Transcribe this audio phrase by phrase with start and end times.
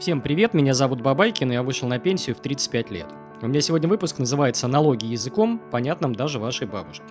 [0.00, 3.06] Всем привет, меня зовут Бабайкин, и я вышел на пенсию в 35 лет.
[3.40, 7.06] У меня сегодня выпуск называется «Налоги языком, понятным даже вашей бабушке».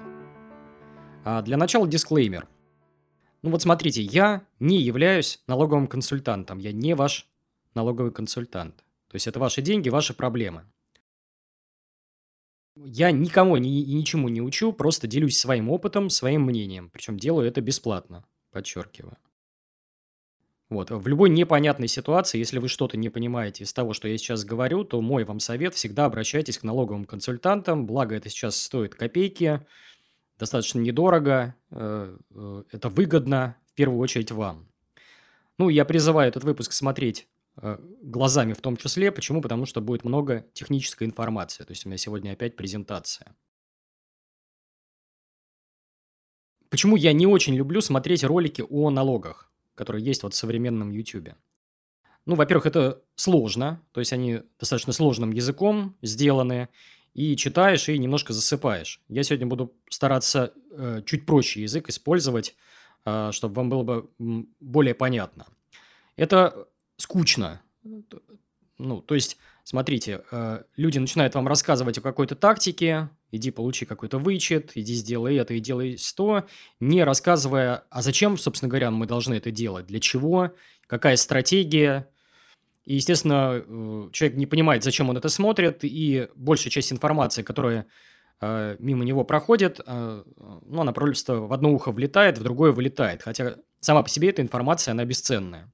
[1.23, 2.46] А для начала дисклеймер.
[3.41, 7.27] Ну вот смотрите, я не являюсь налоговым консультантом, я не ваш
[7.73, 8.75] налоговый консультант.
[9.07, 10.65] То есть это ваши деньги, ваши проблемы.
[12.75, 16.89] Я никому ни, и ничему не учу, просто делюсь своим опытом, своим мнением.
[16.89, 19.18] Причем делаю это бесплатно, подчеркиваю.
[20.74, 20.90] Вот.
[20.90, 24.84] В любой непонятной ситуации, если вы что-то не понимаете из того, что я сейчас говорю,
[24.84, 27.86] то мой вам совет– всегда обращайтесь к налоговым консультантам.
[27.86, 29.64] Благо, это сейчас стоит копейки,
[30.40, 34.67] достаточно недорого, э, э, это выгодно в первую очередь вам.
[35.59, 37.28] Ну, я призываю этот выпуск смотреть
[37.62, 39.12] э, глазами в том числе.
[39.12, 39.44] Почему?
[39.44, 41.64] Потому что будет много технической информации.
[41.64, 43.36] То есть у меня сегодня опять презентация.
[46.72, 49.52] Почему я не очень люблю смотреть ролики о налогах?
[49.76, 51.30] Которые есть вот в современном YouTube.
[52.26, 56.70] Ну, во-первых, это сложно, то есть они достаточно сложным языком сделаны,
[57.14, 59.02] и читаешь, и немножко засыпаешь.
[59.08, 62.56] Я сегодня буду стараться э, чуть проще язык использовать,
[63.06, 64.09] э, чтобы вам было бы
[64.59, 65.45] более понятно.
[66.16, 67.62] Это скучно.
[68.80, 74.20] Ну, то есть, смотрите, э, люди начинают вам рассказывать о какой-то тактике, иди получи какой-то
[74.20, 76.45] вычет, иди сделай это и делай то,
[76.80, 80.52] не рассказывая, а зачем, собственно говоря, мы должны это делать, для чего,
[80.86, 82.08] какая стратегия.
[82.86, 87.88] И, естественно, э, человек не понимает, зачем он это смотрит, и большая часть информации, которая
[88.40, 90.23] э, мимо него проходит, э,
[90.66, 93.23] ну, она просто в одно ухо влетает, в другое вылетает.
[93.23, 95.72] Хотя сама по себе эта информация, она бесценная.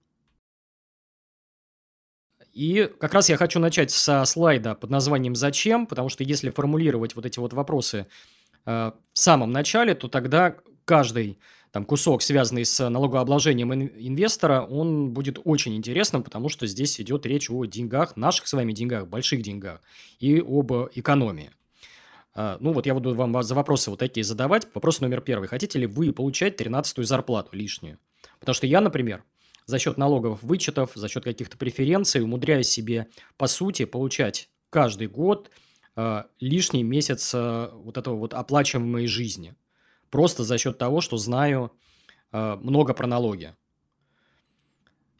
[2.59, 7.15] И как раз я хочу начать со слайда под названием «Зачем?», потому что если формулировать
[7.15, 8.05] вот эти вот вопросы
[8.65, 11.39] э, в самом начале, то тогда каждый
[11.71, 17.49] там кусок, связанный с налогообложением инвестора, он будет очень интересным, потому что здесь идет речь
[17.49, 19.79] о деньгах, наших с вами деньгах, больших деньгах
[20.19, 21.51] и об экономии.
[22.35, 24.67] Э, ну вот я буду вам за вопросы вот такие задавать.
[24.73, 25.47] Вопрос номер первый.
[25.47, 27.99] Хотите ли вы получать 13-ю зарплату лишнюю?
[28.41, 29.23] Потому что я, например,
[29.69, 33.05] за счет налоговых вычетов, за счет каких-то преференций умудряюсь себе,
[33.37, 35.51] по сути, получать каждый год
[35.95, 39.53] э, лишний месяц э, вот этого вот оплачиваемой жизни.
[40.09, 41.71] Просто за счет того, что знаю
[42.31, 43.55] э, много про налоги.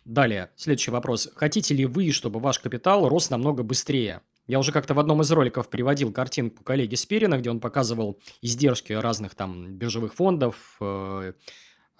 [0.03, 1.29] Далее, следующий вопрос.
[1.35, 4.21] Хотите ли вы, чтобы ваш капитал рос намного быстрее?
[4.47, 8.93] Я уже как-то в одном из роликов приводил картинку коллеги Спирина, где он показывал издержки
[8.93, 11.33] разных там биржевых фондов, э,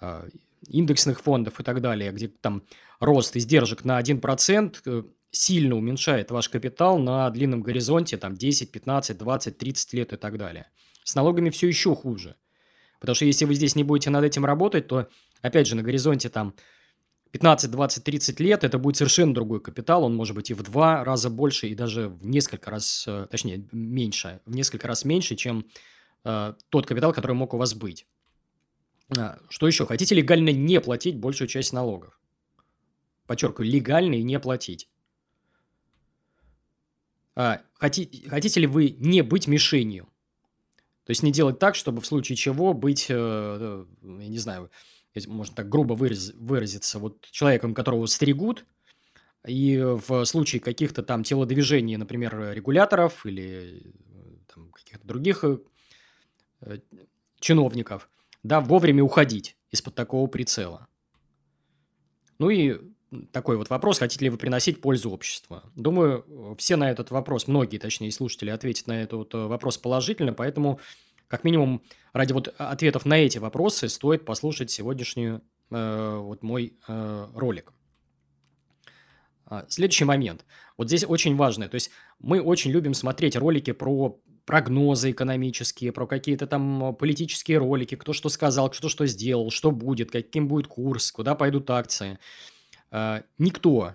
[0.00, 0.28] э,
[0.68, 2.62] индексных фондов и так далее, где там
[2.98, 9.18] рост издержек на 1% э, сильно уменьшает ваш капитал на длинном горизонте, там 10, 15,
[9.18, 10.66] 20, 30 лет и так далее.
[11.04, 12.36] С налогами все еще хуже.
[13.00, 15.08] Потому что если вы здесь не будете над этим работать, то,
[15.40, 16.54] опять же, на горизонте там
[17.32, 20.04] 15, 20, 30 лет это будет совершенно другой капитал.
[20.04, 23.66] Он может быть и в два раза больше, и даже в несколько раз, э, точнее,
[23.72, 25.66] меньше, в несколько раз меньше, чем
[26.24, 28.06] э, тот капитал, который мог у вас быть.
[29.16, 29.86] А, что еще?
[29.86, 32.18] Хотите легально не платить большую часть налогов?
[33.26, 34.88] Подчеркиваю, легально и не платить.
[37.34, 40.06] А, хотите, хотите ли вы не быть мишенью?
[41.04, 44.70] То есть не делать так, чтобы в случае чего быть, э, э, я не знаю,
[45.26, 48.64] можно так грубо выраз, выразиться, вот человеком, которого стригут,
[49.44, 53.82] и в случае каких-то там телодвижений, например, регуляторов или
[54.54, 55.44] э, каких-то других
[57.40, 58.08] чиновников–
[58.42, 60.86] да, вовремя уходить из-под такого прицела.
[62.38, 62.80] Ну и
[63.32, 65.62] такой вот вопрос, хотите ли вы приносить пользу обществу?
[65.74, 70.80] Думаю, все на этот вопрос, многие, точнее, слушатели ответят на этот э, вопрос положительно, поэтому,
[71.28, 75.40] как минимум, ради вот ответов на эти вопросы стоит послушать сегодняшний
[75.70, 77.72] э, вот мой э, ролик.
[79.50, 80.44] А, следующий момент.
[80.76, 81.68] Вот здесь очень важное.
[81.68, 81.90] То есть
[82.20, 84.18] мы очень любим смотреть ролики про
[84.50, 90.10] прогнозы экономические, про какие-то там политические ролики, кто что сказал, кто что сделал, что будет,
[90.10, 92.18] каким будет курс, куда пойдут акции.
[92.90, 93.94] А, никто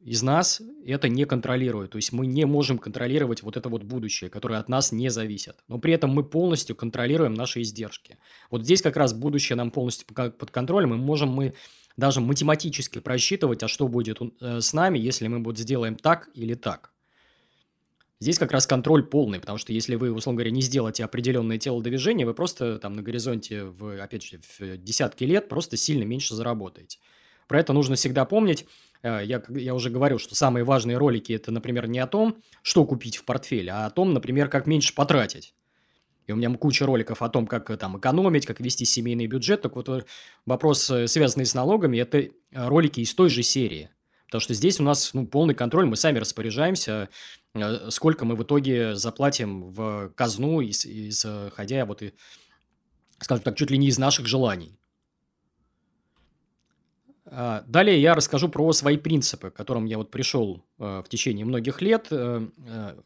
[0.00, 1.90] из нас это не контролирует.
[1.90, 5.56] То есть мы не можем контролировать вот это вот будущее, которое от нас не зависит.
[5.66, 8.16] Но при этом мы полностью контролируем наши издержки.
[8.48, 11.54] Вот здесь как раз будущее нам полностью под контролем, и можем мы
[11.96, 16.54] даже математически просчитывать, а что будет э, с нами, если мы вот сделаем так или
[16.54, 16.92] так.
[18.18, 22.24] Здесь как раз контроль полный, потому что если вы, условно говоря, не сделаете определенное телодвижение,
[22.24, 26.98] вы просто там на горизонте, в, опять же, в десятки лет просто сильно меньше заработаете.
[27.46, 28.66] Про это нужно всегда помнить.
[29.02, 32.86] Э, я, я уже говорил, что самые важные ролики– это, например, не о том, что
[32.86, 35.54] купить в портфель, а о том, например, как меньше потратить.
[36.26, 39.60] И у меня куча роликов о том, как там экономить, как вести семейный бюджет.
[39.60, 40.06] Так вот,
[40.46, 43.90] вопрос, э, связанный с налогами, это ролики из той же серии.
[44.26, 47.08] Потому что здесь у нас ну, полный контроль, мы сами распоряжаемся, э,
[47.90, 52.12] сколько мы в итоге заплатим в казну, исходя вот и,
[53.18, 54.78] скажем так, чуть ли не из наших желаний.
[57.28, 61.44] А, далее я расскажу про свои принципы, к которым я вот пришел э, в течение
[61.44, 62.46] многих лет, э,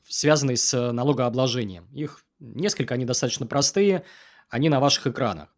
[0.06, 1.86] связанные с налогообложением.
[1.94, 4.04] Их несколько, они достаточно простые,
[4.50, 5.48] они на ваших экранах.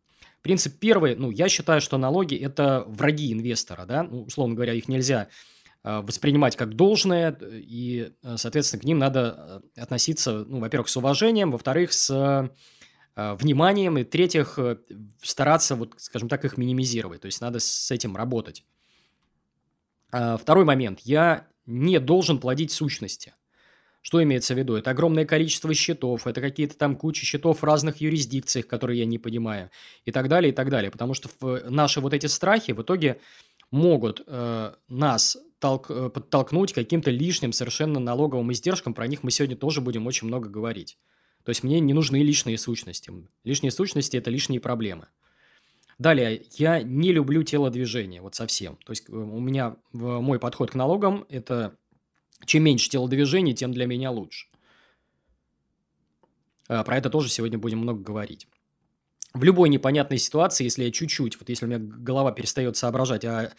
[0.43, 4.87] Принцип первый, ну, я считаю, что налоги– это враги инвестора, да, ну, условно говоря, их
[4.89, 10.89] нельзя э, воспринимать как должное, и, э, соответственно, к ним надо э, относиться, ну, во-первых,
[10.89, 12.51] с уважением, во-вторых, с
[13.15, 14.59] вниманием, и, в-третьих,
[15.23, 18.65] стараться, вот, скажем так, их минимизировать, то есть надо с этим работать.
[20.13, 21.01] А, второй момент.
[21.01, 23.35] Я не должен плодить сущности.
[24.03, 24.75] Что имеется в виду?
[24.75, 29.19] Это огромное количество счетов, это какие-то там куча счетов в разных юрисдикциях, которые я не
[29.19, 29.71] понимаю,
[30.05, 30.91] и так далее, и так далее.
[30.91, 31.31] Потому что
[31.69, 33.21] наши вот эти страхи в итоге
[33.71, 38.95] могут э, нас толк, э, подтолкнуть каким-то лишним совершенно налоговым издержкам.
[38.95, 40.99] Про них мы сегодня тоже будем очень много говорить.
[41.45, 43.13] То есть мне не нужны лишние сущности.
[43.45, 45.07] Лишние сущности– это лишние проблемы.
[45.99, 48.77] Далее, я не люблю телодвижение, вот совсем.
[48.85, 51.77] То есть э, у меня мой подход к налогам– это
[52.45, 54.49] чем меньше телодвижений, тем для меня лучше.
[56.67, 58.49] А, про это тоже сегодня будем много говорить.
[59.33, 63.53] В любой непонятной ситуации, если я чуть-чуть, вот если у меня голова перестает соображать, а,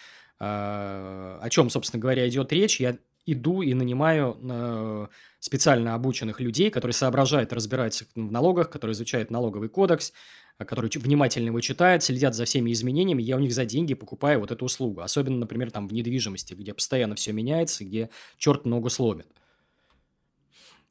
[0.45, 5.07] о чем, собственно говоря, идет речь, я иду и нанимаю э,
[5.39, 10.11] специально обученных людей, которые соображают, разбираются в налогах, которые изучают налоговый кодекс,
[10.57, 14.39] а, которые внимательно его читают, следят за всеми изменениями, я у них за деньги покупаю
[14.39, 15.01] вот эту услугу.
[15.01, 19.27] Особенно, например, там в недвижимости, где постоянно все меняется, где черт ногу сломит.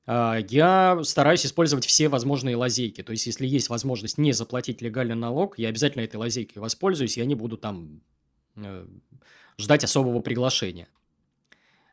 [0.07, 3.03] А, я стараюсь использовать все возможные лазейки.
[3.03, 7.25] То есть, если есть возможность не заплатить легальный налог, я обязательно этой лазейкой воспользуюсь, я
[7.25, 8.01] не буду там
[8.57, 8.87] э,
[9.59, 10.89] ждать особого приглашения.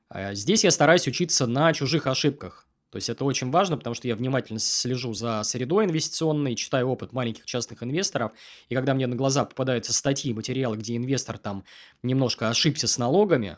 [0.10, 2.68] А, здесь я стараюсь учиться на чужих ошибках.
[2.90, 7.14] То есть это очень важно, потому что я внимательно слежу за средой инвестиционной, читаю опыт
[7.14, 8.32] маленьких частных инвесторов,
[8.68, 11.64] и когда мне на глаза попадаются статьи, материалы, где инвестор там
[12.02, 13.58] немножко ошибся с налогами,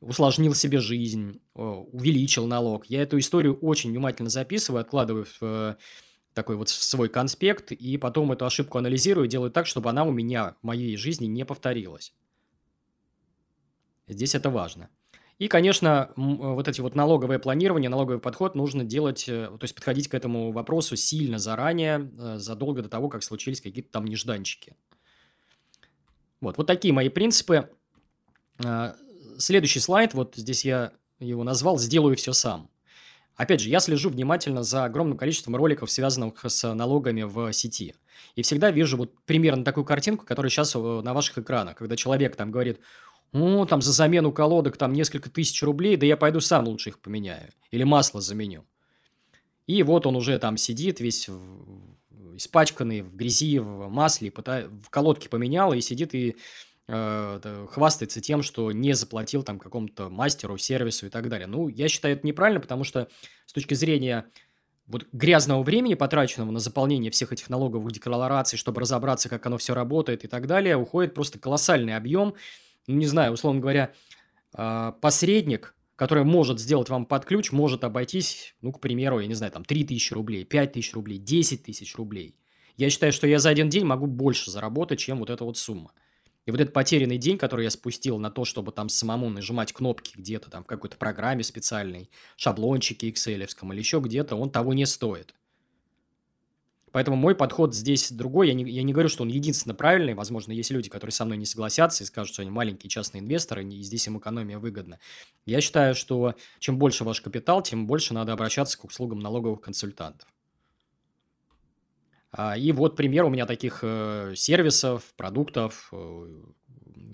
[0.00, 5.76] усложнил себе жизнь, увеличил налог, я эту историю очень внимательно записываю, откладываю в э,
[6.34, 10.56] такой вот свой конспект, и потом эту ошибку анализирую делаю так, чтобы она у меня
[10.60, 12.12] в моей жизни не повторилась.
[14.12, 14.88] Здесь это важно.
[15.38, 19.74] И, конечно, э, вот эти вот налоговое планирование, налоговый подход нужно делать, э, то есть
[19.74, 24.76] подходить к этому вопросу сильно заранее, э, задолго до того, как случились какие-то там нежданчики.
[26.40, 27.70] Вот, вот такие мои принципы.
[29.38, 32.70] Следующий слайд, вот здесь я его назвал «Сделаю все сам».
[33.34, 37.94] Опять же, я слежу внимательно за огромным количеством роликов, связанных с налогами в сети.
[38.36, 42.52] И всегда вижу вот примерно такую картинку, которая сейчас на ваших экранах, когда человек там
[42.52, 42.78] говорит,
[43.32, 46.98] ну, там за замену колодок там несколько тысяч рублей, да я пойду сам лучше их
[46.98, 47.48] поменяю.
[47.70, 48.64] Или масло заменю.
[49.66, 54.90] И вот он уже там сидит весь в, испачканный в грязи, в масле, пыта, в
[54.90, 56.36] колодке поменял и сидит и
[56.88, 61.46] э, хвастается тем, что не заплатил там какому-то мастеру, сервису и так далее.
[61.46, 63.08] Ну, я считаю это неправильно, потому что
[63.46, 64.26] с точки зрения
[64.86, 69.74] вот грязного времени, потраченного на заполнение всех этих налоговых деклараций, чтобы разобраться, как оно все
[69.74, 72.34] работает и так далее, уходит просто колоссальный объем
[72.86, 73.92] не знаю, условно говоря,
[74.54, 79.34] а, посредник, который может сделать вам под ключ, может обойтись, ну, к примеру, я не
[79.34, 82.36] знаю, там, 3 тысячи рублей, 5 тысяч рублей, 10 тысяч рублей.
[82.76, 85.92] Я считаю, что я за один день могу больше заработать, чем вот эта вот сумма.
[86.44, 90.14] И вот этот потерянный день, который я спустил на то, чтобы там самому нажимать кнопки
[90.16, 95.34] где-то там в какой-то программе специальной, шаблончике excel или еще где-то, он того не стоит.
[96.92, 98.48] Поэтому мой подход здесь другой.
[98.48, 100.14] Я не, я не говорю, что он единственно правильный.
[100.14, 103.64] Возможно, есть люди, которые со мной не согласятся и скажут, что они маленькие частные инвесторы,
[103.64, 104.98] и здесь им экономия выгодна.
[105.46, 110.28] Я считаю, что чем больше ваш капитал, тем больше надо обращаться к услугам налоговых консультантов.
[112.30, 116.42] А, и вот пример у меня таких э, сервисов, продуктов, э,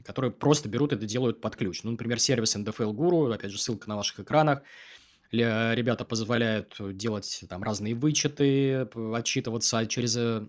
[0.05, 1.85] которые просто берут это делают под ключ.
[1.85, 4.63] Ну, например, сервис NDFL Guru, опять же, ссылка на ваших экранах–
[5.31, 10.47] ребята позволяют делать там разные вычеты, отчитываться через э,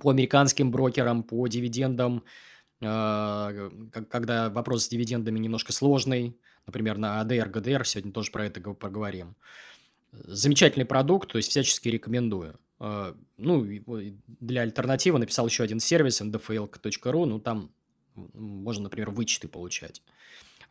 [0.00, 2.24] по американским брокерам, по дивидендам,
[2.82, 3.52] а,
[4.10, 9.36] когда вопрос с дивидендами немножко сложный, например, на ADR, GDR, сегодня тоже про это поговорим.
[10.12, 12.58] Замечательный продукт, то есть всячески рекомендую.
[12.78, 13.66] А, ну,
[14.40, 17.70] для альтернативы написал еще один сервис, ndfl.ru, ну, там
[18.14, 20.02] можно, например, вычеты получать.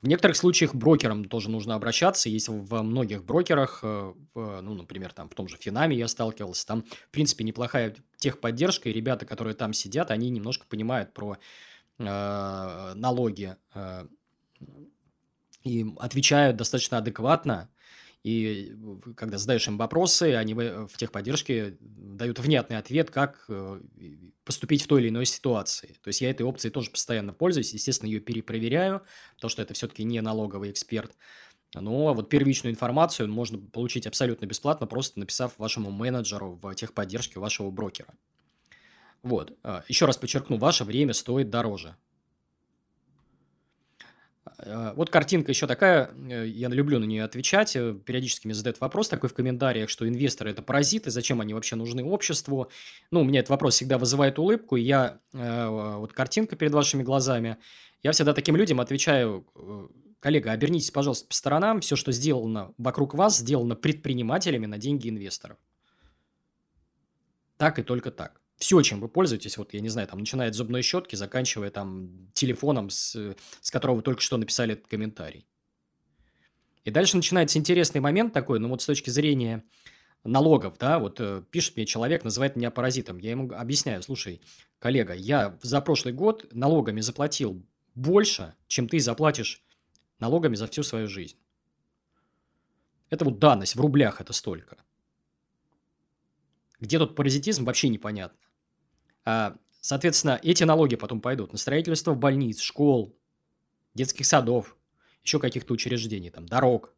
[0.03, 2.27] В некоторых случаях брокерам тоже нужно обращаться.
[2.27, 6.83] Есть во многих брокерах, э, ну, например, там в том же Финаме я сталкивался, там,
[6.83, 11.37] в принципе, неплохая техподдержка, и ребята, которые там сидят, они немножко понимают про
[11.99, 14.05] э, налоги, э,
[15.63, 17.69] и отвечают достаточно адекватно.
[18.23, 18.73] И
[19.17, 23.81] когда задаешь им вопросы, они в техподдержке дают внятный ответ, как э,
[24.45, 25.97] поступить в той или иной ситуации.
[26.01, 29.01] То есть я этой опцией тоже постоянно пользуюсь, естественно, ее перепроверяю,
[29.35, 31.11] потому что это все-таки не налоговый эксперт.
[31.75, 37.71] Но вот первичную информацию можно получить абсолютно бесплатно, просто написав вашему менеджеру в техподдержке вашего
[37.71, 38.13] брокера.
[39.21, 39.57] Вот.
[39.63, 41.95] А, Еще раз подчеркну, ваше время стоит дороже.
[44.45, 48.79] А, вот картинка еще такая, э, я люблю на нее отвечать, э, периодически мне задают
[48.81, 52.69] вопрос такой в комментариях, что инвесторы– это паразиты, зачем они вообще нужны обществу?
[53.11, 57.03] Ну, у меня этот вопрос всегда вызывает улыбку, и я, э, вот картинка перед вашими
[57.03, 57.57] глазами,
[58.01, 59.47] я всегда таким людям отвечаю,
[60.19, 65.57] коллега, обернитесь, пожалуйста, по сторонам, все, что сделано вокруг вас, сделано предпринимателями на деньги инвесторов.
[67.57, 70.55] Так и только так все, чем вы пользуетесь, вот я не знаю, там, начиная от
[70.55, 75.47] зубной щетки, заканчивая там телефоном, с, с которого вы только что написали этот комментарий.
[76.83, 79.63] И дальше начинается интересный момент такой, ну вот с точки зрения
[80.23, 83.17] налогов, да, вот э, пишет мне человек, называет меня паразитом.
[83.17, 84.41] Я ему объясняю, слушай,
[84.79, 89.63] коллега, я за прошлый год налогами заплатил больше, чем ты заплатишь
[90.19, 91.37] налогами за всю свою жизнь.
[93.09, 94.82] Это вот данность, в рублях это столько.
[96.83, 98.37] Где тут паразитизм, вообще непонятно.
[99.23, 103.17] А, соответственно, эти налоги потом пойдут на строительство больниц, школ,
[103.93, 104.75] детских садов,
[105.23, 106.93] еще каких-то учреждений, там, дорог.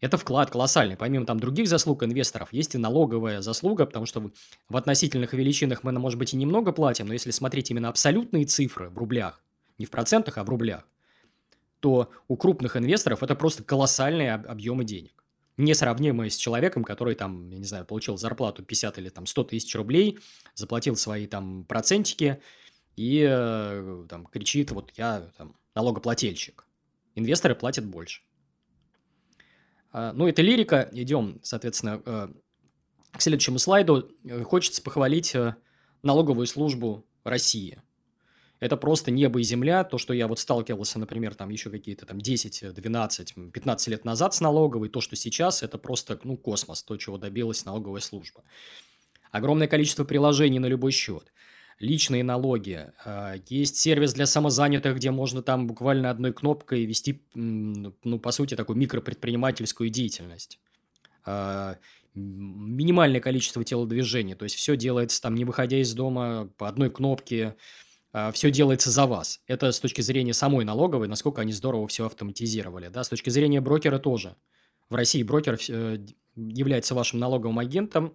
[0.00, 0.96] Это вклад колоссальный.
[0.96, 4.32] Помимо там других заслуг инвесторов, есть и налоговая заслуга, потому что
[4.68, 8.90] в относительных величинах мы, может быть, и немного платим, но если смотреть именно абсолютные цифры
[8.90, 9.40] в рублях,
[9.78, 10.84] не в процентах, а в рублях,
[11.78, 15.23] то у крупных инвесторов это просто колоссальные объемы денег
[15.56, 19.74] несравнимые с человеком, который там, я не знаю, получил зарплату 50 или там 100 тысяч
[19.74, 20.18] рублей,
[20.54, 22.40] заплатил свои там процентики
[22.96, 26.66] и э, там кричит, вот я там налогоплательщик.
[27.14, 28.22] Инвесторы платят больше.
[29.92, 30.88] А, ну, это лирика.
[30.92, 32.28] Идем, соответственно, э,
[33.12, 34.10] к следующему слайду.
[34.44, 35.54] Хочется похвалить э,
[36.02, 37.80] налоговую службу России–
[38.64, 39.84] это просто небо и земля.
[39.84, 44.32] То, что я вот сталкивался, например, там еще какие-то там 10, 12, 15 лет назад
[44.32, 48.42] с налоговой, то, что сейчас, это просто, ну, космос, то, чего добилась налоговая служба.
[49.32, 51.30] Огромное количество приложений на любой счет
[51.78, 52.86] личные налоги.
[53.04, 58.54] А, есть сервис для самозанятых, где можно там буквально одной кнопкой вести, ну, по сути,
[58.54, 60.58] такую микропредпринимательскую деятельность.
[61.26, 61.76] А,
[62.14, 67.56] минимальное количество телодвижений, то есть все делается там не выходя из дома по одной кнопке,
[68.32, 69.40] все делается за вас.
[69.46, 72.88] Это с точки зрения самой налоговой, насколько они здорово все автоматизировали.
[72.88, 73.02] Да?
[73.02, 74.36] С точки зрения брокера тоже.
[74.88, 75.98] В России брокер э,
[76.36, 78.14] является вашим налоговым агентом,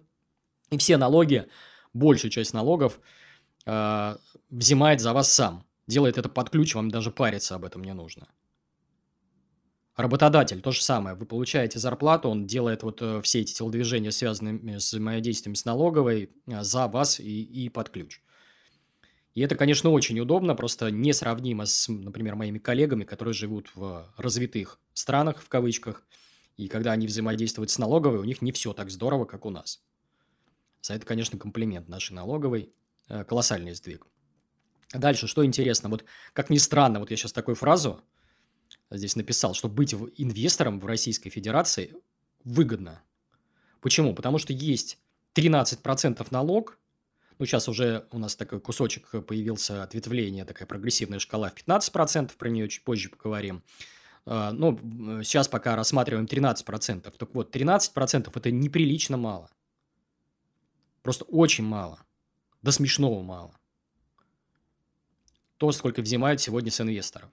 [0.70, 1.46] и все налоги,
[1.92, 3.00] большую часть налогов
[3.66, 4.16] э,
[4.50, 5.66] взимает за вас сам.
[5.86, 8.28] Делает это под ключ, вам даже париться об этом не нужно.
[9.96, 11.16] Работодатель то же самое.
[11.16, 16.30] Вы получаете зарплату, он делает вот э, все эти телодвижения, связанные с взаимодействием с налоговой,
[16.46, 18.22] э, за вас и, и под ключ.
[19.34, 24.80] И это, конечно, очень удобно, просто несравнимо с, например, моими коллегами, которые живут в развитых
[24.92, 26.04] странах, в кавычках,
[26.56, 29.82] и когда они взаимодействуют с налоговой, у них не все так здорово, как у нас.
[30.82, 32.72] За это, конечно, комплимент нашей налоговой.
[33.10, 34.06] Э, колоссальный сдвиг.
[34.92, 38.00] Дальше, что интересно, вот как ни странно, вот я сейчас такую фразу
[38.88, 41.96] здесь написал, что быть инвестором в Российской Федерации
[42.44, 43.02] выгодно.
[43.80, 44.14] Почему?
[44.14, 44.98] Потому что есть
[45.34, 46.78] 13% налог
[47.40, 52.50] ну, сейчас уже у нас такой кусочек появился ответвление, такая прогрессивная шкала в 15%, про
[52.50, 53.62] нее чуть позже поговорим.
[54.26, 54.78] А, ну,
[55.22, 57.10] сейчас пока рассматриваем 13%.
[57.10, 59.50] Так вот, 13% это неприлично мало.
[61.00, 61.98] Просто очень мало.
[62.60, 63.58] До смешного мало.
[65.56, 67.30] То, сколько взимают сегодня с инвесторов.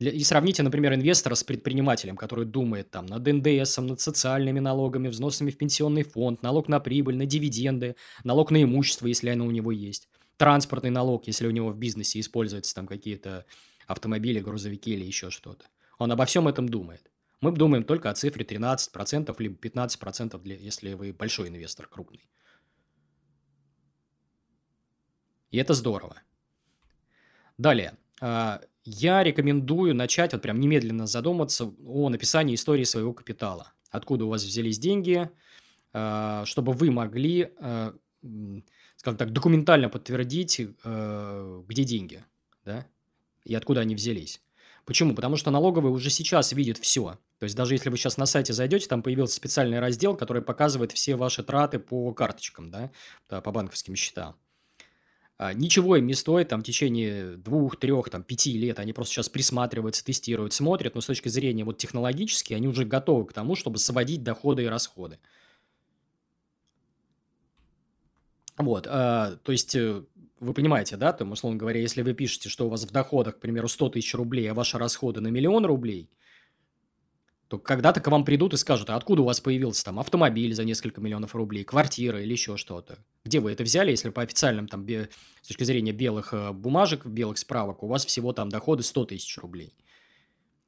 [0.00, 5.50] И сравните, например, инвестора с предпринимателем, который думает там над НДС, над социальными налогами, взносами
[5.50, 9.70] в пенсионный фонд, налог на прибыль, на дивиденды, налог на имущество, если оно у него
[9.72, 13.44] есть, транспортный налог, если у него в бизнесе используются там какие-то
[13.86, 15.66] автомобили, грузовики или еще что-то.
[15.98, 17.10] Он обо всем этом думает.
[17.42, 22.26] Мы думаем только о цифре 13%, либо 15%, для, если вы большой инвестор, крупный.
[25.50, 26.16] И это здорово.
[27.58, 27.98] Далее.
[28.84, 33.72] А, я рекомендую начать вот прям немедленно задуматься о написании истории своего капитала.
[33.90, 35.30] Откуда у вас взялись деньги,
[35.92, 37.94] а, чтобы вы могли, а,
[38.96, 42.24] скажем так, документально подтвердить, где деньги,
[42.64, 42.86] да,
[43.44, 44.40] и откуда они взялись.
[44.84, 45.14] Почему?
[45.14, 47.18] Потому что налоговый уже сейчас видит все.
[47.38, 50.92] То есть даже если вы сейчас на сайте зайдете, там появился специальный раздел, который показывает
[50.92, 52.90] все ваши траты по карточкам, да,
[53.28, 54.36] по банковским счетам.
[55.42, 58.78] А, ничего им не стоит там в течение двух, трех, там, пяти лет.
[58.78, 63.24] Они просто сейчас присматриваются, тестируют, смотрят, но с точки зрения вот технологически они уже готовы
[63.24, 65.18] к тому, чтобы сводить доходы и расходы.
[68.58, 70.02] Вот, а, то есть э,
[70.40, 73.40] вы понимаете, да, там, условно говоря, если вы пишете, что у вас в доходах, к
[73.40, 76.10] примеру, 100 тысяч рублей, а ваши расходы на миллион рублей,
[77.50, 80.62] то когда-то к вам придут и скажут, а откуда у вас появился там автомобиль за
[80.62, 82.98] несколько миллионов рублей, квартира или еще что-то.
[83.24, 85.10] Где вы это взяли, если по официальным, там, бе,
[85.42, 89.36] с точки зрения белых э, бумажек, белых справок, у вас всего там доходы 100 тысяч
[89.38, 89.74] рублей.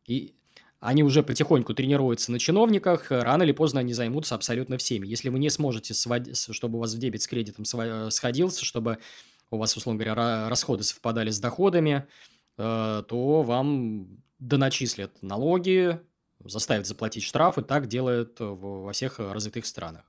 [0.09, 0.35] И
[0.81, 5.07] они уже потихоньку тренируются на чиновниках, рано или поздно они займутся абсолютно всеми.
[5.07, 8.99] Если вы не сможете, сводить, чтобы у вас в дебет с кредитом э, сходился, чтобы
[9.53, 12.09] у вас, условно говоря, расходы совпадали с доходами,
[12.59, 16.01] э, то вам доначислят налоги,
[16.45, 20.05] заставят заплатить штрафы, так делают э, во всех э, развитых странах.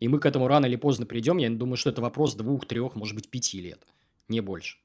[0.00, 1.38] И мы к этому рано или поздно придем.
[1.38, 3.82] Я думаю, что это вопрос двух, трех, может быть, пяти лет,
[4.28, 4.78] не больше.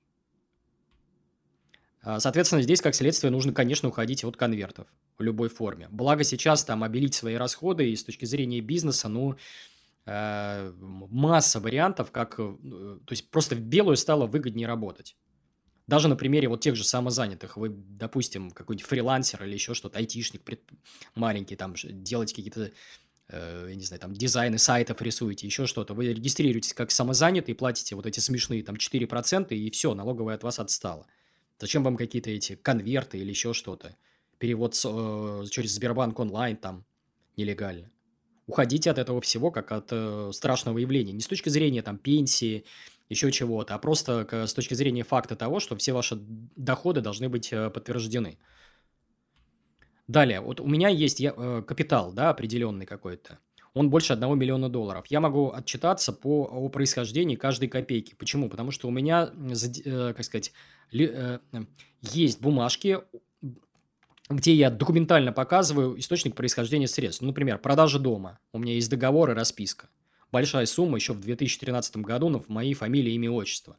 [2.02, 4.88] А, соответственно, здесь, как следствие, нужно, конечно, уходить от конвертов
[5.18, 5.88] в любой форме.
[5.92, 9.36] Благо сейчас там обелить свои расходы и с точки зрения бизнеса, ну,
[10.06, 15.16] э, масса вариантов, как, то есть просто в белую стало выгоднее работать.
[15.92, 17.58] Даже на примере вот тех же самозанятых.
[17.58, 20.62] Вы, допустим, какой-нибудь фрилансер или еще что-то, айтишник пред...
[21.16, 22.72] маленький, там, делаете какие-то
[23.28, 25.94] э, я не знаю, там, дизайны сайтов рисуете, еще что-то.
[25.94, 30.60] Вы регистрируетесь как самозанятый, платите вот эти смешные там 4%, и все, налоговая от вас
[30.60, 31.08] отстала.
[31.60, 33.98] Зачем вам какие-то эти конверты или еще что-то?
[34.38, 36.86] Перевод э, через Сбербанк онлайн там
[37.36, 37.92] нелегально.
[38.48, 41.12] Уходите от этого всего, как от э, страшного явления.
[41.12, 42.64] Не с точки зрения там пенсии
[43.12, 46.18] еще чего-то, а просто с точки зрения факта того, что все ваши
[46.56, 48.38] доходы должны быть э, подтверждены.
[50.08, 53.40] Далее, вот у меня есть я, э, капитал, да, определенный какой-то.
[53.74, 55.06] Он больше 1 миллиона долларов.
[55.08, 58.16] Я могу отчитаться по, о происхождении каждой копейки.
[58.16, 58.50] Почему?
[58.50, 59.30] Потому что у меня,
[59.86, 60.54] э, как сказать,
[60.92, 63.00] есть бумажки,
[64.30, 67.22] где я документально показываю источник происхождения средств.
[67.22, 68.40] Ну, например, продажа дома.
[68.54, 69.90] У меня есть договор и расписка
[70.32, 73.78] большая сумма еще в 2013 году но в моей фамилии, имя, отчество,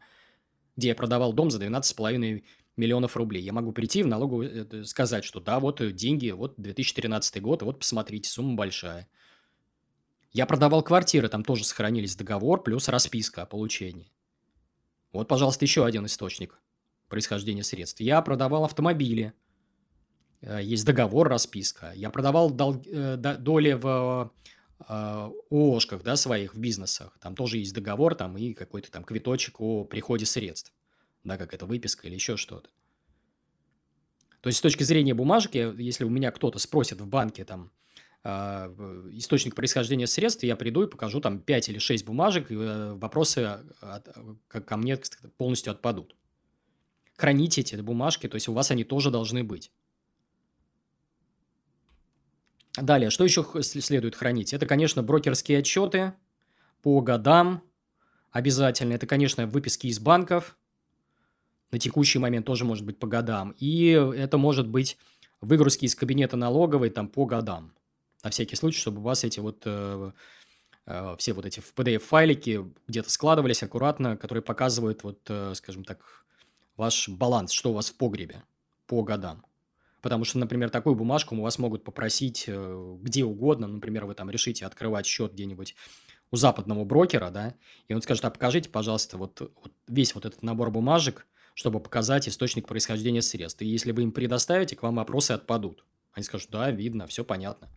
[0.77, 2.43] где я продавал дом за 12,5
[2.77, 3.43] миллионов рублей.
[3.43, 7.81] Я могу прийти в налогу э, сказать, что да, вот деньги, вот 2013 год, вот
[7.81, 9.09] посмотрите, сумма большая.
[10.33, 14.11] Я продавал квартиры, там тоже сохранились договор плюс расписка о получении.
[15.13, 16.59] Вот, пожалуйста, еще один источник
[17.09, 18.01] происхождения средств.
[18.01, 19.35] Я продавал автомобили.
[20.41, 21.93] Э, есть договор, расписка.
[21.95, 24.51] Я продавал дол- э, доли в э,
[24.89, 27.17] ООшках, да, своих в бизнесах.
[27.21, 30.73] Там тоже есть договор там и какой-то там квиточек о приходе средств.
[31.25, 32.69] Да, как это выписка или еще что-то.
[34.41, 37.71] То есть, с точки зрения бумажек, если у меня кто-то спросит в банке там
[38.25, 38.31] э,
[39.13, 43.61] источник происхождения средств, я приду и покажу там 5 или 6 бумажек, и э, вопросы
[43.81, 44.09] от,
[44.49, 44.99] ко мне
[45.37, 46.17] полностью отпадут.
[47.17, 49.71] Храните эти бумажки, то есть у вас они тоже должны быть.
[52.77, 54.55] Далее, что еще следует хранить?
[54.55, 56.15] Это, конечно, брокерские отчеты
[56.81, 57.63] по годам
[58.31, 58.95] обязательно.
[58.95, 60.57] Это, конечно, выписки из банков.
[61.71, 63.55] На текущий момент тоже может быть по годам.
[63.59, 64.97] И это может быть
[65.41, 67.73] выгрузки из кабинета налоговой там по годам.
[68.23, 70.13] На всякий случай, чтобы у вас эти вот э,
[70.87, 76.25] э, все вот эти PDF-файлики где-то складывались аккуратно, которые показывают вот, э, скажем так,
[76.77, 78.43] ваш баланс, что у вас в погребе
[78.87, 79.45] по годам.
[80.03, 83.69] Потому что, например, такую бумажку у вас могут попросить э, где угодно.
[83.69, 85.77] Например, вы там решите открывать счет где-нибудь
[86.33, 87.55] у западного брокера, да,
[87.89, 92.27] и он скажет, а покажите, пожалуйста, вот, вот весь вот этот набор бумажек, чтобы показать
[92.27, 93.61] источник происхождения средств.
[93.63, 95.85] И если вы им предоставите, к вам вопросы отпадут.
[96.13, 97.69] Они скажут, да, видно, все понятно.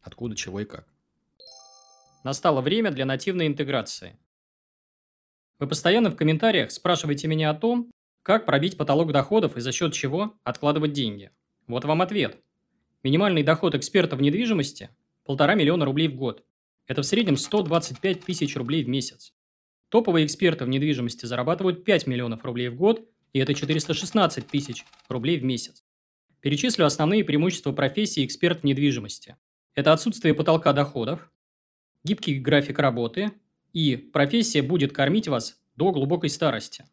[0.00, 0.86] Откуда, чего и как.
[2.22, 4.16] Настало время для нативной интеграции.
[5.58, 7.90] Вы постоянно в комментариях спрашиваете меня о том,
[8.22, 11.30] как пробить потолок доходов и за счет чего откладывать деньги.
[11.66, 12.42] Вот вам ответ.
[13.02, 14.90] Минимальный доход эксперта в недвижимости–
[15.24, 16.44] полтора миллиона рублей в год.
[16.86, 19.32] Это в среднем 125 тысяч рублей в месяц.
[19.88, 25.38] Топовые эксперты в недвижимости зарабатывают 5 миллионов рублей в год, и это 416 тысяч рублей
[25.38, 25.84] в месяц.
[26.40, 29.36] Перечислю основные преимущества профессии эксперт в недвижимости.
[29.74, 31.32] Это отсутствие потолка доходов,
[32.04, 33.32] гибкий график работы
[33.72, 36.84] и профессия будет кормить вас до глубокой старости.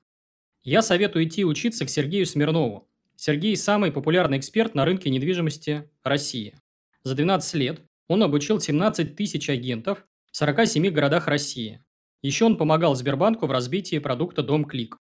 [0.64, 2.91] Я советую идти учиться к Сергею Смирнову,
[3.24, 6.56] Сергей– самый популярный эксперт на рынке недвижимости России.
[7.04, 11.84] За 12 лет он обучил 17 тысяч агентов в 47 городах России.
[12.24, 14.98] Еще он помогал Сбербанку в развитии продукта «Дом Клик».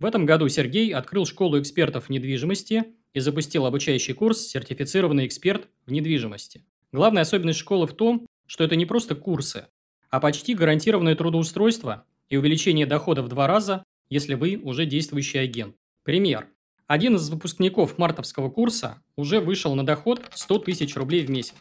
[0.00, 5.68] В этом году Сергей открыл школу экспертов в недвижимости и запустил обучающий курс «Сертифицированный эксперт
[5.86, 6.64] в недвижимости».
[6.90, 9.68] Главная особенность школы в том, что это не просто курсы,
[10.10, 15.76] а почти гарантированное трудоустройство и увеличение дохода в два раза если вы уже действующий агент.
[16.02, 16.48] Пример.
[16.92, 21.56] Один из выпускников мартовского курса уже вышел на доход 100 тысяч рублей в месяц.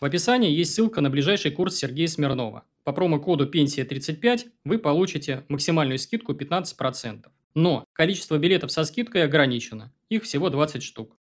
[0.00, 2.62] В описании есть ссылка на ближайший курс Сергея Смирнова.
[2.84, 7.26] По промокоду «Пенсия 35» вы получите максимальную скидку 15%.
[7.56, 9.92] Но количество билетов со скидкой ограничено.
[10.10, 11.16] Их всего 20 штук.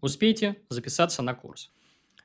[0.00, 1.70] Успейте записаться на курс.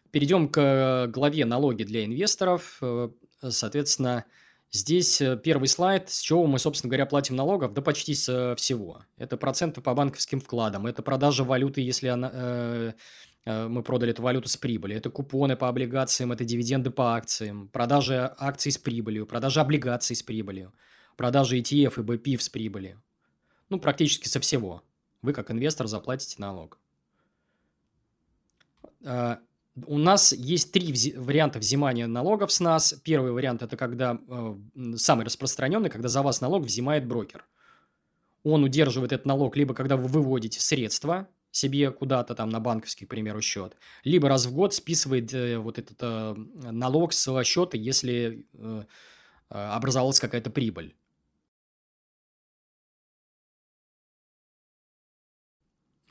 [0.09, 2.79] Перейдем к главе «Налоги для инвесторов».
[2.81, 3.09] Э,
[3.47, 4.25] соответственно,
[4.71, 9.03] здесь э, первый слайд, с чего мы, собственно говоря, платим налогов, да почти с всего.
[9.17, 12.93] Это проценты по банковским вкладам, это продажа валюты, если она, э,
[13.45, 17.67] э, мы продали эту валюту с прибыли, это купоны по облигациям, это дивиденды по акциям,
[17.69, 20.73] продажа акций с прибылью, продажа облигаций с прибылью,
[21.17, 23.01] продажа ETF и BPIF с прибылью.
[23.69, 24.84] Ну, практически со всего.
[25.21, 26.77] Вы, как инвестор, заплатите налог.
[29.86, 32.93] У нас есть три варианта взимания налогов с нас.
[33.03, 34.55] Первый вариант– это когда э,
[34.97, 37.45] самый распространенный, когда за вас налог взимает брокер.
[38.43, 43.10] Он удерживает этот налог либо когда вы выводите средства себе куда-то там на банковский, к
[43.10, 46.36] примеру, счет, либо раз в год списывает э, вот этот э,
[46.71, 48.84] налог с счета, если э,
[49.49, 50.95] э образовалась какая-то прибыль.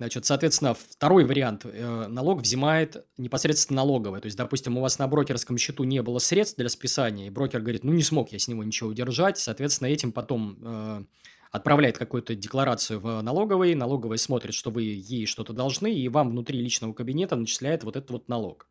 [0.01, 4.23] Значит, соответственно, второй вариант э, налог взимает непосредственно налоговый.
[4.23, 7.61] То есть, допустим, у вас на брокерском счету не было средств для списания, и брокер
[7.61, 11.05] говорит, ну, не смог я с него ничего удержать, соответственно, этим потом э,
[11.51, 16.59] отправляет какую-то декларацию в налоговый, налоговый смотрит, что вы ей что-то должны, и вам внутри
[16.63, 18.69] личного кабинета начисляет вот этот вот налог.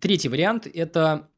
[0.00, 1.28] Третий вариант– это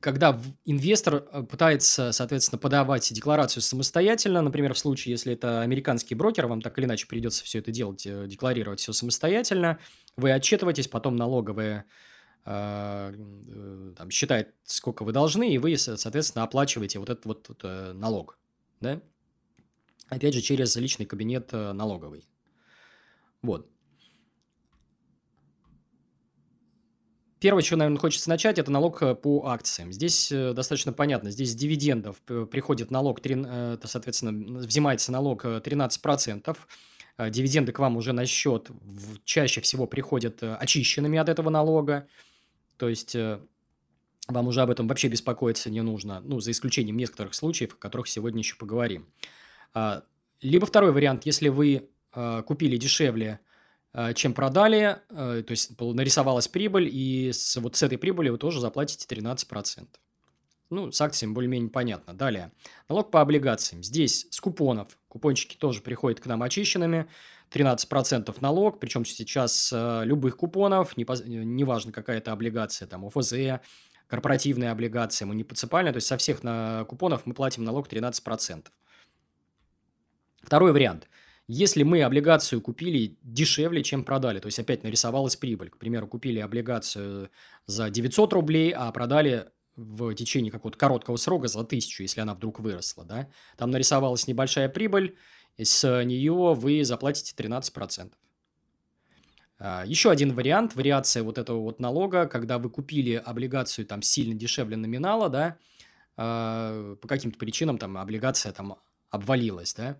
[0.00, 6.46] когда инвестор э, пытается, соответственно, подавать декларацию самостоятельно, например, в случае, если это американский брокер,
[6.46, 9.78] вам так или иначе придется все это делать, э, декларировать все самостоятельно,
[10.16, 11.84] вы отчитываетесь, потом налоговая
[12.44, 17.62] там, считает, сколько вы должны, и вы, соответственно, оплачиваете вот этот вот, вот
[17.94, 18.38] налог,
[18.80, 19.02] да?
[20.08, 22.26] Опять же, через личный кабинет налоговый.
[23.42, 23.68] Вот.
[27.40, 29.92] Первое, что, наверное, хочется начать, это налог э, по акциям.
[29.92, 31.30] Здесь э, достаточно понятно.
[31.30, 36.56] Здесь с дивидендов приходит налог, э, соответственно, взимается налог 13%.
[37.30, 38.70] Дивиденды к вам уже на счет
[39.24, 42.06] чаще всего приходят очищенными от этого налога.
[42.76, 43.16] То есть
[44.28, 48.06] вам уже об этом вообще беспокоиться не нужно, ну, за исключением некоторых случаев, о которых
[48.06, 49.08] сегодня еще поговорим.
[49.74, 50.04] А,
[50.40, 51.88] либо второй вариант, если вы
[52.46, 53.47] купили дешевле Э,
[54.14, 58.60] чем продали, э, то есть нарисовалась прибыль, и с, вот с этой прибыли вы тоже
[58.60, 59.86] заплатите 13%.
[60.70, 62.14] Ну, с акциями более-менее понятно.
[62.14, 62.52] Далее.
[62.88, 63.82] Налог по облигациям.
[63.82, 64.98] Здесь с купонов.
[65.08, 67.08] Купончики тоже приходят к нам очищенными.
[67.50, 73.62] 13% налог, причем сейчас э, любых купонов, неважно какая это облигация, там ОФЗ,
[74.06, 78.66] корпоративная облигация, муниципальная, то есть со всех на купонов мы платим налог 13%.
[80.42, 81.08] Второй вариант.
[81.50, 86.40] Если мы облигацию купили дешевле, чем продали, то есть опять нарисовалась прибыль, к примеру, купили
[86.40, 87.30] облигацию
[87.64, 92.60] за 900 рублей, а продали в течение какого-то короткого срока за 1000, если она вдруг
[92.60, 95.16] выросла, да, там нарисовалась небольшая прибыль,
[95.56, 98.12] с нее вы заплатите 13%.
[99.58, 104.34] А, еще один вариант, вариация вот этого вот налога, когда вы купили облигацию там сильно
[104.34, 105.56] дешевле номинала, да,
[106.18, 108.76] а, по каким-то причинам там облигация там
[109.08, 109.98] обвалилась, да,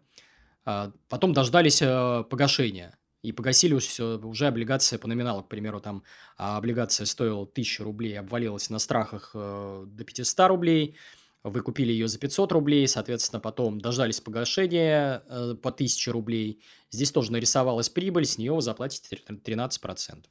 [1.09, 2.98] потом дождались э, погашения.
[3.22, 6.04] И погасили уже, уже облигация по номиналу, к примеру, там
[6.37, 10.96] а облигация стоила 1000 рублей, обвалилась на страхах э, до 500 рублей,
[11.42, 16.62] вы купили ее за 500 рублей, соответственно, потом дождались погашения э, по 1000 рублей.
[16.90, 20.24] Здесь тоже нарисовалась прибыль, с нее вы заплатите 13%.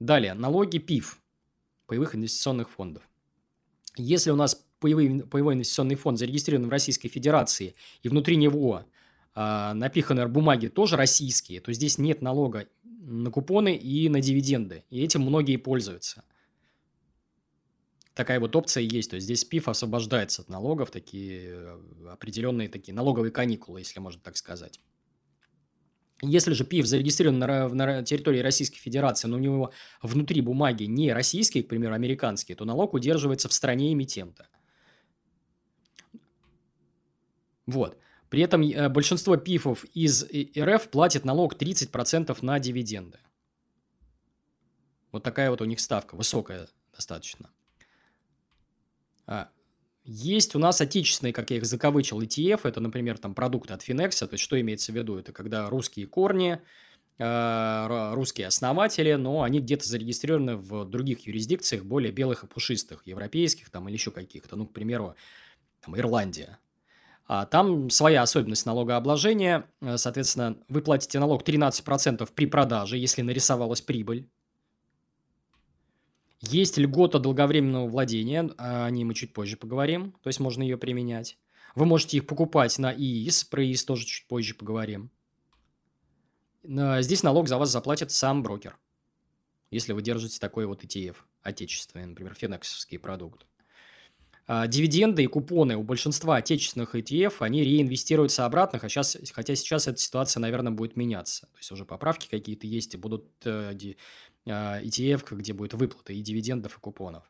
[0.00, 1.20] Далее, налоги ПИФ,
[1.86, 3.08] паевых инвестиционных фондов.
[3.96, 8.84] Если у нас паевой, паевой инвестиционный фонд зарегистрирован в Российской Федерации, и внутри него
[9.34, 14.84] э, напиханы бумаги тоже российские, то здесь нет налога на купоны и на дивиденды.
[14.90, 16.22] И этим многие пользуются.
[18.12, 19.10] Такая вот опция есть.
[19.10, 21.78] То есть здесь ПИФ освобождается от налогов, такие э,
[22.12, 24.80] определенные такие налоговые каникулы, если можно так сказать.
[26.20, 31.10] Если же ПИФ зарегистрирован на, на территории Российской Федерации, но у него внутри бумаги не
[31.14, 34.46] российские, к примеру, американские, то налог удерживается в стране эмитента.
[37.66, 37.98] Вот.
[38.28, 40.24] При этом э, большинство пифов из
[40.58, 43.18] РФ платит налог 30% на дивиденды.
[45.12, 47.50] Вот такая вот у них ставка, высокая достаточно.
[49.26, 49.48] А,
[50.04, 54.26] есть у нас отечественные, как я их закавычил, ETF, это, например, там продукты от Finex,
[54.26, 55.16] то есть что имеется в виду?
[55.16, 56.60] Это когда русские корни,
[57.18, 63.70] э, русские основатели, но они где-то зарегистрированы в других юрисдикциях, более белых и пушистых, европейских
[63.70, 64.56] там или еще каких-то.
[64.56, 65.14] Ну, к примеру,
[65.80, 66.58] там, Ирландия.
[67.26, 69.66] А там своя особенность налогообложения.
[69.80, 74.28] Э, соответственно, вы платите налог 13% при продаже, если нарисовалась прибыль.
[76.40, 81.38] Есть льгота долговременного владения, о ней мы чуть позже поговорим, то есть можно ее применять.
[81.74, 85.10] Вы можете их покупать на ИИС, про ИИС тоже чуть позже поговорим.
[86.62, 88.78] Здесь налог за вас заплатит сам брокер,
[89.70, 93.46] если вы держите такой вот ETF, отечественный, например, финексовский продукт.
[94.46, 99.02] А, дивиденды и купоны у большинства отечественных ETF, они реинвестируются обратно, хотя
[99.32, 101.46] хотя сейчас эта ситуация, наверное, будет меняться.
[101.46, 103.72] То есть уже поправки какие-то есть, и будут э,
[104.44, 107.24] ETF, а, где будет выплата и дивидендов, и купонов.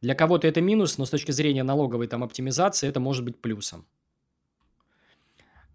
[0.00, 3.86] Для кого-то это минус, но с точки зрения налоговой там оптимизации это может быть плюсом.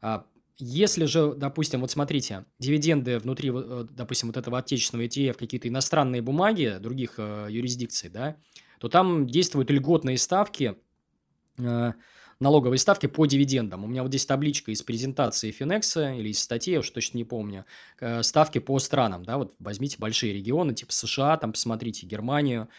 [0.01, 0.25] А
[0.59, 6.21] если же, допустим, вот смотрите, дивиденды внутри, э, допустим, вот этого отечественного ETF, какие-то иностранные
[6.21, 8.37] бумаги других э, юрисдикций, да,
[8.79, 10.75] то там действуют льготные ставки,
[11.57, 11.93] э,
[12.39, 13.83] налоговые ставки по дивидендам.
[13.83, 17.23] У меня вот здесь табличка из презентации Финекса или из статьи, я уж точно не
[17.23, 17.65] помню,
[17.99, 22.69] э, ставки по странам, да, вот возьмите большие регионы, типа США, там посмотрите Германию,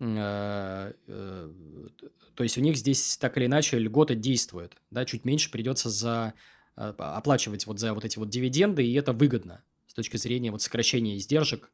[0.00, 5.88] э, то есть у них здесь так или иначе льгота действует, да, чуть меньше придется
[5.88, 6.34] за
[6.74, 11.16] оплачивать вот за вот эти вот дивиденды, и это выгодно с точки зрения вот сокращения
[11.16, 11.72] издержек.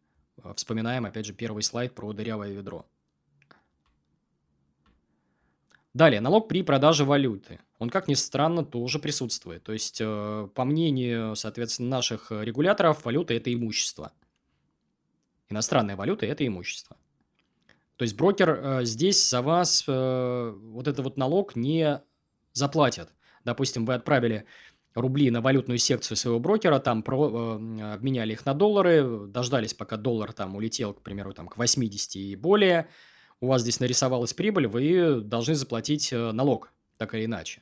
[0.54, 2.86] Вспоминаем, опять же, первый слайд про дырявое ведро.
[5.94, 7.60] Далее, налог при продаже валюты.
[7.78, 9.62] Он, как ни странно, тоже присутствует.
[9.62, 14.12] То есть, э, по мнению, соответственно, наших регуляторов, валюта– это имущество.
[15.50, 16.96] Иностранная валюта– это имущество.
[17.96, 22.00] То есть, брокер э, здесь за вас э, вот этот вот налог не
[22.52, 23.10] заплатит.
[23.44, 24.46] Допустим, вы отправили
[24.94, 29.96] рубли на валютную секцию своего брокера, там про, э, обменяли их на доллары, дождались, пока
[29.96, 32.88] доллар там улетел, к примеру, там, к 80 и более,
[33.42, 37.60] у вас здесь нарисовалась прибыль, вы должны заплатить э, налог, так или иначе.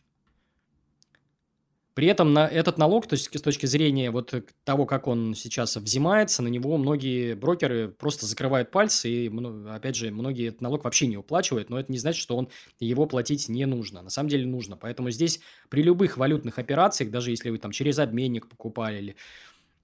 [1.94, 4.32] При этом на этот налог, то есть с точки зрения вот
[4.64, 9.32] того, как он сейчас взимается, на него многие брокеры просто закрывают пальцы, и,
[9.68, 13.06] опять же, многие этот налог вообще не уплачивают, но это не значит, что он его
[13.06, 14.02] платить не нужно.
[14.02, 14.76] На самом деле нужно.
[14.76, 19.16] Поэтому здесь при любых валютных операциях, даже если вы там через обменник покупали или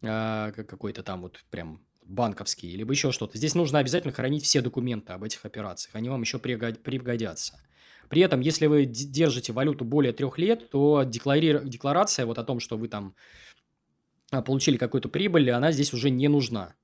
[0.03, 5.13] э, какой-то там вот прям банковский, либо еще что-то, здесь нужно обязательно хранить все документы
[5.13, 5.95] об этих операциях.
[5.95, 7.61] Они вам еще пригодятся.
[8.09, 12.77] При этом, если вы держите валюту более трех лет, то декларация вот о том, что
[12.77, 13.15] вы там
[14.31, 16.75] а, получили какую-то прибыль, она здесь уже не нужна.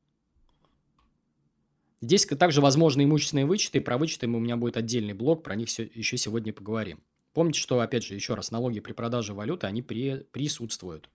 [2.00, 5.88] Здесь также возможны имущественные вычеты, про вычеты у меня будет отдельный блок, про них все,
[5.94, 7.00] еще сегодня поговорим.
[7.32, 11.08] Помните, что, опять же, еще раз, налоги при продаже валюты, они при, присутствуют.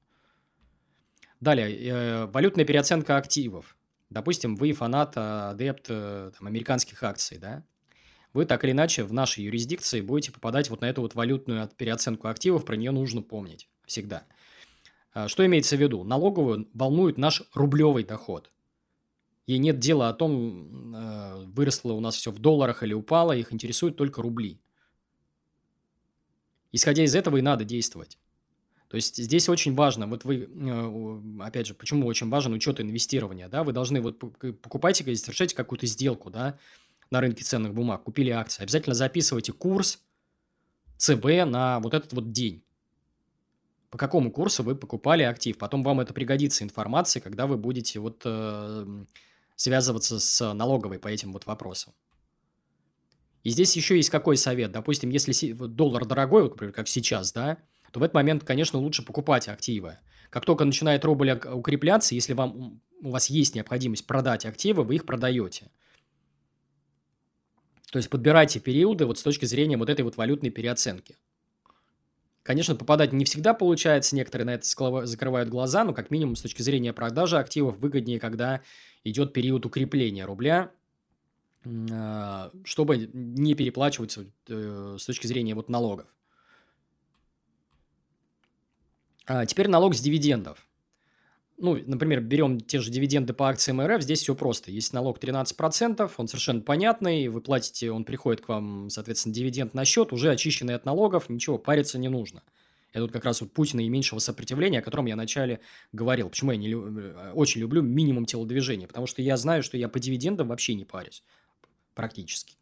[1.39, 3.76] Далее, э, валютная переоценка активов.
[4.09, 7.63] Допустим, вы фанат, адепт э, там, американских акций, да?
[8.37, 12.27] вы так или иначе в нашей юрисдикции будете попадать вот на эту вот валютную переоценку
[12.27, 14.27] активов, про нее нужно помнить всегда.
[15.13, 16.03] А, что имеется в виду?
[16.03, 18.51] Налоговую волнует наш рублевый доход.
[19.47, 23.51] Ей нет дела о том, а, выросло у нас все в долларах или упало, их
[23.51, 24.61] интересуют только рубли.
[26.71, 28.19] Исходя из этого и надо действовать.
[28.89, 33.49] То есть здесь очень важно, вот вы, э, опять же, почему очень важен учет инвестирования,
[33.49, 36.57] да, вы должны вот покупать и совершать какую-то сделку, да,
[37.11, 39.99] на рынке ценных бумаг, купили акции, обязательно записывайте курс
[40.97, 42.63] ЦБ на вот этот вот день.
[43.89, 45.57] По какому курсу вы покупали актив.
[45.57, 49.03] Потом вам это пригодится информация, когда вы будете вот э,
[49.55, 51.93] связываться с налоговой по этим вот вопросам.
[53.43, 54.73] И здесь еще есть какой совет.
[54.73, 57.57] Допустим, если доллар дорогой, вот, например, как сейчас, да,
[57.91, 59.97] то в этот момент, конечно, лучше покупать активы.
[60.29, 65.05] Как только начинает рубль укрепляться, если вам, у вас есть необходимость продать активы, вы их
[65.05, 65.71] продаете.
[67.91, 71.15] То есть подбирайте периоды вот с точки зрения вот этой вот валютной переоценки.
[72.43, 76.61] Конечно, попадать не всегда получается, некоторые на это закрывают глаза, но как минимум с точки
[76.61, 78.61] зрения продажи активов выгоднее, когда
[79.03, 80.71] идет период укрепления рубля,
[81.91, 86.07] а, чтобы не переплачивать э, с точки зрения вот налогов.
[89.16, 89.16] А
[89.47, 90.67] теперь налог с дивидендов
[91.57, 94.71] ну, например, берем те же дивиденды по акциям РФ, здесь все просто.
[94.71, 99.83] Есть налог 13%, он совершенно понятный, вы платите, он приходит к вам, соответственно, дивиденд на
[99.83, 102.43] счет, уже очищенный от налогов, ничего, париться не нужно.
[102.93, 105.59] Это вот как раз вот путь наименьшего сопротивления, о котором я вначале
[105.91, 106.29] говорил.
[106.29, 106.85] Почему я не люб...
[106.97, 108.87] Э, очень люблю минимум телодвижения?
[108.87, 111.23] Потому что я знаю, что я по дивидендам вообще не парюсь.
[111.95, 112.55] Практически.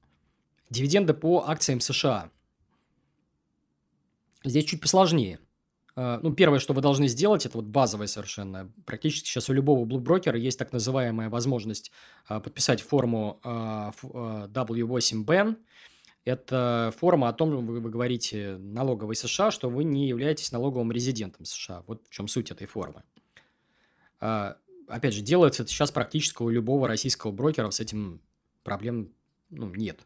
[0.69, 2.31] Дивиденды по акциям США.
[4.43, 5.39] Здесь чуть посложнее.
[5.95, 8.71] А, ну, первое, что вы должны сделать, это вот базовое совершенно.
[8.85, 11.91] Практически сейчас у любого блокброкера есть так называемая возможность
[12.27, 15.57] а, подписать форму а, W8BAN.
[16.25, 21.45] Это форма о том, вы, вы говорите налоговой США, что вы не являетесь налоговым резидентом
[21.45, 21.83] США.
[21.87, 23.03] Вот в чем суть этой формы.
[24.19, 28.21] Опять же, делается это сейчас практически у любого российского брокера, с этим
[28.63, 29.11] проблем
[29.49, 29.99] ну, нет.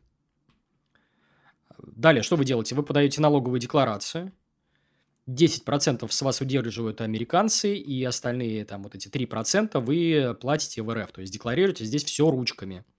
[1.78, 2.76] Далее, что вы делаете?
[2.76, 4.34] Вы подаете налоговую декларацию,
[5.30, 11.12] 10% с вас удерживают американцы, и остальные там вот эти 3% вы платите в РФ,
[11.12, 12.84] то есть декларируете здесь все ручками–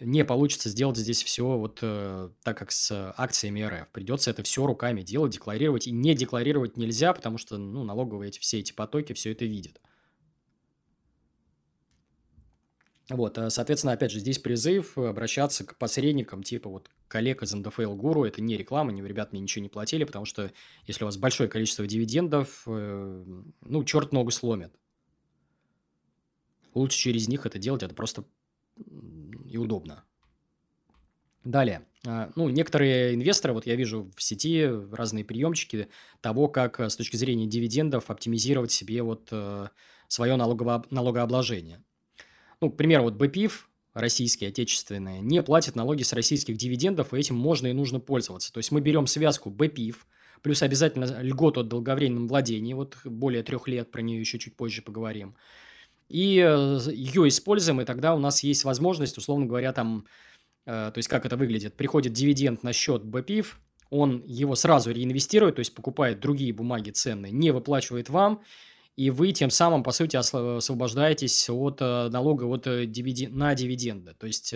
[0.00, 3.88] не получится сделать здесь все вот э, так, как с акциями РФ.
[3.92, 5.86] Придется это все руками делать, декларировать.
[5.86, 9.80] И не декларировать нельзя, потому что ну, налоговые эти, все эти потоки все это видят.
[13.08, 17.94] Вот, э, соответственно, опять же, здесь призыв обращаться к посредникам, типа вот коллег из НДФЛ
[17.94, 20.52] Гуру, это не реклама, не, ребят мне ничего не платили, потому что
[20.86, 23.24] если у вас большое количество дивидендов, э,
[23.60, 24.72] ну, черт ногу сломит.
[26.74, 28.24] Лучше через них это делать, это просто
[29.48, 30.04] и удобно.
[31.44, 31.86] Далее.
[32.04, 35.88] А, ну, некоторые инвесторы, вот я вижу в сети разные приемчики
[36.20, 39.68] того, как э, с точки зрения дивидендов оптимизировать себе вот э,
[40.08, 41.84] свое налогово налогообложение.
[42.60, 47.36] Ну, к примеру, вот БПИФ, российские, отечественные, не платят налоги с российских дивидендов, и этим
[47.36, 48.52] можно и нужно пользоваться.
[48.52, 50.06] То есть мы берем связку БПИФ,
[50.42, 54.82] плюс обязательно льготу от долговременном владении, вот более трех лет, про нее еще чуть позже
[54.82, 55.36] поговорим–
[56.08, 60.06] и э, ее используем, и тогда у нас есть возможность, условно говоря, там,
[60.64, 65.56] э, то есть как это выглядит, приходит дивиденд на счет БПИФ, он его сразу реинвестирует,
[65.56, 68.42] то есть покупает другие бумаги ценные, не выплачивает вам,
[68.96, 73.36] и вы тем самым, по сути, освобождаетесь от э, налога от дивиден...
[73.36, 74.14] на дивиденды.
[74.14, 74.54] То есть,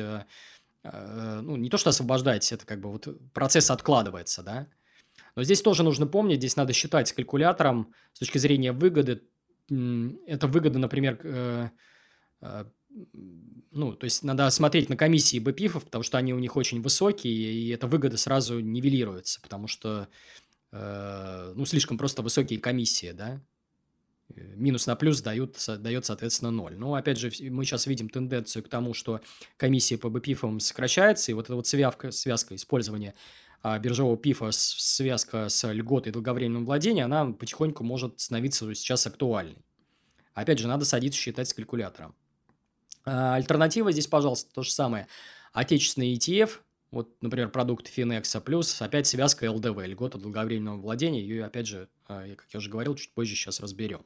[0.82, 4.66] ну, не то, что освобождаетесь, это как бы вот процесс откладывается, да.
[5.36, 9.22] Но здесь тоже нужно помнить, здесь надо считать с калькулятором с точки зрения выгоды
[10.26, 11.70] это выгода, например, э,
[12.40, 12.64] э,
[13.70, 17.32] ну, то есть надо смотреть на комиссии БПИФов, потому что они у них очень высокие,
[17.32, 20.08] и эта выгода сразу нивелируется, потому что,
[20.72, 23.40] э, ну, слишком просто высокие комиссии, да,
[24.36, 26.76] минус на плюс дают, дает, соответственно, ноль.
[26.76, 29.20] Но, опять же, мы сейчас видим тенденцию к тому, что
[29.56, 33.14] комиссия по БПИФам сокращается, и вот эта вот связка, связка использования
[33.62, 39.58] а биржевого пифа связка с льготой долговременного владения, она потихоньку может становиться сейчас актуальной.
[40.32, 42.14] Опять же, надо садиться считать с калькулятором.
[43.04, 45.08] А альтернатива здесь, пожалуйста, то же самое.
[45.52, 51.66] Отечественный ETF, вот, например, продукт Finex плюс, опять связка ЛДВ, льгота долговременного владения, ее, опять
[51.66, 54.04] же, а, как я уже говорил, чуть позже сейчас разберем.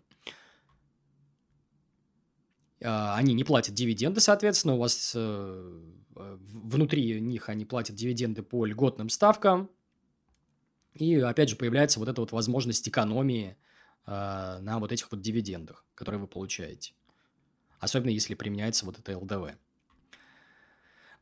[2.84, 5.80] А, они не платят дивиденды, соответственно, у вас э,
[6.14, 9.70] внутри них они платят дивиденды по льготным ставкам.
[10.94, 13.56] И опять же появляется вот эта вот возможность экономии
[14.06, 16.92] э, на вот этих вот дивидендах, которые вы получаете.
[17.80, 19.56] Особенно если применяется вот это ЛДВ.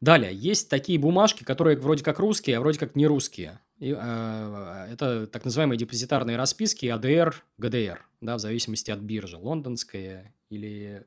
[0.00, 3.60] Далее, есть такие бумажки, которые вроде как русские, а вроде как не русские.
[3.78, 10.34] И, э, это так называемые депозитарные расписки АДР, ГДР, да, в зависимости от биржи, лондонская
[10.50, 11.04] или, э,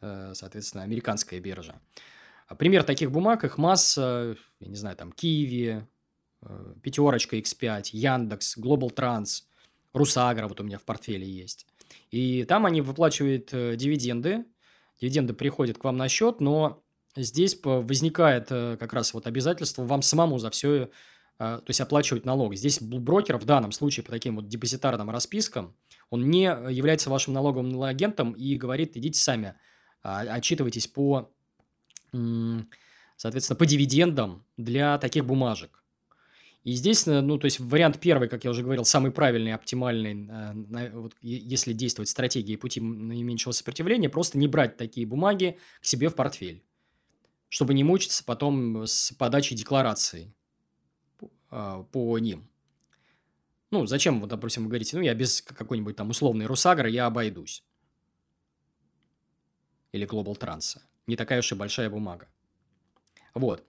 [0.00, 1.80] соответственно, американская биржа.
[2.50, 5.86] А пример таких бумаг, их масса, я не знаю, там, Киви,
[6.42, 9.44] э, Пятерочка X5, Яндекс, Global Trans,
[9.92, 11.64] Русагра вот у меня в портфеле есть.
[12.10, 14.46] И там они выплачивают э, дивиденды,
[15.00, 16.82] дивиденды приходят к вам на счет, но
[17.14, 20.90] здесь возникает э, как раз вот обязательство вам самому за все,
[21.38, 22.54] то есть оплачивать налог.
[22.54, 25.74] Здесь брокер в данном случае по таким вот депозитарным распискам,
[26.10, 29.54] он не является вашим налоговым агентом и говорит, идите сами,
[30.02, 31.30] а, отчитывайтесь по
[33.20, 35.84] соответственно, по дивидендам для таких бумажек.
[36.64, 40.28] И здесь, э, ну, то есть вариант первый, как я уже говорил, самый правильный, оптимальный,
[40.28, 46.08] э, вот, если действовать стратегией пути наименьшего сопротивления, просто не брать такие бумаги к себе
[46.08, 46.62] в портфель,
[47.48, 50.34] чтобы не мучиться потом с подачей декларации
[51.50, 52.48] а, по ним.
[53.70, 57.64] Ну, зачем, вот, допустим, вы говорите, ну, я без какой-нибудь там условной Русагры я обойдусь.
[59.92, 62.28] Или Global Транса не такая уж и большая бумага.
[63.34, 63.64] Вот.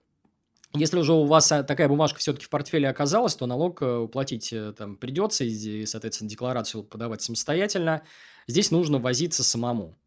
[0.74, 4.52] Если уже у вас а, такая бумажка все-таки в портфеле оказалась, то налог э, уплатить
[4.54, 8.02] э, там придется, и, соответственно, декларацию подавать самостоятельно.
[8.46, 9.98] Здесь нужно возиться самому.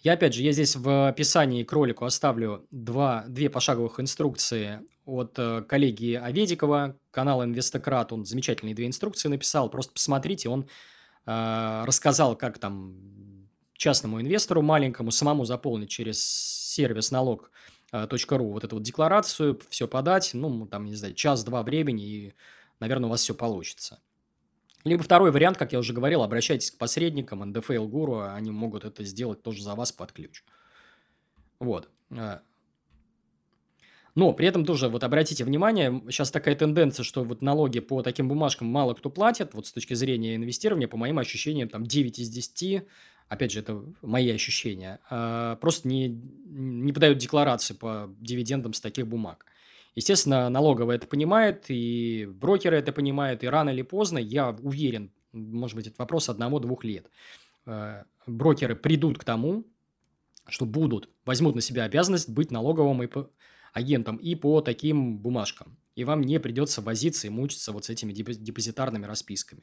[0.00, 5.36] Я, опять же, я здесь в описании к ролику оставлю два, две пошаговых инструкции от
[5.36, 8.12] э, коллеги Аведикова, канала Инвестократ.
[8.12, 9.68] Он замечательные две инструкции написал.
[9.68, 10.68] Просто посмотрите, он
[11.26, 13.37] э, рассказал, как там
[13.78, 20.66] частному инвестору маленькому самому заполнить через сервис налог.ру вот эту вот декларацию, все подать, ну,
[20.66, 22.34] там, не знаю, час-два времени, и,
[22.80, 24.00] наверное, у вас все получится.
[24.84, 29.04] Либо второй вариант, как я уже говорил, обращайтесь к посредникам, НДФЛ Гуру, они могут это
[29.04, 30.44] сделать тоже за вас под ключ.
[31.60, 31.88] Вот.
[32.10, 32.42] А.
[34.14, 38.28] Но при этом тоже вот обратите внимание, сейчас такая тенденция, что вот налоги по таким
[38.28, 42.28] бумажкам мало кто платит, вот с точки зрения инвестирования, по моим ощущениям, там 9 из
[42.28, 42.84] 10,
[43.28, 49.06] опять же, это мои ощущения, а, просто не, не подают декларации по дивидендам с таких
[49.06, 49.46] бумаг.
[49.94, 55.76] Естественно, налоговая это понимает, и брокеры это понимают, и рано или поздно, я уверен, может
[55.76, 57.10] быть, это вопрос одного-двух лет,
[57.66, 59.64] а, брокеры придут к тому,
[60.46, 63.08] что будут, возьмут на себя обязанность быть налоговым и
[63.74, 65.76] агентом и по таким бумажкам.
[65.94, 69.62] И вам не придется возиться и мучиться вот с этими депозитарными расписками.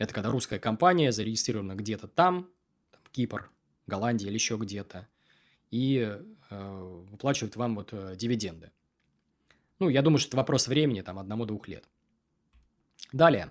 [0.00, 2.48] Это когда русская компания зарегистрирована где-то там,
[2.90, 3.50] там Кипр,
[3.86, 5.06] Голландия или еще где-то,
[5.70, 8.70] и э, выплачивает вам вот э, дивиденды.
[9.78, 11.84] Ну, я думаю, что это вопрос времени, там, одному-двух лет.
[13.12, 13.50] Далее.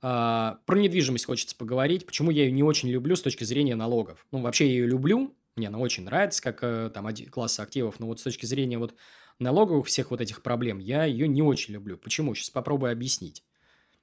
[0.00, 2.06] Э, про недвижимость хочется поговорить.
[2.06, 4.28] Почему я ее не очень люблю с точки зрения налогов?
[4.30, 8.06] Ну, вообще я ее люблю, мне она очень нравится, как э, там класс активов, но
[8.06, 8.94] вот с точки зрения вот
[9.40, 11.98] налоговых всех вот этих проблем, я ее не очень люблю.
[11.98, 12.36] Почему?
[12.36, 13.42] Сейчас попробую объяснить.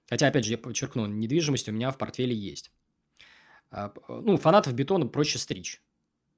[0.07, 2.71] Хотя, опять же, я подчеркну, недвижимость у меня в портфеле есть.
[3.71, 5.81] А, ну, фанатов бетона проще стричь.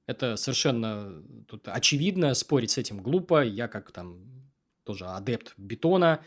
[0.06, 3.44] Это совершенно тут очевидно, спорить с этим глупо.
[3.44, 4.48] Я как там
[4.84, 6.24] тоже адепт бетона,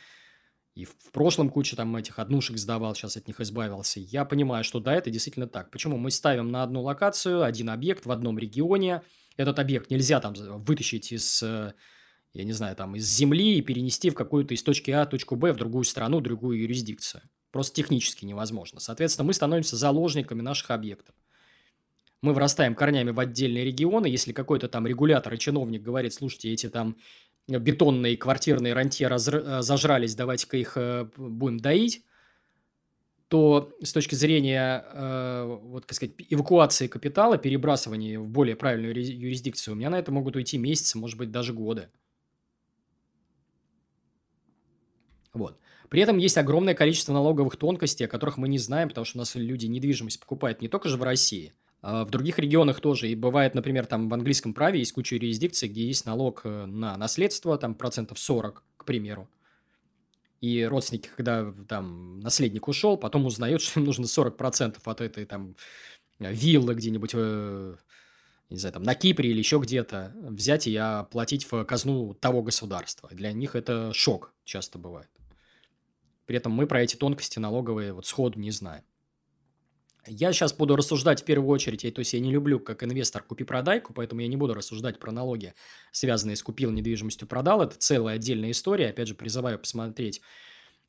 [0.75, 4.01] и в, прошлом кучу там этих однушек сдавал, сейчас от них избавился.
[4.01, 5.71] Я понимаю, что да, это действительно так.
[5.71, 5.97] Почему?
[5.97, 9.03] Мы ставим на одну локацию один объект в одном регионе.
[9.37, 11.73] Этот объект нельзя там вытащить из, э,
[12.33, 15.53] я не знаю, там из земли и перенести в какую-то из точки А точку Б
[15.53, 17.23] в другую страну, другую юрисдикцию.
[17.51, 18.79] Просто технически невозможно.
[18.79, 21.15] Соответственно, мы становимся заложниками наших объектов.
[22.23, 24.07] Мы вырастаем корнями в отдельные регионы.
[24.07, 26.97] Если какой-то там регулятор и чиновник говорит, слушайте, эти там
[27.49, 29.63] бетонные квартирные рантье разр...
[29.63, 32.05] зажрались, давайте-ка их э, будем доить,
[33.27, 39.75] то с точки зрения, э, вот, как сказать, эвакуации капитала, перебрасывания в более правильную юрисдикцию,
[39.75, 41.89] у меня на это могут уйти месяцы, может быть, даже годы.
[45.33, 45.59] Вот.
[45.89, 49.21] При этом есть огромное количество налоговых тонкостей, о которых мы не знаем, потому что у
[49.21, 51.53] нас люди недвижимость покупают не только же в России,
[51.83, 53.09] а в других регионах тоже.
[53.09, 56.97] И бывает, например, там в английском праве есть куча юрисдикций, где есть налог э, на
[56.97, 59.29] наследство, там процентов 40, к примеру.
[60.41, 65.57] И родственники, когда там наследник ушел, потом узнают, что им нужно 40% от этой там
[66.19, 67.77] виллы где-нибудь, э,
[68.49, 73.09] не знаю, там на Кипре или еще где-то взять и оплатить в казну того государства.
[73.13, 75.09] Для них это шок часто бывает.
[76.31, 78.85] При этом мы про эти тонкости налоговые вот сходу не знаем.
[80.07, 83.93] Я сейчас буду рассуждать в первую очередь, то есть я не люблю как инвестор купи-продайку,
[83.93, 85.55] поэтому я не буду рассуждать про налоги,
[85.91, 87.63] связанные с купил недвижимостью, продал.
[87.63, 88.91] Это целая отдельная история.
[88.91, 90.21] Опять же, призываю посмотреть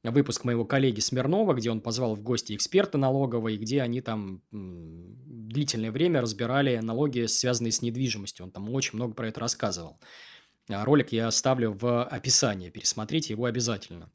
[0.04, 5.92] выпуск моего коллеги Смирнова, где он позвал в гости эксперта налоговой, где они там длительное
[5.92, 8.46] время разбирали налоги, связанные с недвижимостью.
[8.46, 10.00] Он там очень много про это рассказывал.
[10.70, 14.12] А ролик я оставлю в описании, пересмотрите его обязательно.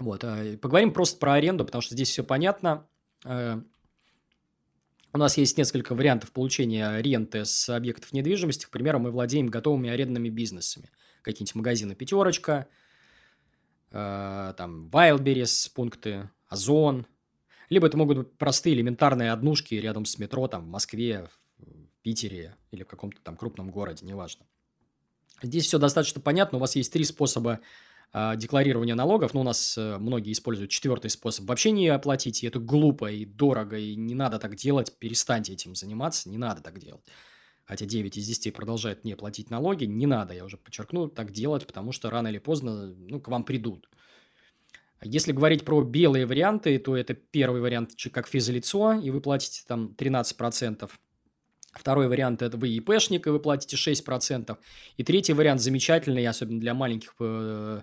[0.00, 2.88] Вот, а, поговорим просто про аренду, потому что здесь все понятно.
[3.24, 3.60] Э,
[5.12, 8.64] у нас есть несколько вариантов получения ренты с объектов недвижимости.
[8.64, 10.90] К примеру, мы владеем готовыми арендными бизнесами.
[11.20, 12.66] Какие-нибудь магазины «Пятерочка»,
[13.90, 17.06] э, там Wildberries, пункты Озон.
[17.68, 21.28] Либо это могут быть простые элементарные однушки рядом с метро, там в Москве,
[21.58, 24.46] в Питере или в каком-то там крупном городе, неважно.
[25.42, 26.56] Здесь все достаточно понятно.
[26.56, 27.60] У вас есть три способа
[28.12, 32.58] декларирования налогов, ну, у нас э, многие используют четвертый способ, вообще не оплатить, и это
[32.58, 37.04] глупо и дорого, и не надо так делать, перестаньте этим заниматься, не надо так делать.
[37.64, 41.66] Хотя 9 из 10 продолжают не платить налоги, не надо, я уже подчеркну, так делать,
[41.68, 43.88] потому что рано или поздно, ну, к вам придут.
[45.02, 49.94] Если говорить про белые варианты, то это первый вариант как физлицо, и вы платите там
[49.96, 50.90] 13%.
[51.72, 54.56] Второй вариант– это вы ИПшник, и вы платите 6%.
[54.96, 57.82] И третий вариант замечательный, особенно для маленьких э,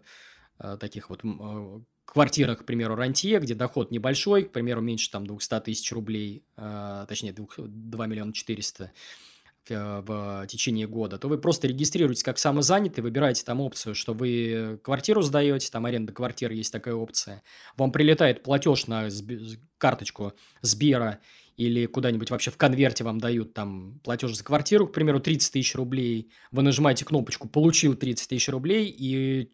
[0.60, 5.26] э, таких вот э, квартирах, к примеру, рантье, где доход небольшой, к примеру, меньше там
[5.26, 8.92] 200 тысяч рублей, э, точнее 2, 2 миллиона 400
[9.70, 14.80] э, в течение года, то вы просто регистрируетесь как самозанятый, выбираете там опцию, что вы
[14.84, 17.44] квартиру сдаете, там аренда квартиры есть такая опция,
[17.78, 19.10] вам прилетает платеж на
[19.78, 21.20] карточку Сбера,
[21.58, 25.74] или куда-нибудь вообще в конверте вам дают там платеж за квартиру, к примеру, 30 тысяч
[25.76, 29.52] рублей, вы нажимаете кнопочку «Получил 30 тысяч рублей», и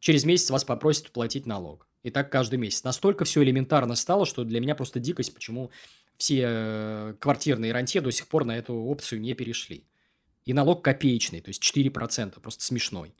[0.00, 1.86] через месяц вас попросят платить налог.
[2.02, 2.82] И так каждый месяц.
[2.82, 5.70] Настолько все элементарно стало, что для меня просто дикость, почему
[6.16, 9.86] все э, квартирные рантье до сих пор на эту опцию не перешли.
[10.46, 13.14] И налог копеечный, то есть 4%, просто смешной.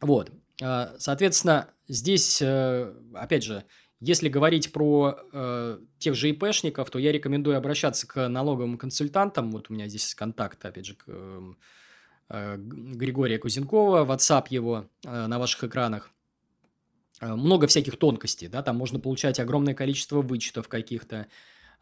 [0.00, 0.32] Вот.
[0.60, 3.64] А, соответственно, здесь, э, опять же,
[4.04, 9.52] если говорить про э, тех же ИПшников, то я рекомендую обращаться к налоговым консультантам.
[9.52, 11.52] Вот у меня здесь контакт, опять же, к, э,
[12.30, 16.10] э, Григория Кузенкова, WhatsApp его э, на ваших экранах.
[17.20, 21.28] Э, много всяких тонкостей, да, там можно получать огромное количество вычетов каких-то,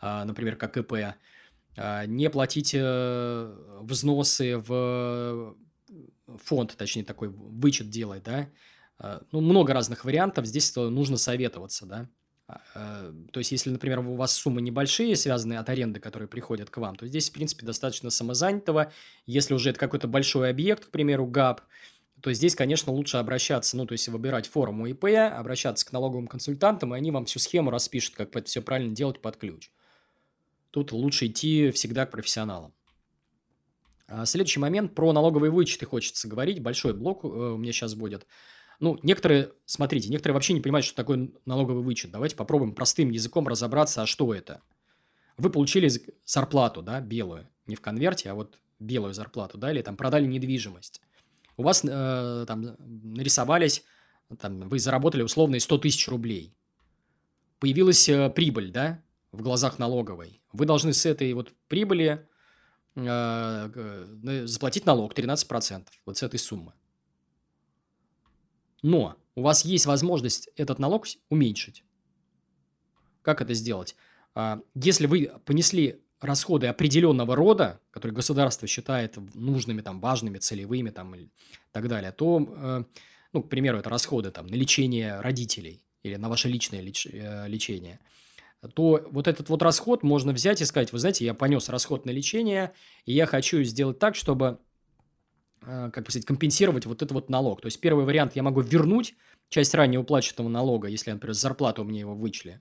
[0.03, 5.57] э, например, как ИП, э, не платить э, взносы в
[6.45, 8.47] фонд, точнее, такой вычет делать, да, э,
[9.33, 12.09] ну, много разных вариантов, здесь нужно советоваться, да.
[12.47, 16.71] А, э, то есть, если, например, у вас суммы небольшие, связанные от аренды, которые приходят
[16.71, 18.93] к вам, то здесь, в принципе, достаточно самозанятого.
[19.27, 21.63] Если уже это какой-то большой объект, к примеру, ГАП,
[22.21, 26.95] то здесь, конечно, лучше обращаться, ну, то есть выбирать форму ИП, обращаться к налоговым консультантам,
[26.95, 29.71] и они вам всю схему распишут, как это все правильно делать под ключ.
[30.71, 32.75] Тут лучше идти всегда к профессионалам.
[34.07, 36.61] А следующий момент про налоговые вычеты хочется говорить.
[36.61, 38.27] Большой блок э, у меня сейчас будет.
[38.81, 42.11] Ну, некоторые, смотрите, некоторые вообще не понимают, что такое налоговый вычет.
[42.11, 44.63] Давайте попробуем простым языком разобраться, а что это.
[45.37, 45.91] Вы получили
[46.25, 51.03] зарплату, да, белую, не в конверте, а вот белую зарплату, да, или там продали недвижимость.
[51.59, 53.85] У вас э, там нарисовались,
[54.39, 56.57] там, вы заработали условные 100 тысяч рублей.
[57.59, 60.41] Появилась э, прибыль, да, в глазах налоговой.
[60.53, 62.27] Вы должны с этой вот прибыли
[62.97, 66.73] э, заплатить налог 13%, вот с этой суммы.
[68.83, 71.85] Но у вас есть возможность этот налог уменьшить.
[73.23, 73.97] Как это сделать?
[74.35, 81.15] А, если вы понесли расходы определенного рода, которые государство считает нужными, там, важными, целевыми там,
[81.15, 81.29] и
[81.73, 82.85] так далее, то, э,
[83.33, 87.49] ну, к примеру, это расходы там, на лечение родителей или на ваше личное леч э,
[87.49, 88.01] лечение,
[88.75, 92.11] то вот этот вот расход можно взять и сказать, вы знаете, я понес расход на
[92.11, 92.73] лечение,
[93.07, 94.59] и я хочу сделать так, чтобы
[95.61, 97.61] как бы сказать, компенсировать вот этот вот налог.
[97.61, 99.15] То есть, первый вариант, я могу вернуть
[99.49, 102.61] часть ранее уплаченного налога, если, например, с зарплаты у меня его вычли.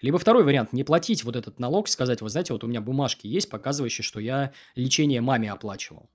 [0.00, 3.26] Либо второй вариант, не платить вот этот налог, сказать, вы знаете, вот у меня бумажки
[3.26, 6.08] есть, показывающие, что я лечение маме оплачивал.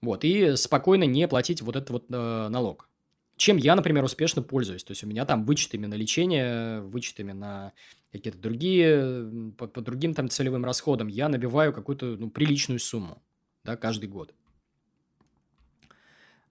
[0.00, 2.88] Вот, и спокойно не платить вот этот вот э, налог.
[3.36, 4.84] Чем я, например, успешно пользуюсь.
[4.84, 7.72] То есть, у меня там вычетами на лечение, вычетами на
[8.12, 13.22] какие-то другие, по, по другим там целевым расходам, я набиваю какую-то ну, приличную сумму
[13.64, 14.34] да, каждый год.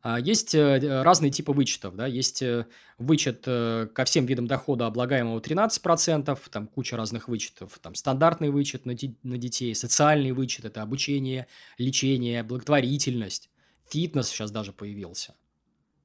[0.07, 1.95] А есть э, разные типы вычетов.
[1.95, 2.05] Да?
[2.05, 2.67] Есть э,
[2.99, 7.79] вычет э, ко всем видам дохода облагаемого 13%, там куча разных вычетов.
[7.79, 8.93] Там стандартный вычет на,
[9.23, 11.47] на детей, социальный вычет– это обучение,
[11.79, 13.49] лечение, благотворительность.
[13.89, 15.33] Фитнес сейчас даже появился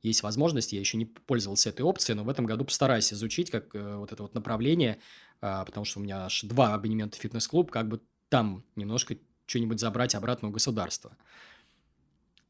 [0.03, 3.75] есть возможность, я еще не пользовался этой опцией, но в этом году постараюсь изучить как
[3.75, 4.99] э, вот это вот направление,
[5.41, 10.15] а, потому что у меня аж два абонемента фитнес-клуб, как бы там немножко что-нибудь забрать
[10.15, 11.17] обратно у государства.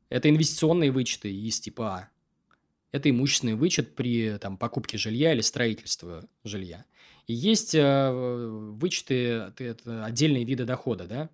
[0.08, 2.08] Это инвестиционные вычеты из типа А.
[2.92, 6.84] Это имущественный вычет при там, покупке жилья или строительстве жилья.
[7.26, 11.30] И есть э, вычеты, это отдельные виды дохода, да.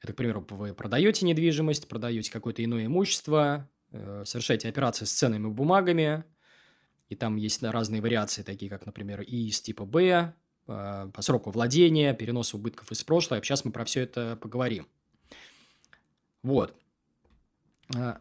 [0.00, 5.48] Это, к примеру, вы продаете недвижимость, продаете какое-то иное имущество, Э, совершаете операции с ценными
[5.48, 6.24] бумагами,
[7.08, 10.34] и там есть разные вариации, такие как, например, ИИС типа Б,
[10.66, 13.42] э, по сроку владения, перенос убытков из прошлого.
[13.42, 14.88] Сейчас мы про все это поговорим.
[16.42, 16.74] Вот.
[17.94, 18.14] Э,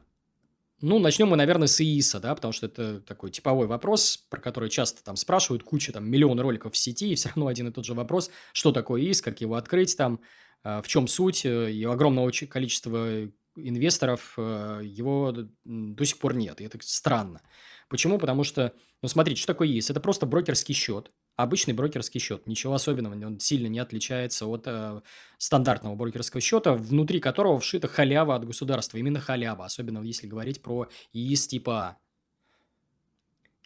[0.82, 4.70] ну, начнем мы, наверное, с ИИСа, да, потому что это такой типовой вопрос, про который
[4.70, 7.86] часто там спрашивают, куча там миллион роликов в сети, и все равно один и тот
[7.86, 10.20] же вопрос, что такое ИИС, как его открыть там,
[10.64, 15.34] в чем суть, и огромного количества инвесторов э, его
[15.64, 16.62] до сих пор нет.
[16.62, 17.42] И это странно.
[17.90, 18.18] Почему?
[18.18, 19.90] Потому что, ну, смотрите, что такое ИИС?
[19.90, 21.12] Это просто брокерский счет.
[21.36, 22.48] Обычный брокерский счет.
[22.48, 23.14] Ничего особенного.
[23.26, 25.02] Он сильно не отличается от э,
[25.38, 28.98] стандартного брокерского счета, внутри которого вшита халява от государства.
[28.98, 29.66] Именно халява.
[29.66, 31.98] Особенно если говорить про ИИС типа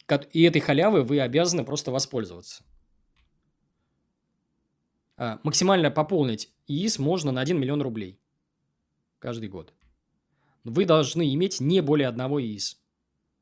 [0.08, 0.16] А.
[0.32, 2.64] И этой халявы вы обязаны просто воспользоваться.
[5.16, 8.18] А, максимально пополнить ИИС можно на 1 миллион рублей
[9.18, 9.72] каждый год
[10.64, 12.78] вы должны иметь не более одного ИИС.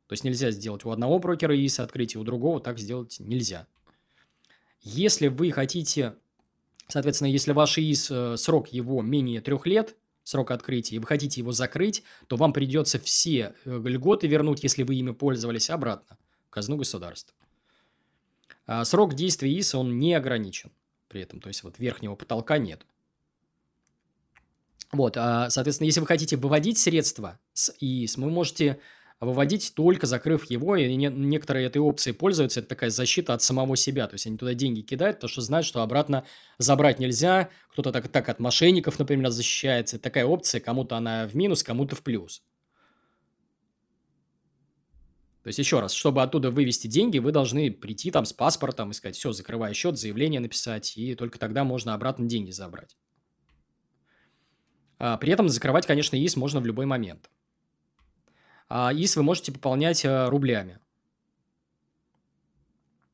[0.07, 3.67] То есть нельзя сделать у одного брокера ИИС открытие, у другого так сделать нельзя.
[4.81, 6.15] Если вы хотите,
[6.89, 11.41] соответственно, если ваш ИИС, э, срок его менее трех лет, срок открытия, и вы хотите
[11.41, 16.17] его закрыть, то вам придется все э, льготы вернуть, если вы ими пользовались, обратно
[16.47, 17.35] в казну государства.
[18.67, 20.71] А срок действия ИИС, он не ограничен
[21.09, 22.87] при этом, то есть вот верхнего потолка нет.
[24.93, 28.79] Вот, а, соответственно, если вы хотите выводить средства с ИИС, вы можете
[29.21, 33.77] выводить только закрыв его, и не, некоторые этой опцией пользуются, это такая защита от самого
[33.77, 36.25] себя, то есть они туда деньги кидают, потому что знают, что обратно
[36.59, 41.35] забрать нельзя, кто-то так, так от мошенников, например, защищается, это такая опция, кому-то она в
[41.35, 42.43] минус, кому-то в плюс.
[45.43, 48.95] То есть, еще раз, чтобы оттуда вывести деньги, вы должны прийти там с паспортом и
[48.95, 52.97] сказать, все, закрываю счет, заявление написать, и только тогда можно обратно деньги забрать.
[54.99, 57.31] А, при этом закрывать, конечно, ИИС можно в любой момент.
[58.69, 60.79] А ИИС вы можете пополнять э, рублями.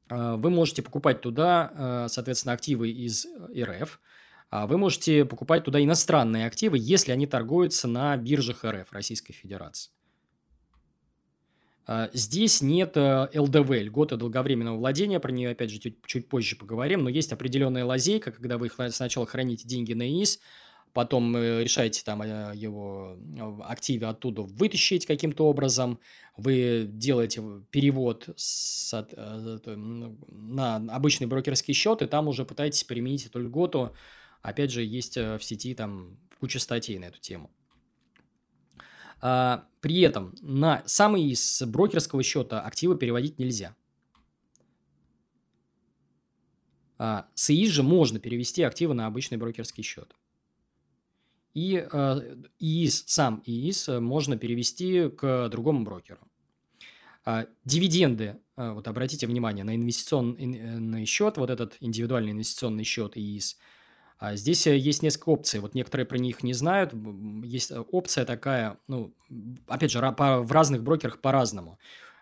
[0.09, 3.27] А, вы можете покупать туда, э, соответственно, активы из
[3.57, 4.01] РФ.
[4.51, 9.91] А вы можете покупать туда иностранные активы, если они торгуются на биржах РФ, Российской Федерации.
[12.15, 17.05] Здесь нет э, ЛДВ, льготы долговременного владения, про нее опять же чуть, чуть позже поговорим,
[17.05, 20.41] но есть определенная лазейка, когда вы сначала храните деньги на ИИС,
[20.95, 23.19] потом э, решаете там э, его
[23.65, 26.01] активы оттуда вытащить каким-то образом,
[26.37, 28.93] вы делаете перевод с,
[29.67, 33.93] на обычный брокерский счет, и там уже пытаетесь применить эту льготу.
[34.41, 37.51] Опять же, есть в сети там куча статей на эту тему.
[39.27, 43.75] А, при этом на самый из брокерского счета активы переводить нельзя.
[46.99, 50.15] А, с ИИС же можно перевести активы на обычный брокерский счет.
[51.55, 52.21] И а,
[52.59, 56.21] ИИС, сам ИИС можно перевести к другому брокеру.
[57.65, 63.57] Дивиденды, вот обратите внимание на инвестиционный счет, вот этот индивидуальный инвестиционный счет ИИС–
[64.19, 65.61] а здесь э, есть несколько опций.
[65.61, 66.95] Вот некоторые про них не знают.
[67.45, 69.13] Есть э, опция такая, ну,
[69.67, 71.79] опять же, в разных брокерах по-разному.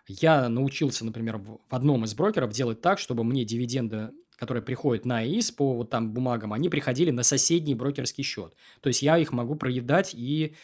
[0.07, 5.25] Я научился, например, в одном из брокеров делать так, чтобы мне дивиденды, которые приходят на
[5.25, 8.55] ИИС по вот там бумагам, они приходили на соседний брокерский счет.
[8.81, 10.55] То есть я их могу проедать и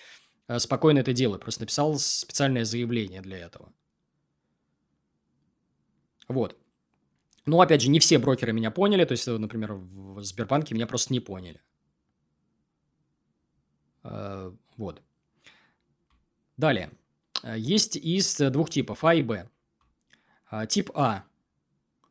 [0.48, 1.40] э, спокойно это делаю.
[1.40, 3.72] Просто написал специальное заявление для этого.
[6.28, 6.58] Вот.
[7.46, 9.06] Но, опять же, не все брокеры меня поняли.
[9.06, 11.62] То есть, например, в Сбербанке меня просто не поняли.
[14.04, 15.02] Э, вот.
[16.58, 16.92] Далее.
[17.56, 19.50] Есть из двух типов А и Б.
[20.52, 21.24] Э, тип А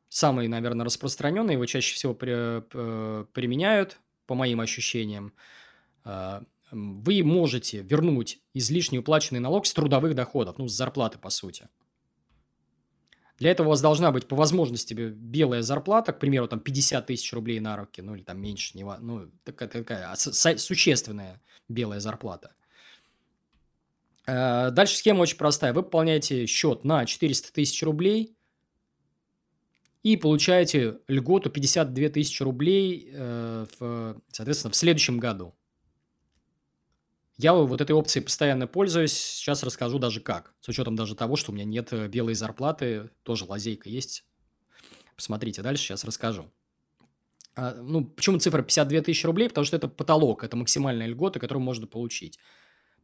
[0.09, 2.63] самый, наверное, распространенный, его чаще всего при,
[3.33, 3.99] применяют,
[4.29, 5.33] по моим ощущениям.
[6.05, 11.69] Э, вы можете вернуть излишне уплаченный налог с трудовых доходов, ну, с зарплаты, по сути.
[13.39, 17.33] Для этого у вас должна быть по возможности белая зарплата, к примеру, там 50 тысяч
[17.33, 22.53] рублей на руки, ну или там меньше, не, ну такая, такая существенная белая зарплата.
[24.27, 25.73] Э, дальше схема очень простая.
[25.73, 28.37] Вы пополняете счет на 400 тысяч рублей
[30.03, 35.55] и получаете льготу 52 тысячи рублей, э, в, соответственно, в следующем году.
[37.37, 39.13] Я вот этой опцией постоянно пользуюсь.
[39.13, 40.55] Сейчас расскажу даже как.
[40.61, 43.11] С учетом даже того, что у меня нет э, белой зарплаты.
[43.23, 44.25] Тоже лазейка есть.
[45.15, 46.51] Посмотрите дальше, сейчас расскажу.
[47.55, 49.49] А, ну, почему цифра 52 тысячи рублей?
[49.49, 52.39] Потому что это потолок, это максимальная льгота, которую можно получить.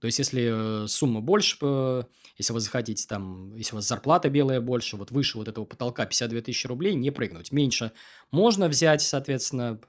[0.00, 2.02] То есть, если э, сумма больше, э,
[2.36, 6.04] если вы захотите там, если у вас зарплата белая больше, вот выше вот этого потолка
[6.04, 7.52] 52 тысячи рублей, не прыгнуть.
[7.52, 7.92] Меньше
[8.30, 9.80] можно взять, соответственно,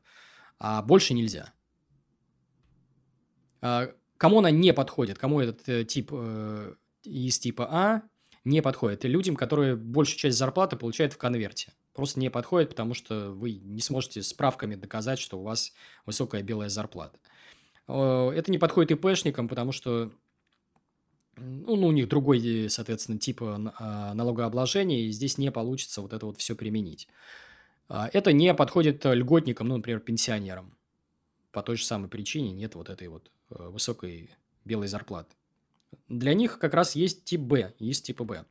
[0.59, 1.53] а больше нельзя.
[3.61, 6.13] А, Кому она не подходит, кому этот э, тип
[7.03, 8.01] из типа А
[8.45, 9.03] не подходит.
[9.03, 11.73] И людям, которые большую часть зарплаты получают в конверте.
[11.93, 15.73] Просто не подходит, потому что вы не сможете справками доказать, что у вас
[16.05, 17.17] высокая белая зарплата.
[17.87, 20.11] Это не подходит ИПшникам, потому что
[21.37, 26.13] ну, ну, у них другой, соответственно, тип э, а, налогообложения, и здесь не получится вот
[26.13, 27.09] это вот все применить.
[27.89, 30.77] А, это не подходит льготникам, ну, например, пенсионерам.
[31.51, 34.31] По той же самой причине нет вот этой вот Э, высокой
[34.63, 35.35] белой зарплаты.
[36.09, 38.45] Для них как раз есть тип Б, есть типа Б.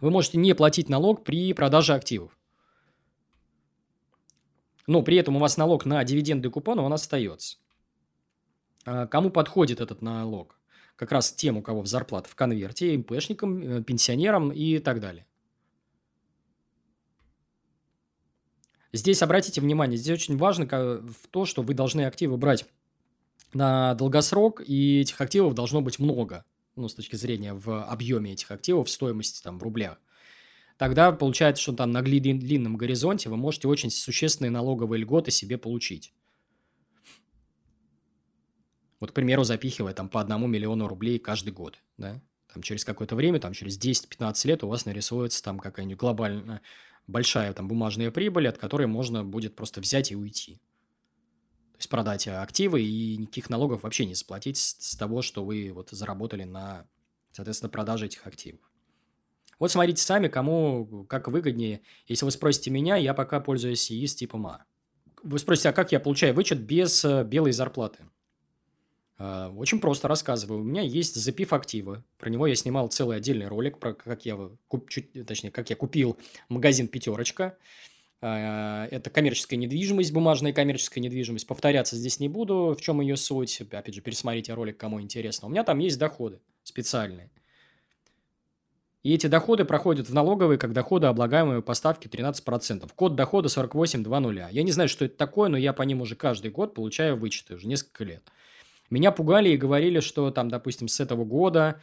[0.00, 2.38] Вы можете не платить налог при продаже активов.
[4.86, 7.56] Но при этом у вас налог на дивиденды и купоны, он остается.
[8.86, 10.58] А кому подходит этот налог?
[10.94, 15.26] Как раз тем, у кого в зарплата в конверте, МПшникам, э, пенсионерам и так далее.
[18.92, 22.64] Здесь обратите внимание, здесь очень важно в то, что вы должны активы брать
[23.52, 26.44] на долгосрок, и этих активов должно быть много,
[26.76, 29.98] ну, с точки зрения в объеме этих активов, в стоимости там в рублях.
[30.78, 36.14] Тогда получается, что там на длинном горизонте вы можете очень существенные налоговые льготы себе получить.
[39.00, 42.20] Вот, к примеру, запихивая там по одному миллиону рублей каждый год, да,
[42.52, 46.62] там через какое-то время, там через 10-15 лет у вас нарисуется там какая-нибудь глобальная
[47.06, 50.56] большая там бумажная прибыль, от которой можно будет просто взять и уйти.
[51.72, 55.70] То есть продать активы и никаких налогов вообще не заплатить с, с того, что вы
[55.72, 56.86] вот заработали на,
[57.32, 58.60] соответственно, продаже этих активов.
[59.58, 61.82] Вот смотрите сами, кому как выгоднее.
[62.06, 64.64] Если вы спросите меня, я пока пользуюсь ИИС типом А.
[65.22, 68.04] Вы спросите, а как я получаю вычет без э, белой зарплаты?
[69.18, 70.60] А, очень просто рассказываю.
[70.60, 72.02] У меня есть запив активы.
[72.18, 74.38] Про него я снимал целый отдельный ролик, про как я,
[74.68, 76.16] куп, чуть, точнее, как я купил
[76.48, 77.56] магазин «Пятерочка».
[78.20, 81.46] А, это коммерческая недвижимость, бумажная коммерческая недвижимость.
[81.46, 83.60] Повторяться здесь не буду, в чем ее суть.
[83.60, 85.48] Опять же, пересмотрите ролик, кому интересно.
[85.48, 87.30] У меня там есть доходы специальные.
[89.02, 92.90] И эти доходы проходят в налоговые как доходы, облагаемые по ставке 13%.
[92.96, 94.52] Код дохода 4820.
[94.52, 97.54] Я не знаю, что это такое, но я по ним уже каждый год получаю вычеты,
[97.54, 98.22] уже несколько лет.
[98.90, 101.80] Меня пугали и говорили, что там, допустим, с этого года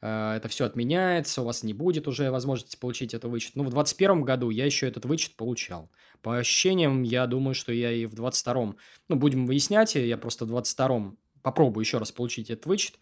[0.00, 3.52] э, это все отменяется, у вас не будет уже возможности получить этот вычет.
[3.54, 5.90] Ну, в 2021 году я еще этот вычет получал.
[6.20, 8.74] По ощущениям, я думаю, что я и в 2022,
[9.08, 12.98] ну, будем выяснять, я просто в 2022 попробую еще раз получить этот вычет,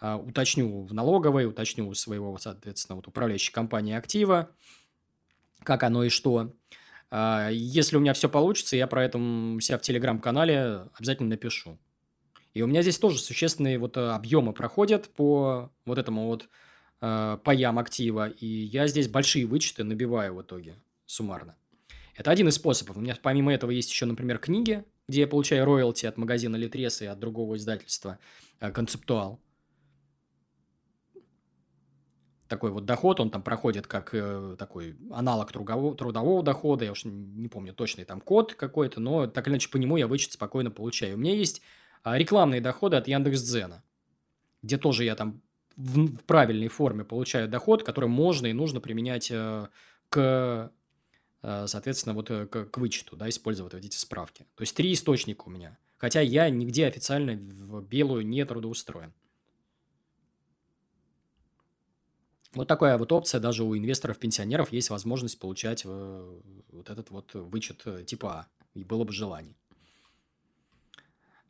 [0.00, 4.50] э, уточню в налоговой, уточню у своего, соответственно, вот управляющей компании актива,
[5.62, 6.54] как оно и что.
[7.10, 9.18] Э, если у меня все получится, я про это
[9.60, 11.78] себя в телеграм-канале обязательно напишу.
[12.54, 16.48] И у меня здесь тоже существенные вот э, объемы проходят по вот этому вот
[17.00, 18.28] э, паям актива.
[18.28, 21.56] И я здесь большие вычеты набиваю в итоге суммарно.
[22.14, 22.96] Это один из способов.
[22.96, 27.02] У меня помимо этого есть еще, например, книги, где я получаю роялти от магазина Литрес
[27.02, 28.20] и от другого издательства
[28.60, 29.40] э, «Концептуал».
[32.46, 36.84] Такой вот доход, он там проходит как э, такой аналог трудового, трудового дохода.
[36.84, 40.06] Я уж не помню точный там код какой-то, но так или иначе по нему я
[40.06, 41.16] вычет спокойно получаю.
[41.16, 41.60] У меня есть
[42.04, 43.82] рекламные доходы от Яндекс.Дзена,
[44.62, 45.42] где тоже я там
[45.76, 49.68] в правильной форме получаю доход, который можно и нужно применять э,
[50.08, 50.72] к,
[51.42, 54.46] э, соответственно, вот э, к, к вычету, да, использовать вот эти справки.
[54.54, 55.76] То есть три источника у меня.
[55.96, 59.12] Хотя я нигде официально в белую не трудоустроен.
[62.52, 68.32] Вот такая вот опция, даже у инвесторов-пенсионеров есть возможность получать вот этот вот вычет типа
[68.32, 69.56] А, и было бы желание.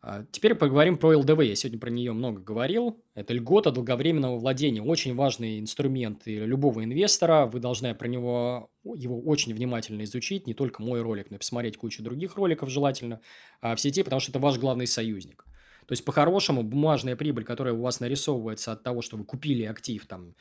[0.07, 1.40] А, теперь поговорим про ЛДВ.
[1.40, 3.02] Я сегодня про нее много говорил.
[3.14, 4.82] Это льгота долговременного владения.
[4.82, 7.46] Очень важный инструмент любого инвестора.
[7.46, 10.46] Вы должны про него его очень внимательно изучить.
[10.46, 13.22] Не только мой ролик, но и посмотреть кучу других роликов желательно
[13.62, 15.46] а, в сети, потому что это ваш главный союзник.
[15.86, 20.05] То есть, по-хорошему, бумажная прибыль, которая у вас нарисовывается от того, что вы купили актив
[20.05, 20.34] там,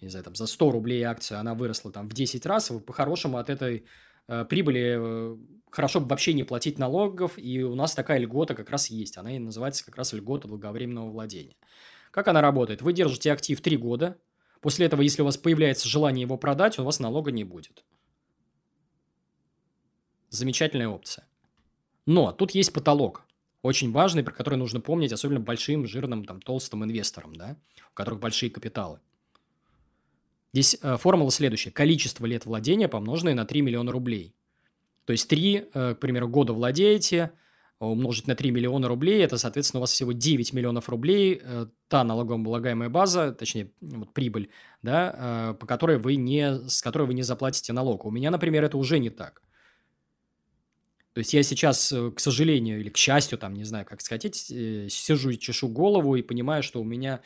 [0.00, 3.36] не знаю, там, за 100 рублей акцию, она выросла там в 10 раз, вы по-хорошему
[3.36, 3.84] от этой
[4.44, 5.36] прибыли э,
[5.70, 9.18] хорошо бы вообще не платить налогов, и у нас такая льгота как раз есть.
[9.18, 11.56] Она и называется как раз льгота долговременного владения.
[12.10, 12.82] Как она работает?
[12.82, 14.18] Вы держите актив 3 года.
[14.60, 17.84] После этого, если у вас появляется желание его продать, у вас налога не будет.
[20.28, 21.26] Замечательная опция.
[22.06, 23.24] Но тут есть потолок.
[23.62, 27.56] Очень важный, про который нужно помнить, особенно большим, жирным, там, толстым инвесторам, да,
[27.90, 29.00] у которых большие капиталы.
[30.52, 31.70] Здесь э, формула следующая.
[31.70, 34.34] Количество лет владения помноженное на 3 миллиона рублей.
[35.04, 37.32] То есть 3, э, к примеру, года владеете,
[37.80, 42.04] умножить на 3 миллиона рублей, это, соответственно, у вас всего 9 миллионов рублей, э, та
[42.04, 44.50] налогооблагаемая база, точнее, вот прибыль,
[44.82, 48.04] да, э, по которой вы не, с которой вы не заплатите налог.
[48.04, 49.42] У меня, например, это уже не так.
[51.12, 55.30] То есть я сейчас, к сожалению, или к счастью, там, не знаю, как сказать, сижу
[55.30, 57.20] и чешу голову и понимаю, что у меня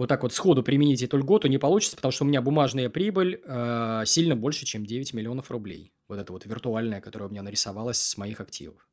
[0.00, 3.42] вот так вот сходу применить эту льготу не получится, потому что у меня бумажная прибыль
[3.44, 5.92] э, сильно больше, чем 9 миллионов рублей.
[6.08, 8.88] Вот это вот виртуальная, которая у меня нарисовалась с моих активов.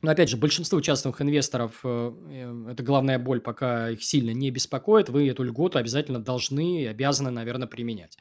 [0.00, 4.52] Но опять же, большинство частных инвесторов, э, э, это главная боль, пока их сильно не
[4.52, 8.16] беспокоит, вы эту льготу обязательно должны и обязаны, наверное, применять.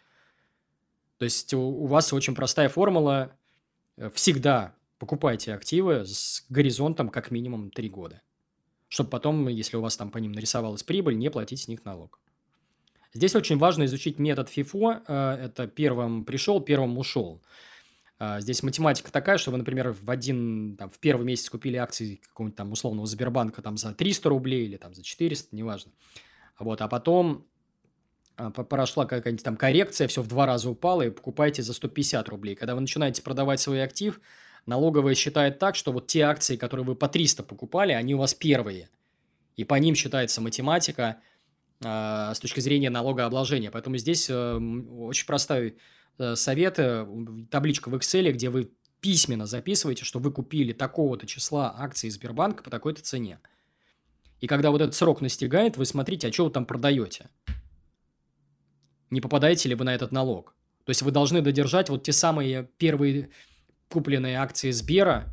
[1.19, 3.37] То есть у, у вас очень простая формула.
[3.95, 8.23] Э, всегда покупайте активы с горизонтом как минимум 3 года
[8.89, 12.19] чтобы потом, если у вас там по ним нарисовалась прибыль, не платить с них налог.
[13.13, 15.03] Здесь очень важно изучить метод FIFO.
[15.07, 17.41] Э, это первым пришел, первым ушел.
[18.19, 22.15] Э, здесь математика такая, что вы, например, в один, там, в первый месяц купили акции
[22.15, 25.91] какого-нибудь там условного Сбербанка там за 300 рублей или там за 400, неважно.
[26.57, 27.47] Вот, а потом
[28.37, 32.55] э, прошла какая-нибудь там коррекция, все в два раза упало, и покупаете за 150 рублей.
[32.55, 34.19] Когда вы начинаете продавать свой актив,
[34.69, 38.33] налоговая считает так, что вот те акции, которые вы по 300 покупали, они у вас
[38.33, 38.89] первые.
[39.57, 41.17] И по ним считается математика
[41.83, 43.71] э, с точки зрения налогообложения.
[43.71, 45.77] Поэтому здесь э, очень простой
[46.17, 47.05] э, совет, э,
[47.51, 52.69] табличка в Excel, где вы письменно записываете, что вы купили такого-то числа акций Сбербанка по
[52.69, 53.39] такой-то цене.
[54.39, 57.29] И когда вот этот срок настигает, вы смотрите, а что вы там продаете.
[59.09, 60.55] Не попадаете ли вы на этот налог?
[60.85, 63.29] То есть вы должны додержать вот те самые первые
[63.89, 65.25] купленные акции Сбера,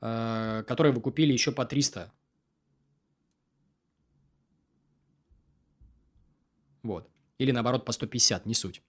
[0.00, 2.12] э, которые вы купили еще по 300.
[6.82, 7.08] Вот.
[7.38, 8.82] Или наоборот по 150, не суть.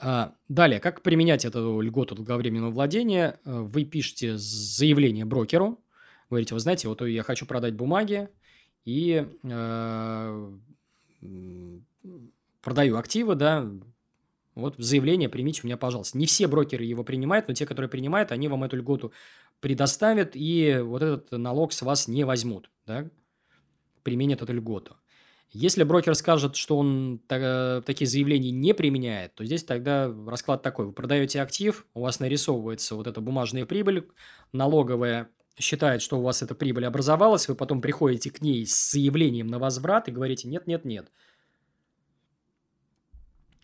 [0.00, 3.38] А, далее, как применять эту льготу долговременного владения?
[3.44, 5.78] Э, вы пишете заявление брокеру,
[6.30, 8.28] говорите, вы знаете, вот я хочу продать бумаги
[8.84, 10.58] и э,
[12.60, 13.70] продаю активы, да,
[14.58, 16.18] вот заявление примите у меня, пожалуйста.
[16.18, 19.12] Не все брокеры его принимают, но те, которые принимают, они вам эту льготу
[19.60, 23.08] предоставят, и вот этот налог с вас не возьмут, да,
[24.02, 24.96] применят эту льготу.
[25.50, 30.86] Если брокер скажет, что он такие заявления не применяет, то здесь тогда расклад такой.
[30.86, 34.08] Вы продаете актив, у вас нарисовывается вот эта бумажная прибыль,
[34.52, 39.46] налоговая считает, что у вас эта прибыль образовалась, вы потом приходите к ней с заявлением
[39.46, 41.10] на возврат и говорите «нет, нет, нет».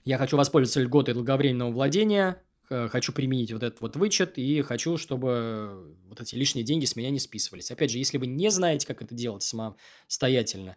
[0.04, 5.96] Я хочу воспользоваться льготой долговременного владения, хочу применить вот этот вот вычет и хочу, чтобы
[6.06, 7.70] вот эти лишние деньги с меня не списывались.
[7.70, 10.76] Опять же, если вы не знаете, как это делать самостоятельно,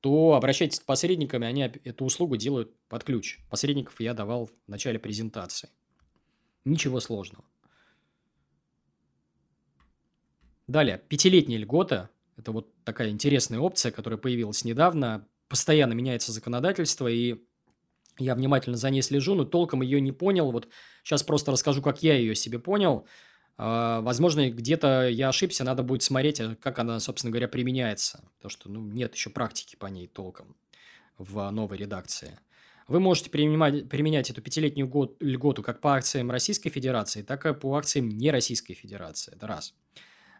[0.00, 3.38] то обращайтесь к посредникам, они эту услугу делают под ключ.
[3.48, 5.70] Посредников я давал в начале презентации.
[6.64, 7.44] Ничего сложного.
[10.66, 12.10] Далее, пятилетняя льгота.
[12.36, 15.26] Это вот такая интересная опция, которая появилась недавно.
[15.48, 17.45] Постоянно меняется законодательство, и
[18.18, 20.50] я внимательно за ней слежу, но толком ее не понял.
[20.50, 20.68] Вот
[21.02, 23.06] сейчас просто расскажу, как я ее себе понял.
[23.58, 28.24] А, возможно, где-то я ошибся, надо будет смотреть, а как она, собственно говоря, применяется.
[28.36, 30.56] Потому что ну, нет еще практики по ней толком
[31.18, 32.38] в новой редакции.
[32.88, 37.52] Вы можете принимать, применять эту пятилетнюю год, льготу как по акциям Российской Федерации, так и
[37.52, 39.34] по акциям не Российской Федерации.
[39.34, 39.74] Это раз.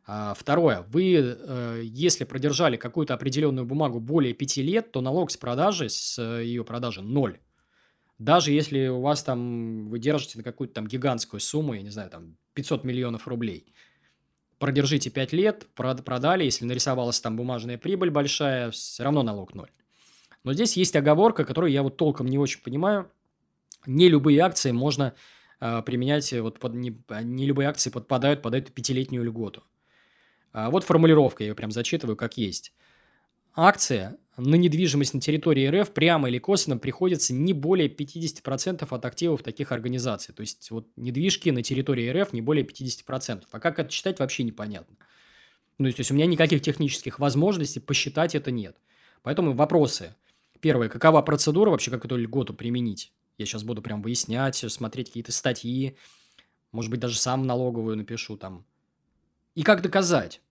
[0.06, 0.82] А, второе.
[0.88, 6.22] Вы, э, если продержали какую-то определенную бумагу более пяти лет, то налог с продажи, с
[6.22, 7.40] ее продажи ноль.
[8.18, 12.10] Даже если у вас там, вы держите на какую-то там гигантскую сумму, я не знаю,
[12.10, 13.74] там 500 миллионов рублей.
[14.58, 19.70] Продержите 5 лет, продали, если нарисовалась там бумажная прибыль большая, все равно налог ноль.
[20.44, 23.10] Но здесь есть оговорка, которую я вот толком не очень понимаю.
[23.84, 25.14] Не любые акции можно
[25.60, 29.64] э, применять, вот под, не, не любые акции подпадают под эту пятилетнюю льготу.
[30.52, 32.72] А вот формулировка, я ее прям зачитываю, как есть.
[33.56, 39.42] Акция на недвижимость на территории РФ прямо или косвенно приходится не более 50% от активов
[39.42, 40.34] таких организаций.
[40.34, 43.44] То есть, вот недвижки на территории РФ не более 50%.
[43.50, 44.94] А как это считать, вообще непонятно.
[45.78, 48.76] Ну, то есть, у меня никаких технических возможностей посчитать это нет.
[49.22, 50.14] Поэтому вопросы.
[50.60, 50.90] Первое.
[50.90, 53.12] Какова процедура вообще, как эту льготу применить?
[53.38, 55.96] Я сейчас буду прям выяснять, смотреть какие-то статьи.
[56.72, 58.66] Может быть, даже сам налоговую напишу там.
[59.54, 60.42] И как доказать?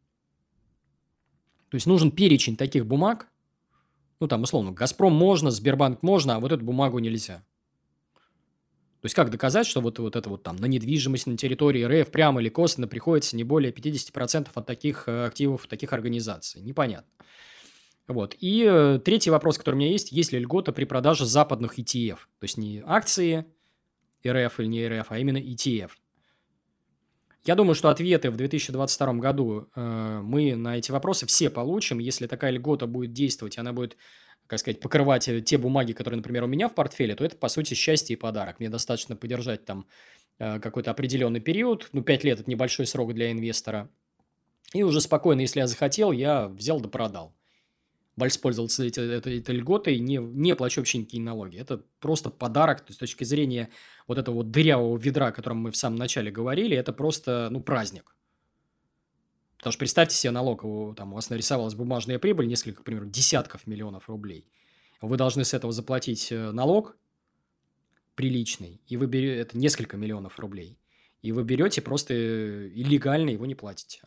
[1.75, 3.27] То есть, нужен перечень таких бумаг,
[4.21, 7.43] ну, там, условно, «Газпром» можно, «Сбербанк» можно, а вот эту бумагу нельзя.
[8.13, 12.11] То есть, как доказать, что вот, вот это вот там на недвижимость на территории РФ
[12.11, 16.61] прямо или косвенно приходится не более 50% от таких э, активов, таких организаций?
[16.61, 17.11] Непонятно.
[18.07, 18.37] Вот.
[18.39, 22.19] И э, третий вопрос, который у меня есть, есть ли льгота при продаже западных ETF?
[22.39, 23.43] То есть, не акции
[24.25, 25.91] РФ или не РФ, а именно ETF.
[27.45, 31.99] Я думаю, что ответы в 2022 году э, мы на эти вопросы все получим.
[31.99, 33.97] Если такая льгота будет действовать, она будет,
[34.47, 37.47] как сказать, покрывать э, те бумаги, которые, например, у меня в портфеле, то это, по
[37.47, 38.59] сути, счастье и подарок.
[38.59, 39.85] Мне достаточно подержать там
[40.39, 41.89] э, какой-то определенный период.
[41.91, 43.89] Ну, 5 лет– это небольшой срок для инвестора.
[44.73, 47.35] И уже спокойно, если я захотел, я взял да продал
[48.15, 51.57] воспользовался этой, этой, этой льготой, не, не плачу вообще никакие налоги.
[51.57, 53.69] Это просто подарок, то есть с точки зрения
[54.07, 57.61] вот этого вот дырявого ведра, о котором мы в самом начале говорили, это просто, ну,
[57.61, 58.15] праздник.
[59.57, 60.61] Потому что представьте себе налог,
[60.95, 64.47] там у вас нарисовалась бумажная прибыль, несколько, к примеру, десятков миллионов рублей.
[65.01, 66.97] Вы должны с этого заплатить э, налог
[68.15, 70.77] приличный, и вы берете, это несколько миллионов рублей,
[71.21, 74.01] и вы берете просто э, илlegально его не платите.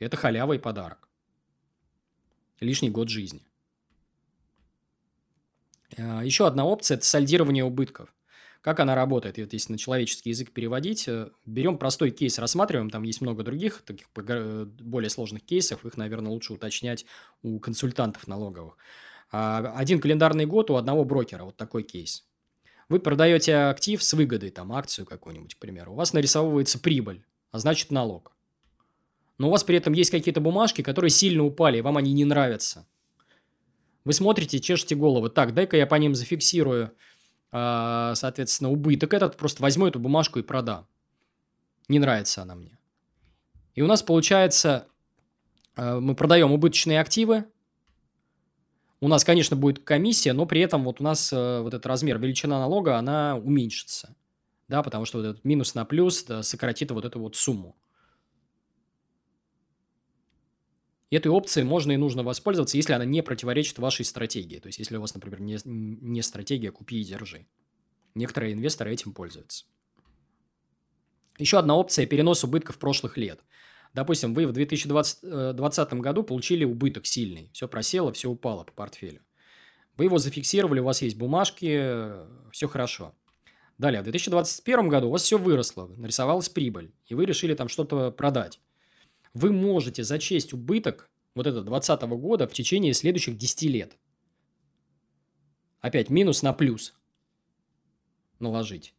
[0.00, 1.09] Это халява и подарок
[2.60, 3.42] лишний год жизни.
[5.96, 8.14] А, Еще одна опция– это сальдирование убытков.
[8.60, 9.38] Как она работает?
[9.38, 13.80] Вот если на человеческий язык переводить, э, берем простой кейс, рассматриваем, там есть много других
[13.80, 17.06] таких более сложных кейсов, их, наверное, лучше уточнять
[17.42, 18.76] у консультантов налоговых.
[19.32, 22.26] А, один календарный год у одного брокера, вот такой кейс.
[22.90, 27.60] Вы продаете актив с выгодой, там акцию какую-нибудь, к примеру, у вас нарисовывается прибыль, а
[27.60, 28.34] значит налог
[29.40, 32.26] но у вас при этом есть какие-то бумажки, которые сильно упали, и вам они не
[32.26, 32.86] нравятся.
[34.04, 35.30] Вы смотрите, чешете голову.
[35.30, 36.92] Так, дай-ка я по ним зафиксирую,
[37.50, 40.86] а, соответственно, убыток этот, просто возьму эту бумажку и продам.
[41.88, 42.78] Не нравится она мне.
[43.74, 44.86] И у нас получается,
[45.74, 47.46] а, мы продаем убыточные активы,
[49.00, 52.18] у нас, конечно, будет комиссия, но при этом вот у нас э, вот этот размер,
[52.18, 54.14] величина налога, она уменьшится.
[54.68, 57.74] Да, потому что вот этот минус на плюс сократит вот эту вот сумму.
[61.10, 64.60] И этой опцией можно и нужно воспользоваться, если она не противоречит вашей стратегии.
[64.60, 67.46] То есть, если у вас, например, не, не стратегия «купи и держи».
[68.14, 69.64] Некоторые инвесторы этим пользуются.
[71.38, 73.40] Еще одна опция– перенос убытков прошлых лет.
[73.92, 77.50] Допустим, вы в 2020 э, году получили убыток сильный.
[77.52, 79.20] Все просело, все упало по портфелю.
[79.96, 82.12] Вы его зафиксировали, у вас есть бумажки,
[82.52, 83.14] все хорошо.
[83.78, 88.10] Далее, в 2021 году у вас все выросло, нарисовалась прибыль, и вы решили там что-то
[88.10, 88.60] продать.
[89.34, 93.98] Вы можете зачесть убыток вот это 2020 года в течение следующих 10 лет.
[95.80, 96.94] Опять минус на плюс
[98.38, 98.94] наложить.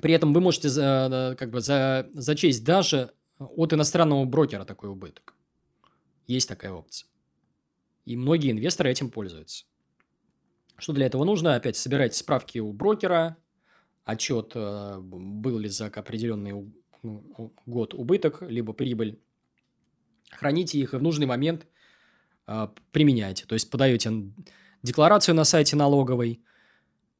[0.00, 5.34] При этом вы можете за, как бы за, зачесть даже от иностранного брокера такой убыток.
[6.26, 7.08] Есть такая опция.
[8.04, 9.64] И многие инвесторы этим пользуются.
[10.76, 11.54] Что для этого нужно?
[11.54, 13.36] Опять собирать справки у брокера,
[14.04, 16.52] отчет, э, был ли за определенный
[17.02, 19.20] ну, год убыток, либо прибыль.
[20.30, 21.66] Храните их и в нужный момент
[22.46, 23.44] э, применяйте.
[23.46, 24.10] То есть подаете
[24.82, 26.42] декларацию на сайте налоговой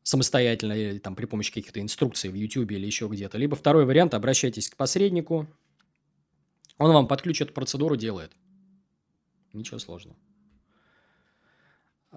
[0.02, 3.38] самостоятельно или там при помощи каких-то инструкций в YouTube или еще где-то.
[3.38, 5.46] Либо второй вариант, обращайтесь к посреднику,
[6.78, 7.22] он вам под
[7.54, 8.32] процедуру делает.
[9.52, 10.16] Ничего сложного.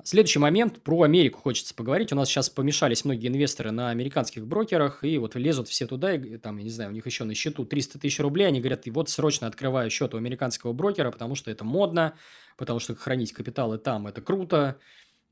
[0.04, 0.84] Следующий момент.
[0.84, 2.12] Про Америку хочется поговорить.
[2.12, 6.38] У нас сейчас помешались многие инвесторы на американских брокерах, и вот лезут все туда, и
[6.38, 8.92] там, я не знаю, у них еще на счету 300 тысяч рублей, они говорят, и
[8.92, 12.18] вот срочно открываю счет у американского брокера, потому что это модно,
[12.58, 14.80] потому что хранить капиталы там– это круто.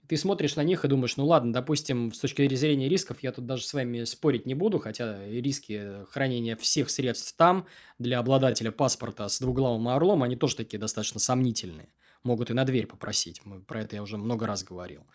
[0.07, 3.45] Ты смотришь на них и думаешь, ну ладно, допустим, с точки зрения рисков я тут
[3.45, 7.67] даже с вами спорить не буду, хотя риски хранения всех средств там
[7.99, 11.89] для обладателя паспорта с двуглавым орлом, они тоже такие достаточно сомнительные
[12.23, 13.41] могут и на дверь попросить.
[13.45, 15.05] Мы, про это я уже много раз говорил.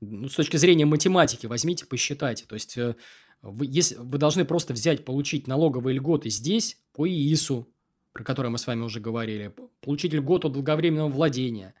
[0.00, 2.44] Ну, с точки зрения математики, возьмите, посчитайте.
[2.46, 2.94] То есть, э,
[3.42, 7.68] вы, если, вы должны просто взять, получить налоговые льготы здесь по ИИСу,
[8.12, 11.74] про который мы с вами уже говорили, получить льготу долговременного владения.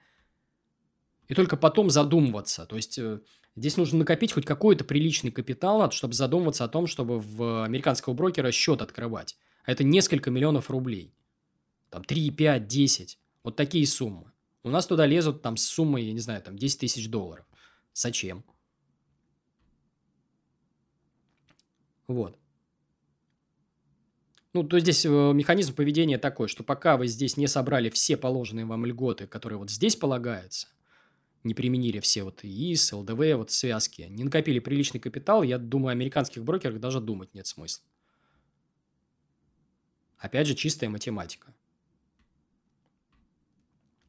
[1.34, 2.66] Только потом задумываться.
[2.66, 3.20] То есть, э,
[3.56, 8.50] здесь нужно накопить хоть какой-то приличный капитал, чтобы задумываться о том, чтобы в американского брокера
[8.52, 9.36] счет открывать.
[9.64, 11.14] А это несколько миллионов рублей.
[11.90, 13.18] Там 3, 5, 10.
[13.42, 14.32] Вот такие суммы.
[14.62, 17.46] У нас туда лезут там с суммой, я не знаю, там 10 тысяч долларов.
[17.92, 18.44] Зачем?
[22.06, 22.38] Вот.
[24.52, 28.64] Ну, то здесь э, механизм поведения такой, что пока вы здесь не собрали все положенные
[28.64, 30.68] вам льготы, которые вот здесь полагаются,
[31.44, 36.42] не применили все вот ИИС, ЛДВ, вот связки, не накопили приличный капитал, я думаю, американских
[36.42, 37.84] брокерах даже думать нет смысла.
[40.18, 41.54] Опять же, чистая математика.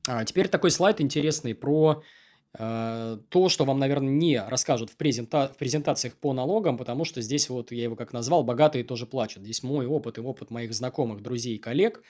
[0.08, 2.04] А теперь такой слайд интересный про
[2.58, 5.52] э, то, что вам, наверное, не расскажут в, презента...
[5.54, 9.44] в презентациях по налогам, потому что здесь вот я его как назвал «богатые тоже плачут».
[9.44, 12.02] Здесь мой опыт и опыт моих знакомых, друзей и коллег,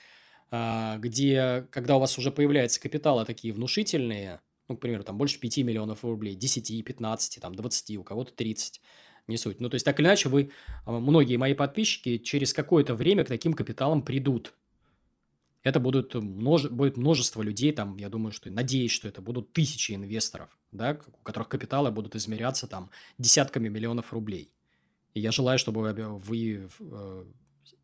[0.51, 5.39] э, где, когда у вас уже появляются капиталы такие внушительные, ну, к примеру, там больше
[5.39, 8.81] 5 миллионов рублей, 10, 15, там 20, у кого-то 30,
[9.27, 9.59] не суть.
[9.59, 10.51] Ну, то есть, так или иначе, вы,
[10.85, 14.53] многие мои подписчики через какое-то время к таким капиталам придут
[15.65, 19.93] это будут множе, будет множество людей, там, я думаю, что, надеюсь, что это будут тысячи
[19.93, 24.51] инвесторов, да, у которых капиталы будут измеряться там десятками миллионов рублей.
[25.15, 27.25] И я желаю, чтобы вы, вы э,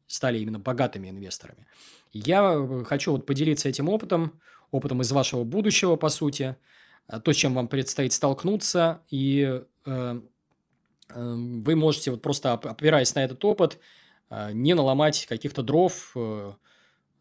[0.06, 1.66] стали именно богатыми инвесторами.
[2.14, 4.40] Я э, хочу вот поделиться этим опытом,
[4.72, 6.56] опытом из вашего будущего, по сути,
[7.08, 10.22] э, то, чем вам предстоит столкнуться, и э,
[11.10, 13.80] э, вы можете вот просто опираясь на этот опыт,
[14.30, 16.16] э, не наломать каких-то дров,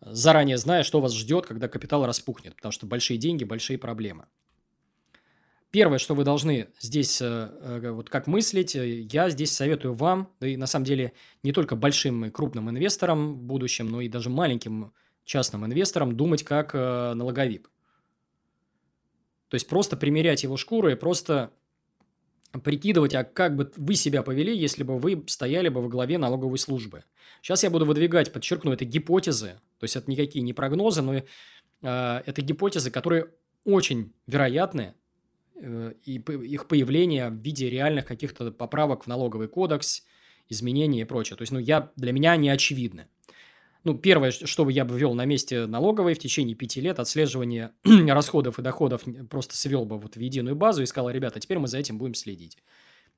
[0.01, 4.25] заранее зная, что вас ждет, когда капитал распухнет, потому что большие деньги, большие проблемы.
[5.71, 10.67] Первое, что вы должны здесь, вот как мыслить, я здесь советую вам, да и на
[10.67, 14.95] самом деле не только большим и крупным инвесторам в будущем, но и даже маленьким
[15.31, 17.71] частным инвесторам думать как налоговик.
[19.49, 21.53] То есть просто примерять его шкуру и просто
[22.65, 26.59] прикидывать, а как бы вы себя повели, если бы вы стояли бы во главе налоговой
[26.59, 27.05] службы.
[27.43, 31.23] Сейчас я буду выдвигать, подчеркну, это гипотезы, то есть это никакие не прогнозы, но э,
[31.83, 33.29] это гипотезы, которые
[33.65, 34.95] очень вероятны,
[35.55, 40.05] э, и их появление в виде реальных каких-то поправок в налоговый кодекс,
[40.49, 41.37] изменений и прочее.
[41.37, 43.07] То есть, ну, я, для меня они очевидны.
[43.83, 47.73] Ну, первое, что бы я бы ввел на месте налоговой в течение пяти лет, отслеживание
[47.85, 51.67] расходов и доходов просто свел бы вот в единую базу и сказал, ребята, теперь мы
[51.67, 52.59] за этим будем следить.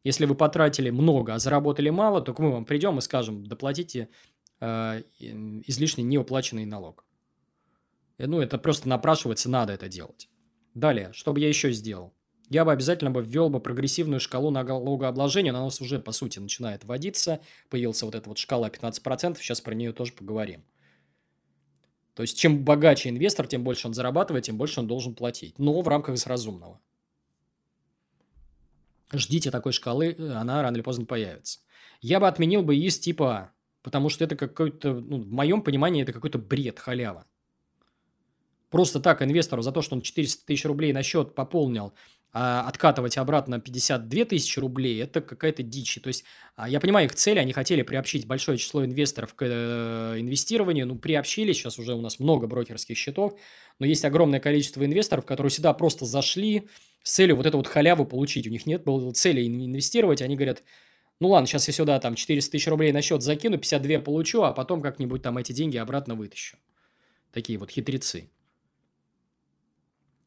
[0.04, 4.08] Если вы потратили много, а заработали мало, то мы вам придем и скажем, доплатите
[4.60, 7.04] э, излишне неуплаченный налог.
[8.18, 10.28] И, ну, это просто напрашивается, надо это делать.
[10.74, 12.14] Далее, что бы я еще сделал?
[12.52, 15.50] Я бы обязательно бы ввел бы прогрессивную шкалу налогообложения.
[15.50, 17.40] Она у нас уже, по сути, начинает вводиться.
[17.70, 19.38] Появилась вот эта вот шкала 15%.
[19.38, 20.62] Сейчас про нее тоже поговорим.
[22.14, 25.58] То есть, чем богаче инвестор, тем больше он зарабатывает, тем больше он должен платить.
[25.58, 26.78] Но в рамках разумного.
[29.12, 31.60] Ждите такой шкалы, она рано или поздно появится.
[32.02, 36.02] Я бы отменил бы ИИС типа А, потому что это какой-то, ну, в моем понимании,
[36.02, 37.26] это какой-то бред, халява.
[38.70, 41.92] Просто так инвестору за то, что он 400 тысяч рублей на счет пополнил,
[42.34, 45.98] А откатывать обратно 52 тысячи рублей– это какая-то дичь.
[46.02, 46.24] То есть,
[46.56, 50.96] а, я понимаю их цели, они хотели приобщить большое число инвесторов к э, инвестированию, ну,
[50.96, 53.38] приобщили, сейчас уже у нас много брокерских счетов,
[53.78, 56.68] но есть огромное количество инвесторов, которые сюда просто зашли
[57.02, 58.46] с целью вот эту вот халяву получить.
[58.46, 60.62] У них нет было цели инвестировать, они говорят,
[61.20, 64.52] ну ладно, сейчас я сюда там 400 тысяч рублей на счет закину, 52 получу, а
[64.52, 66.56] потом как-нибудь там эти деньги обратно вытащу.
[67.30, 68.30] Такие вот хитрецы.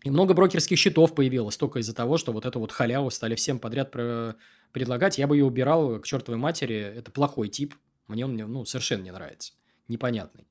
[0.06, 3.58] И много брокерских счетов появилось только из-за того, что вот эту вот халяву стали всем
[3.58, 4.36] подряд про-
[4.72, 5.18] предлагать.
[5.18, 6.76] Я бы ее убирал к чертовой матери.
[6.76, 7.74] Это плохой тип.
[8.08, 9.53] Мне он ну, совершенно не нравится.
[9.88, 10.45] Непонятный.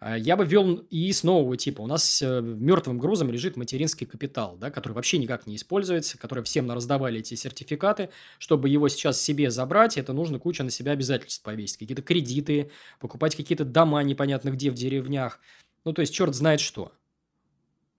[0.00, 1.82] А я бы ввел ИИС нового типа.
[1.82, 6.42] У нас э, мертвым грузом лежит материнский капитал, да, который вообще никак не используется, который
[6.42, 8.10] всем раздавали эти сертификаты.
[8.40, 11.76] Чтобы его сейчас себе забрать, это нужно куча на себя обязательств повесить.
[11.76, 15.38] Какие-то кредиты, покупать какие-то дома непонятно где в деревнях.
[15.84, 16.90] Ну, то есть, черт знает что.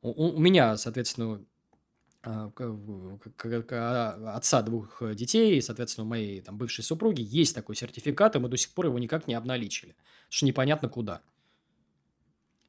[0.02, 1.46] У, у меня, соответственно,
[2.24, 8.40] а, а, отца двух детей, и, соответственно, моей там, бывшей супруги есть такой сертификат, и
[8.40, 9.96] мы до сих пор его никак не обналичили.
[10.30, 11.22] Что непонятно куда.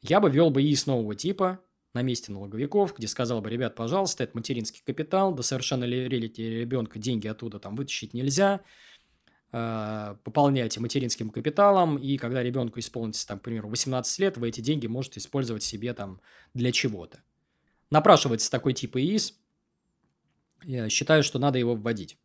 [0.01, 1.61] Я бы вел бы ИИС нового типа
[1.95, 7.29] на месте налоговиков, где сказал бы, ребят, пожалуйста, это материнский капитал, до совершеннолетия ребенка деньги
[7.29, 8.63] оттуда там вытащить нельзя,
[9.53, 14.87] пополняйте материнским капиталом, и когда ребенку исполнится, там, к примеру, 18 лет, вы эти деньги
[14.87, 16.21] можете использовать себе там
[16.55, 17.23] для чего-то.
[17.91, 19.39] Напрашивается такой тип ИИС.
[20.65, 22.17] Я считаю, что надо его вводить.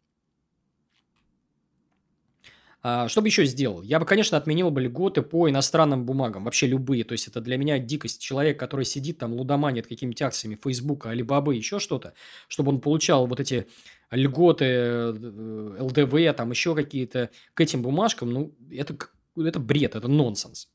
[2.84, 3.82] А, что бы еще сделал?
[3.82, 7.04] Я бы, конечно, отменил бы льготы по иностранным бумагам, вообще любые.
[7.04, 8.22] То есть, это для меня дикость.
[8.22, 12.14] Человек, который сидит там, лудоманит какими-то акциями Фейсбука, Алибабы, еще что-то,
[12.48, 13.68] чтобы он получал вот эти
[14.12, 18.96] льготы, э, ЛДВ, там еще какие-то к этим бумажкам, ну, это,
[19.36, 20.66] это бред, это нонсенс.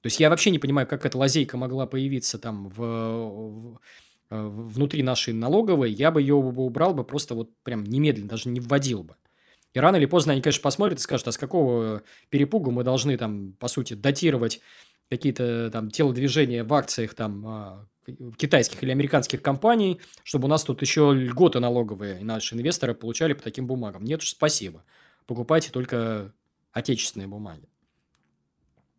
[0.00, 3.80] То есть, я вообще не понимаю, как эта лазейка могла появиться там в, в
[4.30, 9.04] внутри нашей налоговой, я бы ее убрал бы просто вот прям немедленно, даже не вводил
[9.04, 9.16] бы.
[9.76, 13.14] И рано или поздно они, конечно, посмотрят и скажут, а с какого перепугу мы должны
[13.18, 14.62] там, по сути, датировать
[15.10, 17.86] какие-то там телодвижения в акциях там а,
[18.38, 23.34] китайских или американских компаний, чтобы у нас тут еще льготы налоговые и наши инвесторы получали
[23.34, 24.02] по таким бумагам.
[24.02, 24.82] Нет уж, спасибо.
[25.26, 26.32] Покупайте только
[26.72, 27.68] отечественные бумаги.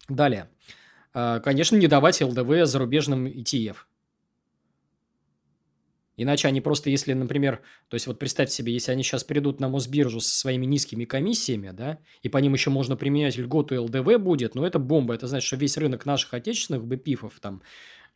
[0.08, 0.48] Далее.
[1.12, 3.78] А, конечно, не давать ЛДВ зарубежным ETF.
[6.18, 9.70] Иначе они просто, если, например, то есть вот представьте себе, если они сейчас придут на
[9.70, 14.56] Мосбиржу со своими низкими комиссиями, да, и по ним еще можно применять льготу ЛДВ будет,
[14.56, 15.14] но это бомба.
[15.14, 17.62] Это значит, что весь рынок наших отечественных БПИФов там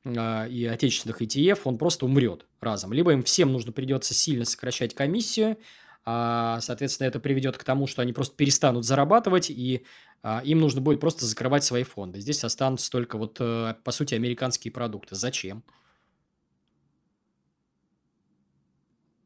[0.04, 2.92] э, и отечественных ETF, он просто умрет разом.
[2.92, 5.58] Либо им всем нужно придется сильно сокращать комиссию,
[6.04, 9.86] а, соответственно, это приведет к тому, что они просто перестанут зарабатывать, и
[10.24, 12.20] а, им нужно будет просто закрывать свои фонды.
[12.20, 15.16] Здесь останутся только вот, э, по сути, американские продукты.
[15.16, 15.64] Зачем?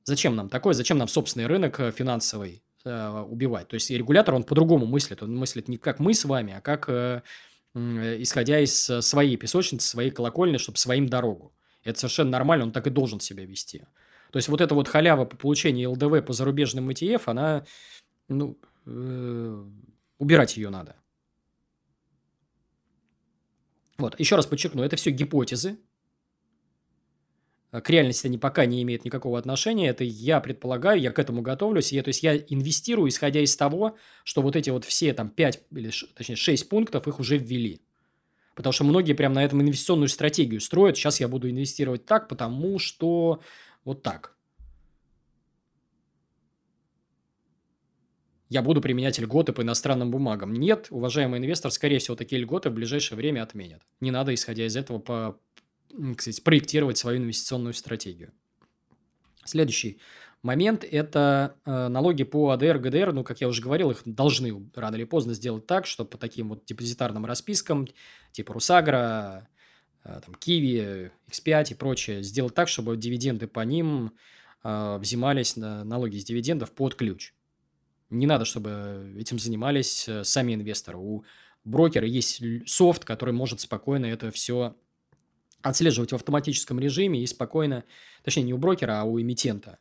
[0.06, 0.74] Зачем нам такое?
[0.74, 3.68] Зачем нам собственный рынок э, финансовый э, убивать?
[3.68, 5.24] То есть, регулятор, он по-другому мыслит.
[5.24, 7.24] Он мыслит не как мы с вами, а как э,
[7.74, 11.56] э, исходя из э, своей песочницы, своей колокольни, чтобы своим дорогу.
[11.84, 13.80] Это совершенно нормально, он так и должен себя вести.
[14.32, 17.66] То есть, вот эта вот халява по получению ЛДВ по зарубежным ETF, она,
[18.28, 19.66] ну, э,
[20.20, 20.96] убирать ее надо.
[23.98, 25.80] Вот, еще раз подчеркну, это все гипотезы,
[27.82, 29.90] к реальности они пока не имеют никакого отношения.
[29.90, 31.92] Это я предполагаю, я к этому готовлюсь.
[31.92, 35.62] Я, то есть, я инвестирую, исходя из того, что вот эти вот все там 5,
[35.72, 37.82] или точнее 6 пунктов их уже ввели.
[38.56, 40.96] Потому что многие прям на этом инвестиционную стратегию строят.
[40.96, 43.42] Сейчас я буду инвестировать так, потому что
[43.84, 44.36] вот так.
[48.48, 50.54] Я буду применять льготы по иностранным бумагам.
[50.54, 53.82] Нет, уважаемый инвестор, скорее всего, такие льготы в ближайшее время отменят.
[54.00, 55.40] Не надо, исходя из этого, по
[56.18, 58.32] кстати, проектировать свою инвестиционную стратегию.
[59.46, 60.00] Следующий
[60.42, 63.14] момент– это э, налоги по АДР, ГДР.
[63.14, 66.50] Ну, как я уже говорил, их должны рано или поздно сделать так, что по таким
[66.50, 67.88] вот депозитарным распискам,
[68.32, 69.48] типа Русагра,
[70.04, 74.14] э, там, Киви, X5 и прочее, сделать так, чтобы дивиденды по ним
[74.64, 77.34] э, взимались на налоги с дивидендов под ключ.
[78.10, 80.98] Не надо, чтобы этим занимались сами инвесторы.
[80.98, 81.24] У
[81.64, 84.76] брокера есть софт, который может спокойно это все
[85.66, 87.84] отслеживать в автоматическом режиме и спокойно,
[88.24, 89.80] точнее, не у брокера, а у эмитента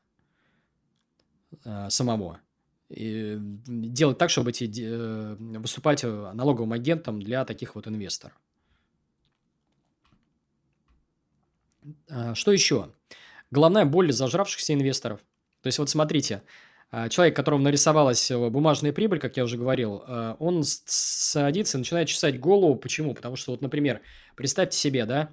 [1.62, 2.40] э, самого.
[2.88, 8.32] И делать так, чтобы эти, э, выступать э, налоговым агентом для таких вот инвесторов.
[12.32, 12.90] Что еще?
[13.50, 15.20] Головная боль зажравшихся инвесторов.
[15.60, 16.42] То есть, вот смотрите,
[17.10, 20.02] человек, которому нарисовалась бумажная прибыль, как я уже говорил,
[20.38, 22.76] он садится и начинает чесать голову.
[22.76, 23.14] Почему?
[23.14, 24.00] Потому что, вот, например,
[24.34, 25.28] представьте себе, да,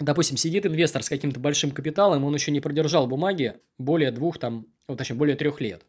[0.00, 4.66] допустим, сидит инвестор с каким-то большим капиталом, он еще не продержал бумаги более двух, там,
[4.88, 5.84] ну, точнее, более трех лет.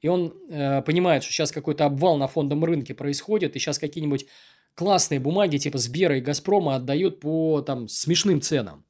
[0.00, 4.26] И он э, понимает, что сейчас какой-то обвал на фондовом рынке происходит, и сейчас какие-нибудь
[4.74, 8.84] классные бумаги типа Сбера и Газпрома отдают по там смешным ценам.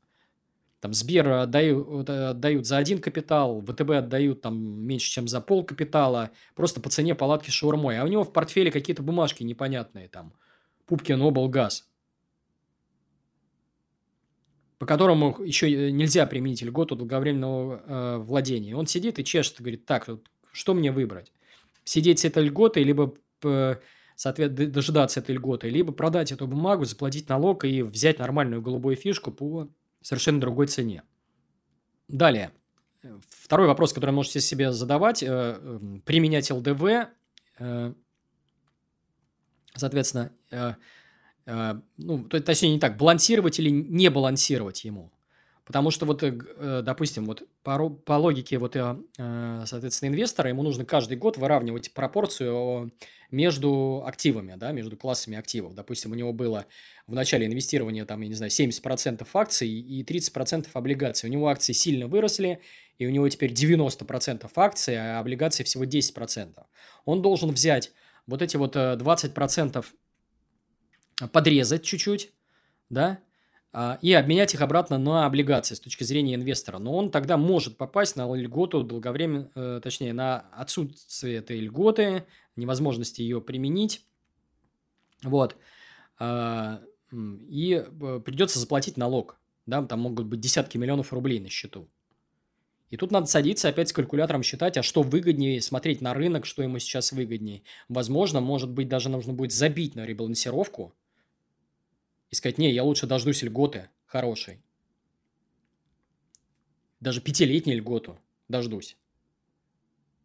[0.80, 6.30] Там Сбер отдают, отдают за один капитал, ВТБ отдают там меньше, чем за пол капитала,
[6.54, 7.98] просто по цене палатки шаурмой.
[7.98, 10.34] А у него в портфеле какие-то бумажки непонятные, там,
[10.86, 11.87] Пупкин Облгаз,
[14.78, 18.76] по которому еще нельзя применить льготу долговременного э, владения.
[18.76, 20.08] Он сидит и чешет, говорит, так,
[20.52, 21.32] что мне выбрать?
[21.84, 23.14] Сидеть с этой льготой, либо
[24.18, 29.30] соответственно, дожидаться этой льготы, либо продать эту бумагу, заплатить налог и взять нормальную голубую фишку
[29.30, 29.68] по
[30.02, 31.04] совершенно другой цене.
[32.08, 32.50] Далее.
[33.28, 35.22] Второй вопрос, который можете себе задавать.
[35.22, 37.08] Э, эм, применять ЛДВ,
[37.60, 37.92] э,
[39.76, 40.74] соответственно, э,
[41.96, 45.10] ну, точнее не так, балансировать или не балансировать ему.
[45.64, 46.24] Потому что вот,
[46.84, 48.74] допустим, вот по, по логике вот,
[49.16, 52.90] соответственно, инвестора ему нужно каждый год выравнивать пропорцию
[53.30, 55.74] между активами, да, между классами активов.
[55.74, 56.66] Допустим, у него было
[57.06, 61.28] в начале инвестирования, там, я не знаю, 70% акций и 30% облигаций.
[61.28, 62.60] У него акции сильно выросли,
[62.98, 66.54] и у него теперь 90% акций, а облигаций всего 10%.
[67.04, 67.92] Он должен взять
[68.26, 69.82] вот эти вот 20% э,
[71.26, 72.32] подрезать чуть-чуть,
[72.90, 73.20] да,
[73.72, 76.78] а, и обменять их обратно на облигации с точки зрения инвестора.
[76.78, 82.24] Но он тогда может попасть на льготу долговременно, э, точнее, на отсутствие этой льготы,
[82.56, 84.06] невозможности ее применить.
[85.22, 85.56] Вот.
[86.18, 86.80] А,
[87.12, 89.38] и э, придется заплатить налог.
[89.66, 91.88] Да, там могут быть десятки миллионов рублей на счету.
[92.88, 96.62] И тут надо садиться опять с калькулятором считать, а что выгоднее, смотреть на рынок, что
[96.62, 97.62] ему сейчас выгоднее.
[97.90, 100.94] Возможно, может быть, даже нужно будет забить на ребалансировку–
[102.30, 104.60] и сказать, не, я лучше дождусь льготы хорошей.
[107.00, 108.18] Даже пятилетней льготу
[108.48, 108.96] дождусь.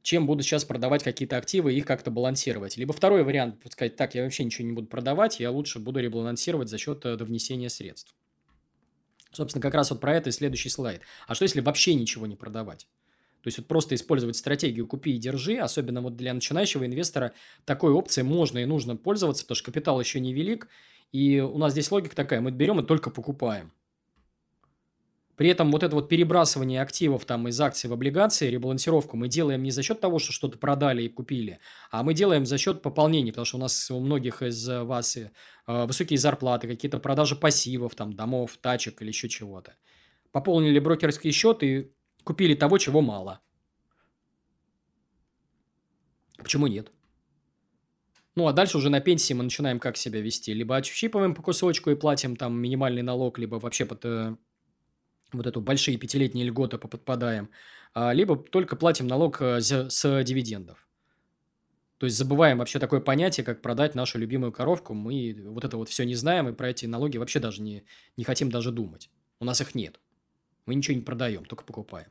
[0.02, 2.76] Чем буду сейчас продавать какие-то активы и их как-то балансировать.
[2.76, 6.68] Либо второй вариант, сказать, так, я вообще ничего не буду продавать, я лучше буду ребалансировать
[6.68, 8.14] за счет э, довнесения средств.
[9.32, 11.02] Собственно, как раз вот про это и следующий слайд.
[11.26, 12.88] А что, если вообще ничего не продавать?
[13.44, 17.34] То есть, вот просто использовать стратегию «купи и держи», особенно вот для начинающего инвестора,
[17.66, 20.70] такой опцией можно и нужно пользоваться, потому что капитал еще не велик,
[21.12, 23.74] и у нас здесь логика такая, мы берем и только покупаем.
[25.36, 29.64] При этом вот это вот перебрасывание активов там из акций в облигации, ребалансировку мы делаем
[29.64, 31.60] не за счет того, что что-то продали и купили,
[31.92, 35.32] а мы делаем за счет пополнения, потому что у нас у многих из вас э,
[35.66, 39.76] высокие зарплаты, какие-то продажи пассивов, там, домов, тачек или еще чего-то.
[40.32, 41.92] Пополнили брокерский счет и
[42.24, 43.42] купили того, чего мало.
[46.38, 46.92] Почему нет?
[48.36, 50.54] Ну, а дальше уже на пенсии мы начинаем как себя вести.
[50.54, 54.36] Либо отщипываем по кусочку и платим там минимальный налог, либо вообще под э,
[55.32, 57.50] вот эту большие пятилетние льготы подпадаем,
[57.94, 60.88] а, либо только платим налог э, с, дивидендов.
[62.00, 64.94] То есть забываем вообще такое понятие, как продать нашу любимую коровку.
[64.94, 67.84] Мы вот это вот все не знаем, и про эти налоги вообще даже не,
[68.18, 69.10] не хотим даже думать.
[69.40, 70.00] У нас их нет.
[70.66, 72.10] Мы ничего не продаем, только покупаем.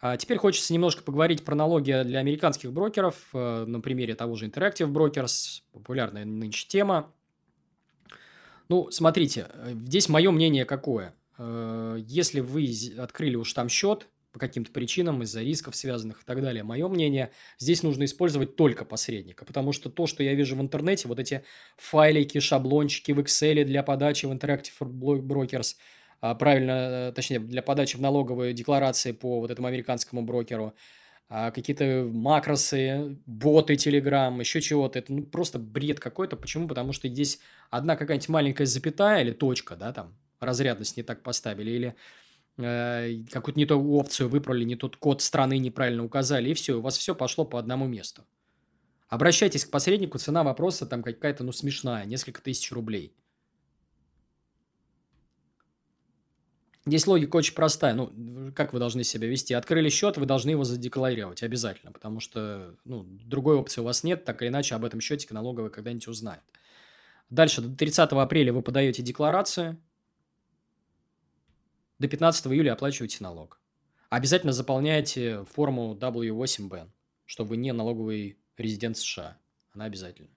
[0.00, 4.46] А теперь хочется немножко поговорить про налоги для американских брокеров э, на примере того же
[4.46, 7.12] Interactive Brokers, популярная нынче тема.
[8.68, 11.14] Ну, смотрите, э, здесь мое мнение какое.
[11.36, 12.66] Э, если вы
[12.98, 17.30] открыли уж там счет по каким-то причинам, из-за рисков связанных и так далее, мое мнение,
[17.58, 21.42] здесь нужно использовать только посредника, потому что то, что я вижу в интернете, вот эти
[21.76, 25.76] файлики, шаблончики в Excel для подачи в Interactive Brokers–
[26.20, 30.74] а, правильно, э, точнее, для подачи в налоговые декларации по вот этому американскому брокеру,
[31.28, 34.98] а, какие-то макросы, боты Telegram, еще чего-то.
[34.98, 36.36] Это ну, просто бред какой-то.
[36.36, 36.68] Почему?
[36.68, 37.40] Потому что здесь
[37.70, 41.94] одна какая-нибудь маленькая запятая или точка, да, там, разрядность не так поставили, или
[42.60, 46.96] какую-то не ту опцию выбрали, не тот код страны неправильно указали, и все, у вас
[46.96, 48.24] все пошло по одному месту.
[49.08, 53.12] Обращайтесь к посреднику, цена вопроса там какая-то, ну, смешная, несколько тысяч рублей.
[56.86, 57.94] Здесь логика очень простая.
[57.94, 59.52] Ну, как вы должны себя вести?
[59.52, 64.24] Открыли счет, вы должны его задекларировать обязательно, потому что ну, другой опции у вас нет,
[64.24, 66.42] так или иначе об этом счете налоговая когда-нибудь узнает.
[67.28, 69.78] Дальше, до 30 апреля вы подаете декларацию,
[72.00, 73.60] до 15 июля оплачиваете налог.
[74.08, 76.88] Обязательно заполняйте форму W8BN,
[77.26, 79.38] что вы не налоговый резидент США.
[79.72, 80.30] Она обязательно.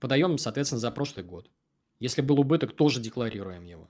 [0.00, 1.48] Подаем, соответственно, за прошлый год.
[2.00, 3.88] Если был убыток, тоже декларируем его.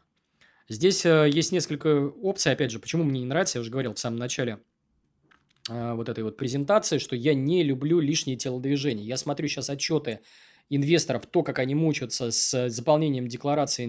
[0.68, 3.98] Здесь э, есть несколько опций, опять же, почему мне не нравится, я уже говорил в
[3.98, 4.60] самом начале
[5.68, 9.04] э, вот этой вот презентации, что я не люблю лишние телодвижения.
[9.04, 10.20] Я смотрю сейчас отчеты
[10.70, 13.86] инвесторов, то, как они мучаются с заполнением декларации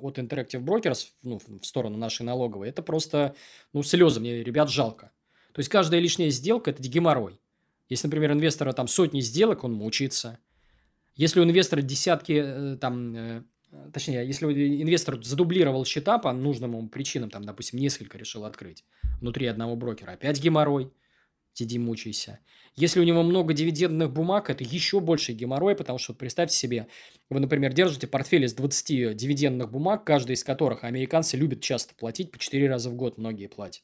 [0.00, 3.34] от Interactive Brokers ну, в сторону нашей налоговой, это просто,
[3.72, 5.12] ну, слезы мне, ребят, жалко.
[5.52, 7.40] То есть, каждая лишняя сделка– это геморрой.
[7.88, 10.38] Если, например, инвестора там сотни сделок, он мучается.
[11.14, 13.42] Если у инвестора десятки, э, там, э,
[13.92, 18.84] точнее, если инвестор задублировал счета по нужным причинам, там, допустим, несколько решил открыть
[19.20, 20.90] внутри одного брокера, опять геморрой,
[21.52, 22.40] сиди мучайся.
[22.74, 26.88] Если у него много дивидендных бумаг, это еще больше геморрой, потому что, представьте себе,
[27.28, 32.30] вы, например, держите портфель из 20 дивидендных бумаг, каждый из которых американцы любят часто платить,
[32.30, 33.82] по 4 раза в год многие платят.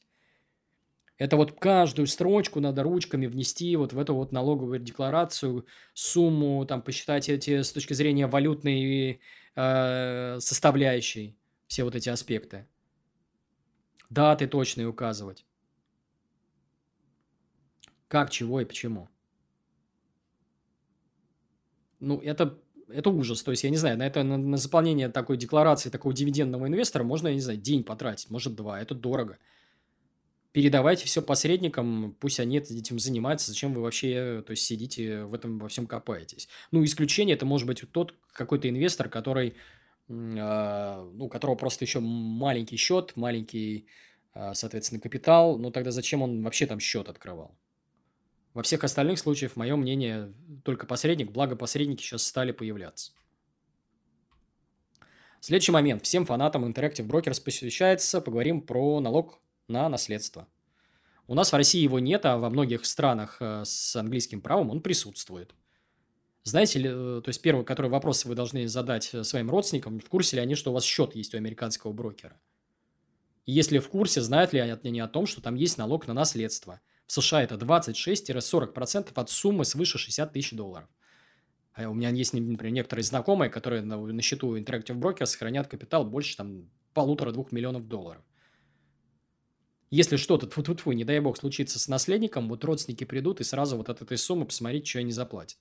[1.19, 6.81] Это вот каждую строчку надо ручками внести вот в эту вот налоговую декларацию, сумму, там
[6.81, 9.19] посчитать эти с точки зрения валютной
[9.55, 11.37] э, составляющей,
[11.67, 12.67] все вот эти аспекты.
[14.09, 15.45] Даты точные указывать.
[18.09, 19.07] Как, чего и почему.
[22.01, 22.59] Ну, это,
[22.89, 23.41] это ужас.
[23.43, 27.03] То есть, я не знаю, на это на, на заполнение такой декларации такого дивидендного инвестора
[27.03, 28.81] можно, я не знаю, день потратить, может, два.
[28.81, 29.37] Это дорого
[30.51, 35.59] передавайте все посредникам, пусть они этим занимаются, зачем вы вообще то есть, сидите в этом
[35.59, 36.47] во всем копаетесь.
[36.71, 39.53] Ну, исключение это может быть тот какой-то инвестор, который, э,
[41.13, 43.85] ну, у которого просто еще маленький счет, маленький,
[44.33, 47.55] э, соответственно, капитал, ну, тогда зачем он вообще там счет открывал?
[48.53, 53.11] Во всех остальных случаях, мое мнение, только посредник, благо посредники сейчас стали появляться.
[55.39, 56.03] Следующий момент.
[56.03, 58.19] Всем фанатам Interactive Brokers посвящается.
[58.19, 60.47] Поговорим про налог на наследство.
[61.27, 64.81] У нас в России его нет, а во многих странах э, с английским правом он
[64.81, 65.53] присутствует.
[66.43, 70.09] Знаете ли, э, то есть первый, который вопрос вы должны задать э, своим родственникам, в
[70.09, 72.41] курсе ли они, что у вас счет есть у американского брокера?
[73.45, 76.81] Если в курсе, знают ли они о том, что там есть налог на наследство?
[77.09, 80.87] В США это 26-40% от суммы свыше 60 тысяч долларов.
[81.73, 86.05] А у меня есть, например, некоторые знакомые, которые на, на счету Interactive Brokers хранят капитал
[86.05, 88.21] больше там полутора-двух миллионов долларов.
[89.89, 93.43] Если что-то, тьфу -тьфу -тьфу, не дай бог, случится с наследником, вот родственники придут и
[93.43, 95.57] сразу вот от этой суммы посмотреть, что они заплатят.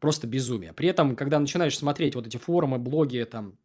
[0.00, 0.72] Просто безумие.
[0.72, 3.58] При этом, когда начинаешь смотреть вот эти форумы, блоги там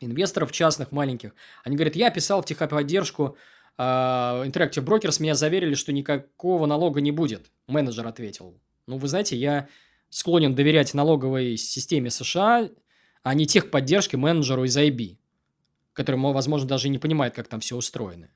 [0.00, 1.34] инвесторов частных, маленьких,
[1.64, 7.12] они говорят, я писал в техподдержку, э, Interactive Brokers меня заверили, что никакого налога не
[7.12, 7.50] будет.
[7.66, 8.60] Менеджер ответил.
[8.86, 9.68] Ну, вы знаете, я
[10.08, 12.68] склонен доверять налоговой системе США,
[13.22, 15.16] а не техподдержке менеджеру из IB
[15.92, 18.30] который, возможно, даже не понимает, как там все устроено.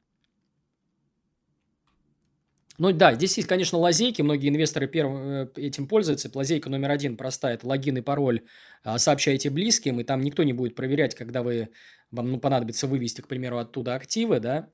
[2.76, 4.20] Ну да, здесь есть, конечно, лазейки.
[4.20, 6.28] Многие инвесторы первым э, этим пользуются.
[6.34, 7.54] Лазейка номер один простая.
[7.54, 8.42] Это логин и пароль.
[8.82, 11.68] А, сообщаете близким, и там никто не будет проверять, когда вы,
[12.10, 14.68] вам ну, понадобится вывести, к примеру, оттуда активы, да.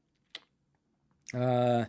[1.35, 1.87] А,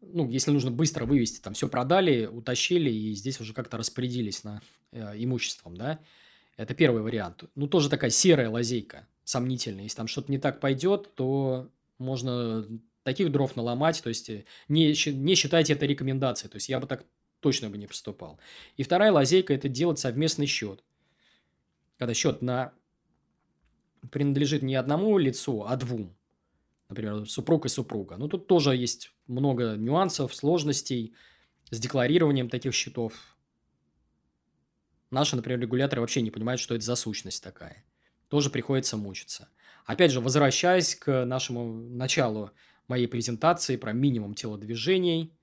[0.00, 4.62] ну, если нужно быстро вывести, там все продали, утащили, и здесь уже как-то распорядились на
[4.92, 5.98] э, имуществом, да.
[6.56, 7.44] Это первый вариант.
[7.54, 9.80] Ну, тоже такая серая лазейка сомнительно.
[9.82, 11.68] Если там что-то не так пойдет, то
[11.98, 12.66] можно
[13.02, 16.50] таких дров наломать, то есть э, не, не считайте это рекомендацией.
[16.50, 17.04] То есть я бы так
[17.40, 18.38] точно бы не поступал.
[18.76, 20.82] И вторая лазейка– это делать совместный счет.
[21.96, 22.72] Когда счет на
[24.10, 26.16] принадлежит не одному лицу, а двум.
[26.88, 28.16] Например, супруг и супруга.
[28.16, 31.14] Ну, тут тоже есть много нюансов, сложностей
[31.70, 33.12] с декларированием таких счетов.
[35.10, 37.84] Наши, например, регуляторы вообще не понимают, что это за сущность такая
[38.28, 39.48] тоже приходится мучиться.
[39.84, 42.50] Опять же, возвращаясь к нашему началу
[42.86, 45.34] моей презентации про минимум телодвижений,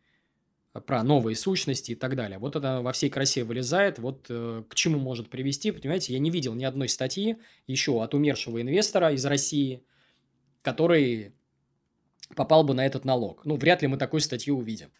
[0.85, 2.37] про новые сущности и так далее.
[2.37, 6.29] Вот это во всей красе вылезает, вот э, к чему может привести, понимаете, я не
[6.29, 9.85] видел ни одной статьи еще от умершего инвестора из России,
[10.61, 11.33] который
[12.33, 13.45] попал бы на этот налог.
[13.45, 14.91] Ну, вряд ли мы такую статью увидим.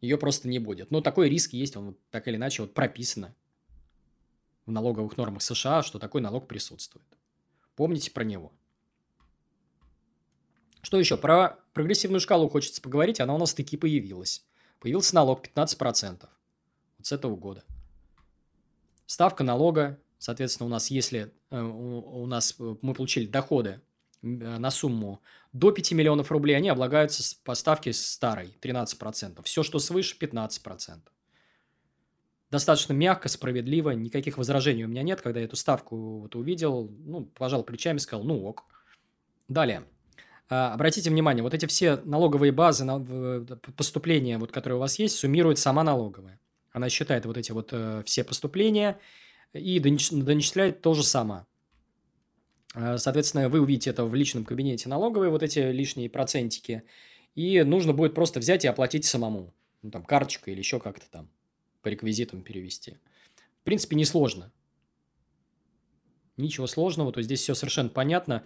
[0.00, 0.90] Ее просто не будет.
[0.90, 3.34] Но такой риск есть, он так или иначе вот прописано
[4.66, 7.06] в налоговых нормах США, что такой налог присутствует.
[7.76, 8.52] Помните про него.
[10.82, 11.16] Что еще?
[11.16, 13.20] Про прогрессивную шкалу хочется поговорить.
[13.20, 14.44] Она у нас таки появилась.
[14.80, 16.28] Появился налог 15%.
[16.98, 17.64] Вот с этого года.
[19.06, 23.80] Ставка налога, соответственно, у нас, если э, у нас э, мы получили доходы
[24.22, 25.20] на сумму
[25.52, 29.42] до 5 миллионов рублей, они облагаются по ставке старой, 13%.
[29.42, 31.00] Все, что свыше, 15%
[32.52, 37.24] достаточно мягко, справедливо, никаких возражений у меня нет, когда я эту ставку вот увидел, ну,
[37.24, 38.64] пожал плечами, сказал, ну ок.
[39.48, 39.84] Далее.
[40.50, 42.84] А, обратите внимание, вот эти все налоговые базы,
[43.74, 46.38] поступления, вот, которые у вас есть, суммирует сама налоговая.
[46.72, 48.98] Она считает вот эти вот э, все поступления
[49.54, 51.46] и доничисляет то же самое.
[52.74, 56.82] А, соответственно, вы увидите это в личном кабинете налоговой, вот эти лишние процентики,
[57.34, 59.54] и нужно будет просто взять и оплатить самому.
[59.82, 61.28] Ну, там, карточка или еще как-то там
[61.82, 62.96] по реквизитам перевести.
[63.60, 64.52] В принципе, несложно.
[66.36, 68.44] Ничего сложного, то есть здесь все совершенно понятно.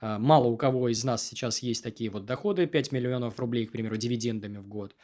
[0.00, 3.72] А, мало у кого из нас сейчас есть такие вот доходы, 5 миллионов рублей, к
[3.72, 4.96] примеру, дивидендами в год.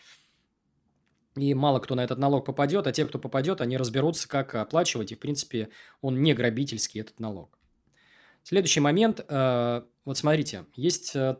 [1.37, 5.13] И мало кто на этот налог попадет, а те, кто попадет, они разберутся, как оплачивать,
[5.13, 5.69] и, в принципе,
[6.01, 7.59] он не грабительский, этот налог.
[8.45, 9.25] Следующий момент.
[9.27, 11.37] Э, вот смотрите, есть э,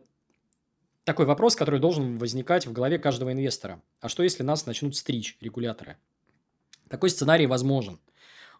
[1.03, 3.79] такой вопрос, который должен возникать в голове каждого инвестора.
[4.01, 5.97] А что, если нас начнут стричь регуляторы?
[6.89, 7.99] Такой сценарий возможен.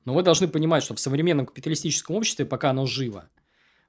[0.05, 3.31] Но вы должны понимать, что в современном капиталистическом обществе, пока оно живо,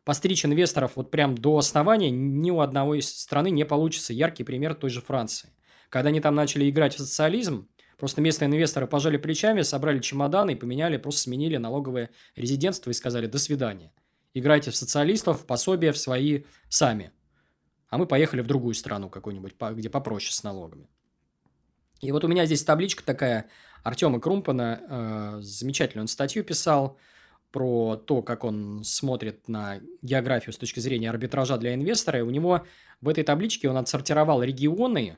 [0.05, 4.15] постричь инвесторов вот прям до основания ни у одного из страны не получится.
[4.15, 5.51] Яркий пример той же Франции.
[5.91, 7.69] Когда они там начали играть в социализм,
[7.99, 13.27] просто местные инвесторы пожали плечами, собрали чемоданы и поменяли, просто сменили налоговое резидентство и сказали
[13.27, 13.93] «до свидания».
[14.39, 17.11] Играйте в социалистов, пособия в свои сами.
[17.89, 20.91] А мы поехали в другую страну какую-нибудь, где попроще с налогами.
[22.03, 23.49] И вот у меня здесь табличка такая
[23.83, 24.83] Артема Крумпана.
[24.91, 26.99] Э, замечательную он статью писал
[27.51, 32.19] про то, как он смотрит на географию с точки зрения арбитража для инвестора.
[32.19, 32.67] И у него
[33.01, 35.17] в этой табличке он отсортировал регионы,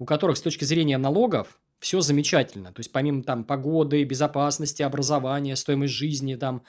[0.00, 2.72] у которых с точки зрения налогов все замечательно.
[2.72, 6.64] То есть, помимо там погоды, безопасности, образования, стоимость жизни, там,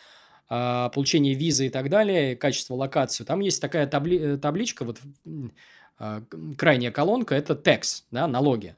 [0.49, 4.99] э, получения визы и так далее, качество локации, там есть такая табли э, табличка, вот
[5.99, 6.21] э,
[6.57, 8.75] крайняя колонка, это tax, да, налоги.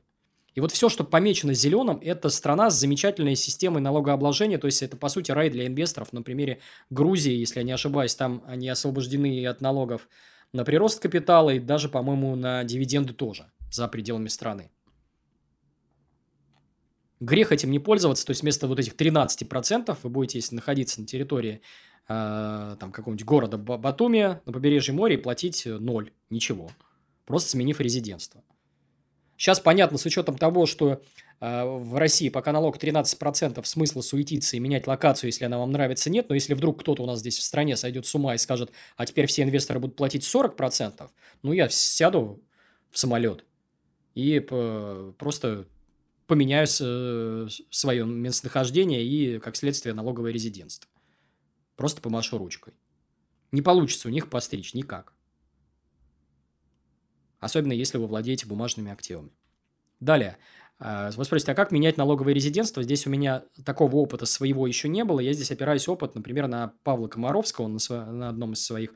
[0.55, 4.95] И вот все, что помечено зеленым, это страна с замечательной системой налогообложения, то есть это,
[4.95, 6.13] по сути, рай для инвесторов.
[6.13, 6.59] На примере
[6.89, 10.07] Грузии, если я не ошибаюсь, там они освобождены от налогов
[10.53, 14.71] на прирост капитала и даже, по-моему, на дивиденды тоже за пределами страны.
[17.19, 21.07] Грех этим не пользоваться, то есть вместо вот этих 13% вы будете, если находиться на
[21.07, 21.61] территории
[22.09, 26.69] э, там какого-нибудь города Батуми на побережье моря, платить ноль, ничего,
[27.25, 28.43] просто сменив резидентство.
[29.37, 31.01] Сейчас понятно, с учетом того, что
[31.41, 36.09] э, в России пока налог 13%, смысла суетиться и менять локацию, если она вам нравится,
[36.09, 36.29] нет.
[36.29, 39.05] Но если вдруг кто-то у нас здесь в стране сойдет с ума и скажет, а
[39.05, 41.09] теперь все инвесторы будут платить 40%,
[41.43, 42.41] ну, я сяду
[42.91, 43.43] в самолет
[44.15, 45.67] и просто
[46.27, 50.89] поменяю э, свое местонахождение и, как следствие, налоговое резидентство.
[51.75, 52.73] Просто помашу ручкой.
[53.51, 55.13] Не получится у них постричь никак.
[57.39, 59.31] Особенно, если вы владеете бумажными активами.
[59.99, 60.37] Далее.
[60.79, 62.83] А, вы спросите, а как менять налоговое резидентство?
[62.83, 65.19] Здесь у меня такого опыта своего еще не было.
[65.19, 67.65] Я здесь опираюсь опыт, например, на Павла Комаровского.
[67.65, 68.93] Он на одном из своих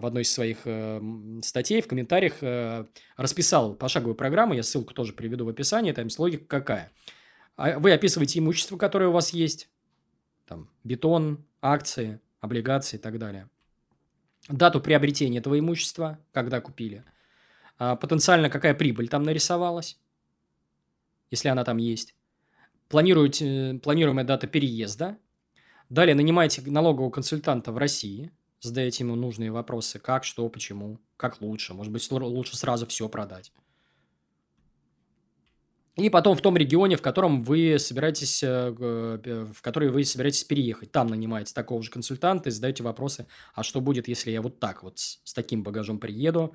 [0.00, 1.00] в одной из своих э,
[1.42, 2.86] статей в комментариях э,
[3.16, 6.92] расписал пошаговую программу, я ссылку тоже приведу в описании, там логика какая.
[7.56, 9.68] А, вы описываете имущество, которое у вас есть,
[10.46, 13.48] там, бетон, акции, облигации и так далее.
[14.48, 17.04] Дату приобретения этого имущества, когда купили–
[17.78, 19.98] а, потенциально какая прибыль там нарисовалась,
[21.30, 22.14] если она там есть.
[22.88, 25.16] Планируете, планируемая дата переезда.
[25.88, 28.30] Далее нанимаете налогового консультанта в России,
[28.60, 31.74] задаете ему нужные вопросы, как, что, почему, как лучше.
[31.74, 33.52] Может быть, лучше сразу все продать.
[35.98, 40.92] И потом в том регионе, в котором вы собираетесь, э, в который вы собираетесь переехать,
[40.92, 44.84] там нанимаете такого же консультанта и задаете вопросы, а что будет, если я вот так
[44.84, 46.54] вот с, таким багажом приеду,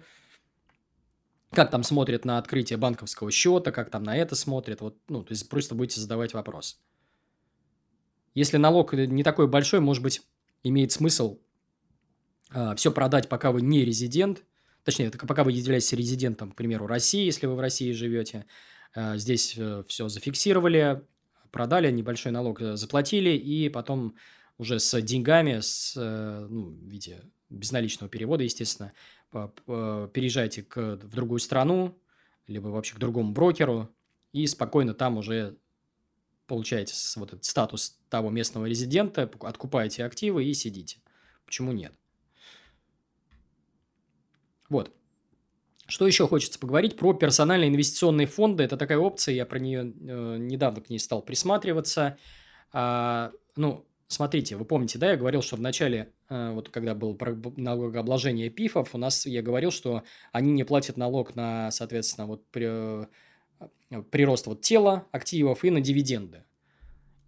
[1.51, 4.79] как там смотрят на открытие банковского счета, как там на это смотрят.
[4.79, 6.79] Вот, ну, то есть просто будете задавать вопрос.
[8.33, 10.21] Если налог не такой большой, может быть,
[10.63, 11.52] имеет смысл э,
[12.75, 14.43] все продать, пока вы не резидент.
[14.83, 18.45] Точнее, пока вы являетесь резидентом, к примеру, России, если вы в России живете.
[18.95, 21.01] Э, здесь э, все зафиксировали,
[21.51, 24.15] продали, небольшой налог э, заплатили, и потом
[24.57, 28.93] уже с деньгами, с, э, ну, в виде безналичного перевода, естественно,
[29.31, 31.97] переезжайте к, в другую страну,
[32.47, 33.89] либо вообще к другому брокеру,
[34.31, 35.57] и спокойно там уже
[36.47, 40.99] получаете вот этот статус того местного резидента, откупаете активы и сидите.
[41.45, 41.93] Почему нет?
[44.69, 44.91] Вот.
[45.87, 48.63] Что еще хочется поговорить про персональные инвестиционные фонды.
[48.63, 52.17] Это такая опция, я про нее э, недавно к ней стал присматриваться.
[52.71, 57.17] А, ну, Смотрите, вы помните, да, я говорил, что в начале, э, вот когда было
[57.57, 62.67] налогообложение ПИФов, у нас я говорил, что они не платят налог на, соответственно, вот при,
[62.69, 63.07] э,
[64.11, 66.43] прирост вот тела активов и на дивиденды.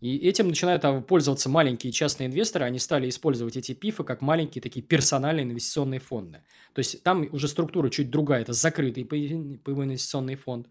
[0.02, 2.66] И этим начинают а, пользоваться маленькие частные инвесторы.
[2.66, 6.44] Они стали использовать эти ПИФы как маленькие такие персональные инвестиционные фонды.
[6.74, 8.42] То есть там уже структура чуть другая.
[8.42, 10.68] Это закрытый паевой инвестиционный фонд.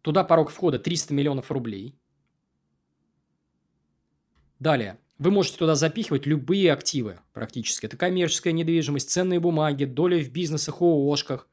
[0.00, 1.98] Туда порог входа 300 миллионов рублей–
[4.62, 5.00] Далее.
[5.18, 7.86] Вы можете туда запихивать любые активы практически.
[7.86, 11.48] Это коммерческая недвижимость, ценные бумаги, доля в бизнесах, ООшках.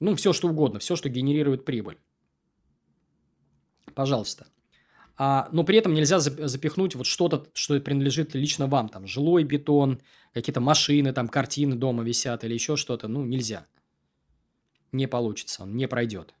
[0.00, 1.98] Ну, все что угодно, все, что генерирует прибыль.
[3.94, 4.48] Пожалуйста.
[5.22, 8.88] А, но при этом нельзя запихнуть вот что-то, что принадлежит лично вам.
[8.88, 10.00] Там жилой бетон,
[10.32, 13.06] какие-то машины, там картины дома висят или еще что-то.
[13.06, 13.66] Ну, нельзя.
[14.92, 16.32] Не получится, он не пройдет.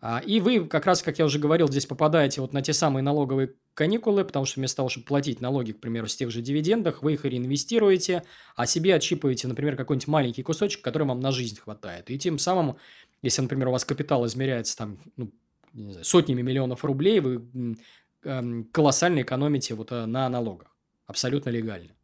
[0.00, 3.04] А, и вы, как раз, как я уже говорил, здесь попадаете вот на те самые
[3.04, 7.04] налоговые каникулы, потому что вместо того, чтобы платить налоги, к примеру, с тех же дивидендах,
[7.04, 8.24] вы их реинвестируете,
[8.56, 12.10] а себе отщипываете, например, какой-нибудь маленький кусочек, который вам на жизнь хватает.
[12.10, 12.76] И тем самым,
[13.22, 15.30] если, например, у вас капитал измеряется там, ну,
[15.72, 17.76] не знаю, сотнями миллионов рублей, вы
[18.24, 20.76] э, колоссально экономите вот э, на налогах.
[21.06, 21.94] Абсолютно легально.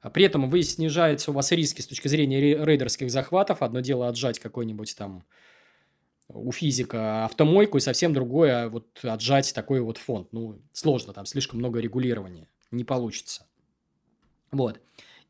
[0.00, 3.62] А при этом вы снижаете у вас риски с точки зрения рейдерских захватов.
[3.62, 5.24] Одно дело отжать какой-нибудь там
[6.28, 10.28] у физика автомойку, и совсем другое вот отжать такой вот фонд.
[10.32, 12.48] Ну, сложно, там слишком много регулирования.
[12.70, 13.46] Не получится.
[14.50, 14.80] Вот.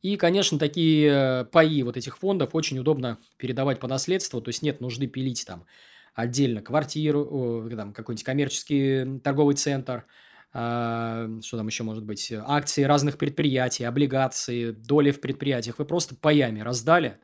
[0.02, 4.62] И, конечно, такие э, паи вот этих фондов очень удобно передавать по наследству, то есть
[4.62, 5.66] нет нужды пилить там
[6.14, 10.06] отдельно квартиру, там какой-нибудь коммерческий торговый центр,
[10.52, 15.78] а, что там еще может быть, акции разных предприятий, облигации, доли в предприятиях.
[15.78, 17.18] Вы просто паями раздали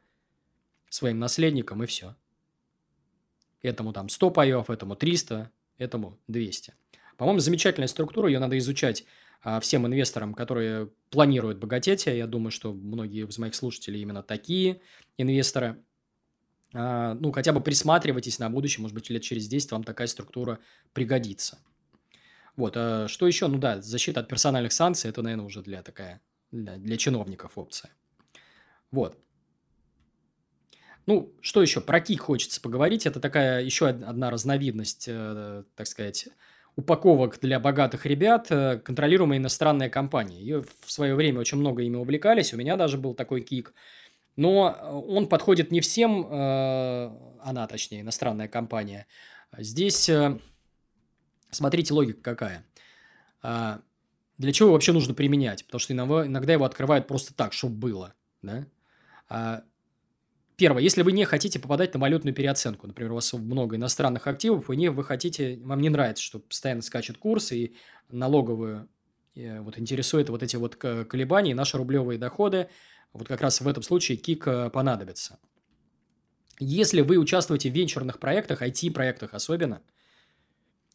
[0.88, 2.14] своим наследникам и все.
[3.62, 6.74] Этому там 100 паев, этому 300, этому 200.
[7.16, 9.04] По-моему, замечательная структура, ее надо изучать
[9.42, 12.06] а, всем инвесторам, которые планируют богатеть.
[12.06, 14.80] Я думаю, что многие из моих слушателей именно такие
[15.16, 15.82] инвесторы.
[16.78, 20.58] А, ну, хотя бы присматривайтесь на будущее, может быть, лет через 10 вам такая структура
[20.92, 21.58] пригодится.
[22.54, 23.46] Вот, а что еще?
[23.46, 26.20] Ну да, защита от персональных санкций, это, наверное, уже для такая,
[26.50, 27.90] для, для чиновников опция.
[28.90, 29.18] Вот.
[31.06, 31.80] Ну, что еще?
[31.80, 33.06] Про КИК хочется поговорить.
[33.06, 36.28] Это такая еще одна разновидность, э, так сказать,
[36.74, 40.40] упаковок для богатых ребят, э, контролируемая иностранная компания.
[40.40, 42.52] Ее в свое время очень много ими увлекались.
[42.52, 43.72] У меня даже был такой КИК–
[44.36, 47.10] но э, он подходит не всем, э,
[47.42, 49.06] она, точнее, иностранная компания.
[49.56, 50.38] Здесь, э,
[51.50, 52.66] смотрите, логика какая.
[53.42, 53.80] А,
[54.38, 55.64] для чего его вообще нужно применять?
[55.64, 58.14] Потому что иногда его открывают просто так, чтобы было.
[58.42, 58.66] Да?
[59.28, 59.62] А,
[60.56, 64.68] первое, если вы не хотите попадать на валютную переоценку, например, у вас много иностранных активов,
[64.68, 67.74] вы, не, вы хотите, вам не нравится, что постоянно скачет курс, и
[68.10, 68.88] налоговую
[69.34, 72.68] вот интересует вот эти вот колебания, наши рублевые доходы–
[73.16, 75.38] вот как раз в этом случае кик э, понадобится.
[76.58, 79.82] Если вы участвуете в венчурных проектах, IT-проектах особенно,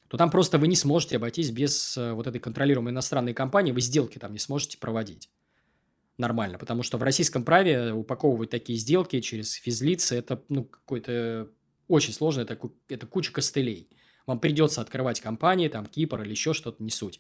[0.08, 3.82] то там просто вы не сможете обойтись без э, вот этой контролируемой иностранной компании, вы
[3.82, 5.30] сделки там не сможете проводить
[6.18, 11.50] нормально, потому что в российском праве упаковывать такие сделки через физлицы, это ну, какой-то
[11.88, 12.58] очень сложно, это,
[12.88, 13.90] это куча костылей.
[14.26, 17.20] Вам придется открывать компании, там, Кипр или еще что-то, не суть.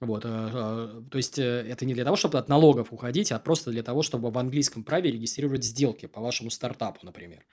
[0.00, 3.38] Вот, э, э, то есть, э, это не для того, чтобы от налогов уходить, а
[3.38, 7.44] просто для того, чтобы в английском праве регистрировать сделки по вашему стартапу, например.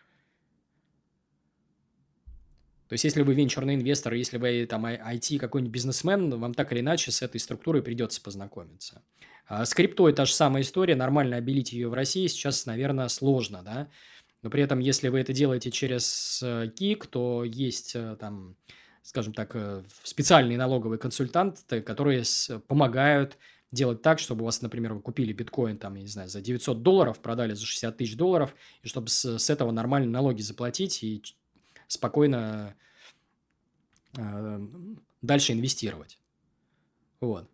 [2.87, 6.79] То есть, если вы венчурный инвестор, если вы там IT какой-нибудь бизнесмен, вам так или
[6.79, 9.03] иначе с этой структурой придется познакомиться.
[9.45, 13.61] А с криптой та же самая история, нормально обелить ее в России сейчас, наверное, сложно,
[13.61, 13.89] да.
[14.41, 16.41] Но при этом, если вы это делаете через
[16.77, 18.55] КИК, то есть там
[19.07, 22.23] скажем так, э, специальные налоговые консультанты, которые
[22.67, 23.37] помогают
[23.71, 26.83] делать так, чтобы у вас, например, вы купили биткоин, там, я не знаю, за 900
[26.83, 31.23] долларов, продали за 60 тысяч долларов, и чтобы с, с этого нормально налоги заплатить и
[31.87, 32.75] спокойно
[34.17, 34.67] э,
[35.21, 36.19] дальше инвестировать.
[37.21, 37.49] Вот.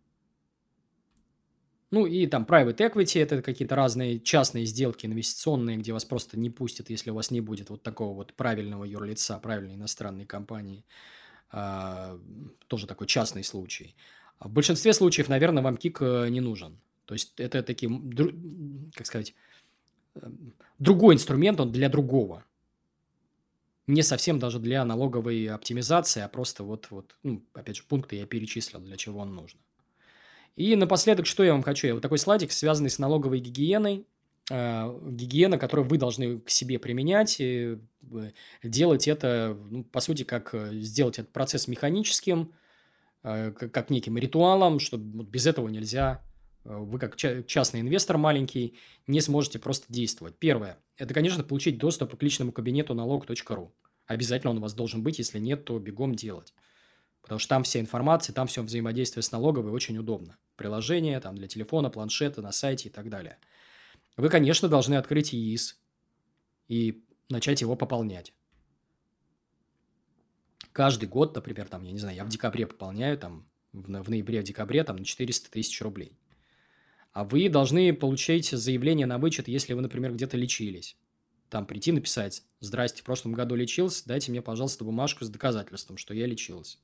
[1.91, 6.49] Ну и там private equity, это какие-то разные частные сделки инвестиционные, где вас просто не
[6.49, 10.83] пустят, если у вас не будет вот такого вот правильного юрлица, правильной иностранной компании.
[10.83, 11.22] А,
[12.67, 13.95] тоже такой частный случай.
[14.39, 16.79] А в большинстве случаев, наверное, вам кик э, не нужен.
[17.05, 19.35] То есть, это таким, как сказать,
[20.15, 20.29] э,
[20.79, 22.43] другой инструмент, он для другого.
[23.87, 28.25] Не совсем даже для налоговой оптимизации, а просто вот, вот ну, опять же, пункты я
[28.25, 29.59] перечислил, для чего он нужен.
[30.55, 31.87] И напоследок, что я вам хочу?
[31.87, 34.05] Я вот такой слайдик, связанный с налоговой гигиеной.
[34.51, 37.77] Э, гигиена, которую вы должны к себе применять, и
[38.61, 42.51] делать это, ну, по сути, как э, сделать этот процесс механическим,
[43.23, 46.21] э, как неким ритуалом, что без этого нельзя.
[46.65, 50.37] Вы, как частный инвестор маленький, не сможете просто действовать.
[50.37, 53.73] Первое– это, конечно, получить доступ к личному кабинету налог.ру.
[54.07, 56.53] Обязательно он у вас должен быть, если нет, то бегом делать.
[57.21, 60.37] Потому что там вся информация, там все взаимодействие с налоговой очень удобно.
[60.55, 63.37] Приложение там для телефона, планшета, на сайте и так далее–
[64.17, 65.79] вы, конечно, должны открыть ИИС
[66.67, 68.33] и начать его пополнять.
[70.71, 74.41] Каждый год, например, там, я не знаю, я в декабре пополняю, там, в, в ноябре,
[74.41, 76.17] в декабре, там, на 400 тысяч рублей.
[77.11, 80.97] А вы должны получить заявление на вычет, если вы, например, где-то лечились.
[81.49, 86.15] там прийти написать, здрасте, в прошлом году лечился, дайте мне, пожалуйста, бумажку с доказательством, что
[86.15, 86.79] я лечился.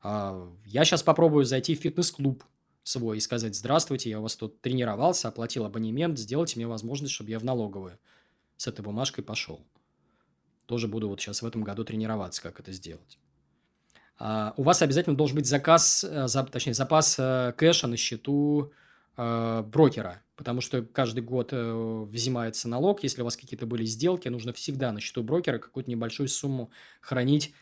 [0.00, 2.44] А, я сейчас попробую зайти в фитнес-клуб
[2.82, 7.30] свой и сказать, здравствуйте, я у вас тут тренировался, оплатил абонемент, сделайте мне возможность, чтобы
[7.30, 7.98] я в налоговую
[8.56, 9.64] с этой бумажкой пошел.
[10.66, 13.18] Тоже буду вот сейчас в этом году тренироваться, как это сделать.
[14.18, 18.72] А, у вас обязательно должен быть заказ, э, точнее, запас э, кэша на счету
[19.16, 23.02] э, брокера, потому что каждый год взимается налог.
[23.02, 27.52] Если у вас какие-то были сделки, нужно всегда на счету брокера какую-то небольшую сумму хранить.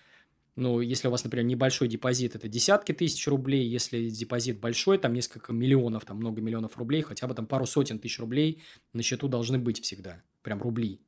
[0.57, 3.67] Ну, если у вас, например, небольшой депозит, это десятки тысяч рублей.
[3.67, 7.99] Если депозит большой, там несколько миллионов, там много миллионов рублей, хотя бы там пару сотен
[7.99, 8.63] тысяч рублей
[8.93, 10.23] на счету должны быть всегда.
[10.43, 11.01] Прям рубли.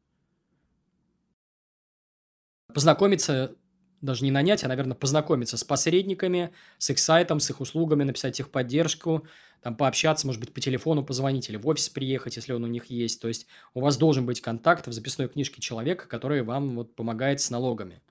[2.73, 3.57] Познакомиться
[4.03, 8.39] даже не нанять, а, наверное, познакомиться с посредниками, с их сайтом, с их услугами, написать
[8.41, 9.27] их поддержку,
[9.63, 12.87] там пообщаться, может быть, по телефону позвонить или в офис приехать, если он у них
[12.87, 13.21] есть.
[13.21, 17.41] То есть у вас должен быть контакт в записной книжке человека, который вам вот помогает
[17.41, 18.03] с налогами.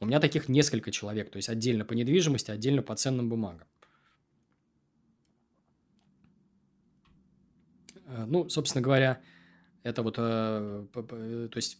[0.00, 3.66] У меня таких несколько человек, то есть отдельно по недвижимости, отдельно по ценным бумагам.
[8.06, 9.20] Э, ну, собственно говоря,
[9.82, 11.78] это вот, э, то есть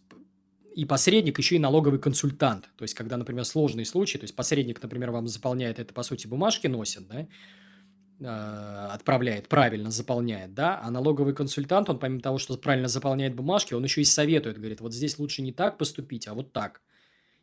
[0.75, 2.69] и посредник, еще и налоговый консультант.
[2.77, 6.27] То есть, когда, например, сложные случаи, то есть, посредник, например, вам заполняет это, по сути,
[6.27, 7.27] бумажки носит, да,
[8.21, 13.75] э, отправляет, правильно заполняет, да, а налоговый консультант, он помимо того, что правильно заполняет бумажки,
[13.75, 16.81] он еще и советует, говорит, вот здесь лучше не так поступить, а вот так.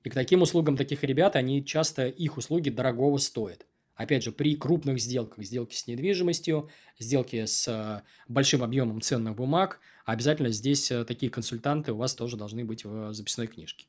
[0.04, 3.66] И к таким услугам таких ребят, они часто, их услуги дорогого стоят.
[3.96, 9.80] Опять же, при крупных сделках, сделки с недвижимостью, сделки с э, большим объемом ценных бумаг,
[10.06, 13.86] обязательно здесь э, такие консультанты у вас тоже должны быть в записной книжке.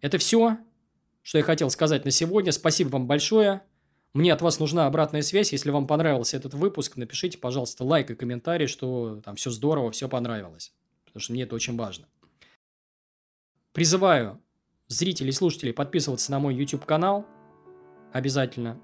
[0.00, 0.58] Это все,
[1.22, 2.52] что я хотел сказать на сегодня.
[2.52, 3.62] Спасибо вам большое.
[4.14, 5.52] Мне от вас нужна обратная связь.
[5.52, 10.08] Если вам понравился этот выпуск, напишите, пожалуйста, лайк и комментарий, что там все здорово, все
[10.08, 10.72] понравилось.
[11.04, 12.06] Потому что мне это очень важно.
[13.72, 14.40] Призываю
[14.88, 17.26] зрителей и слушателей подписываться на мой YouTube-канал
[18.12, 18.80] обязательно.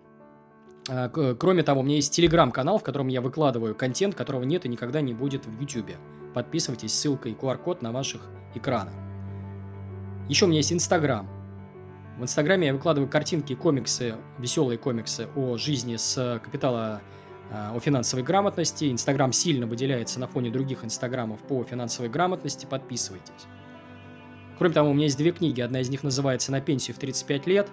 [0.89, 4.69] А, кроме того, у меня есть телеграм-канал, в котором я выкладываю контент, которого нет и
[4.69, 5.97] никогда не будет в YouTube.
[6.35, 8.95] Подписывайтесь, ссылка и QR-код на ваших экранах.
[10.29, 11.29] Еще у меня есть Инстаграм.
[12.19, 17.03] В Инстаграме я выкладываю картинки, комиксы, веселые комиксы о жизни с капитала
[17.51, 18.91] а, о финансовой грамотности.
[18.91, 22.67] Инстаграм сильно выделяется на фоне других инстаграмов по финансовой грамотности.
[22.67, 23.47] Подписывайтесь.
[24.59, 25.61] Кроме того, у меня есть две книги.
[25.61, 27.71] Одна из них называется «На пенсию в 35 лет»,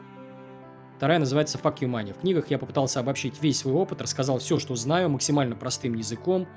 [0.98, 2.14] вторая называется «Fuck you money».
[2.14, 6.48] В книгах я попытался обобщить весь свой опыт, рассказал все, что знаю, максимально простым языком.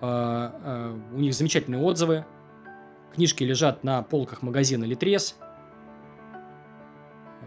[0.00, 2.24] А, а, у них замечательные отзывы.
[3.14, 5.36] Книжки лежат на полках магазина «Литрес».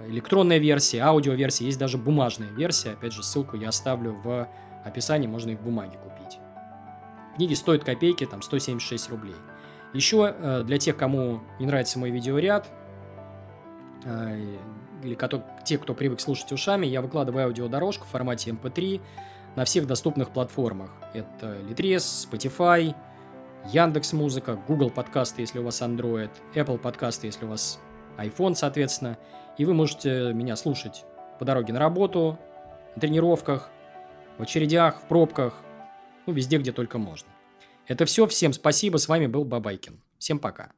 [0.07, 2.91] Электронная версия, аудиоверсия, есть даже бумажная версия.
[2.91, 4.49] Опять же, ссылку я оставлю в
[4.83, 6.39] описании, можно их в бумаге купить.
[7.35, 9.35] Книги стоят копейки, там 176 рублей.
[9.93, 12.67] Еще э, для тех, кому не нравится мой видеоряд,
[14.05, 14.55] э,
[15.03, 15.17] или
[15.63, 19.01] те, кто привык слушать ушами, я выкладываю аудиодорожку в формате MP3 эм
[19.55, 20.89] на всех доступных платформах.
[21.13, 22.95] Это Litres, Spotify,
[23.71, 27.79] Яндекс Музыка, Google подкасты, если у вас Android, Apple подкасты, если у вас
[28.17, 29.17] iPhone, соответственно.
[29.57, 31.05] И вы можете меня слушать
[31.39, 32.39] по дороге на работу,
[32.95, 33.69] на тренировках,
[34.37, 35.53] в очередях, в пробках,
[36.25, 37.29] ну, везде, где только можно.
[37.87, 38.27] Это все.
[38.27, 38.97] Всем спасибо.
[38.97, 40.01] С вами был Бабайкин.
[40.17, 40.71] Всем пока.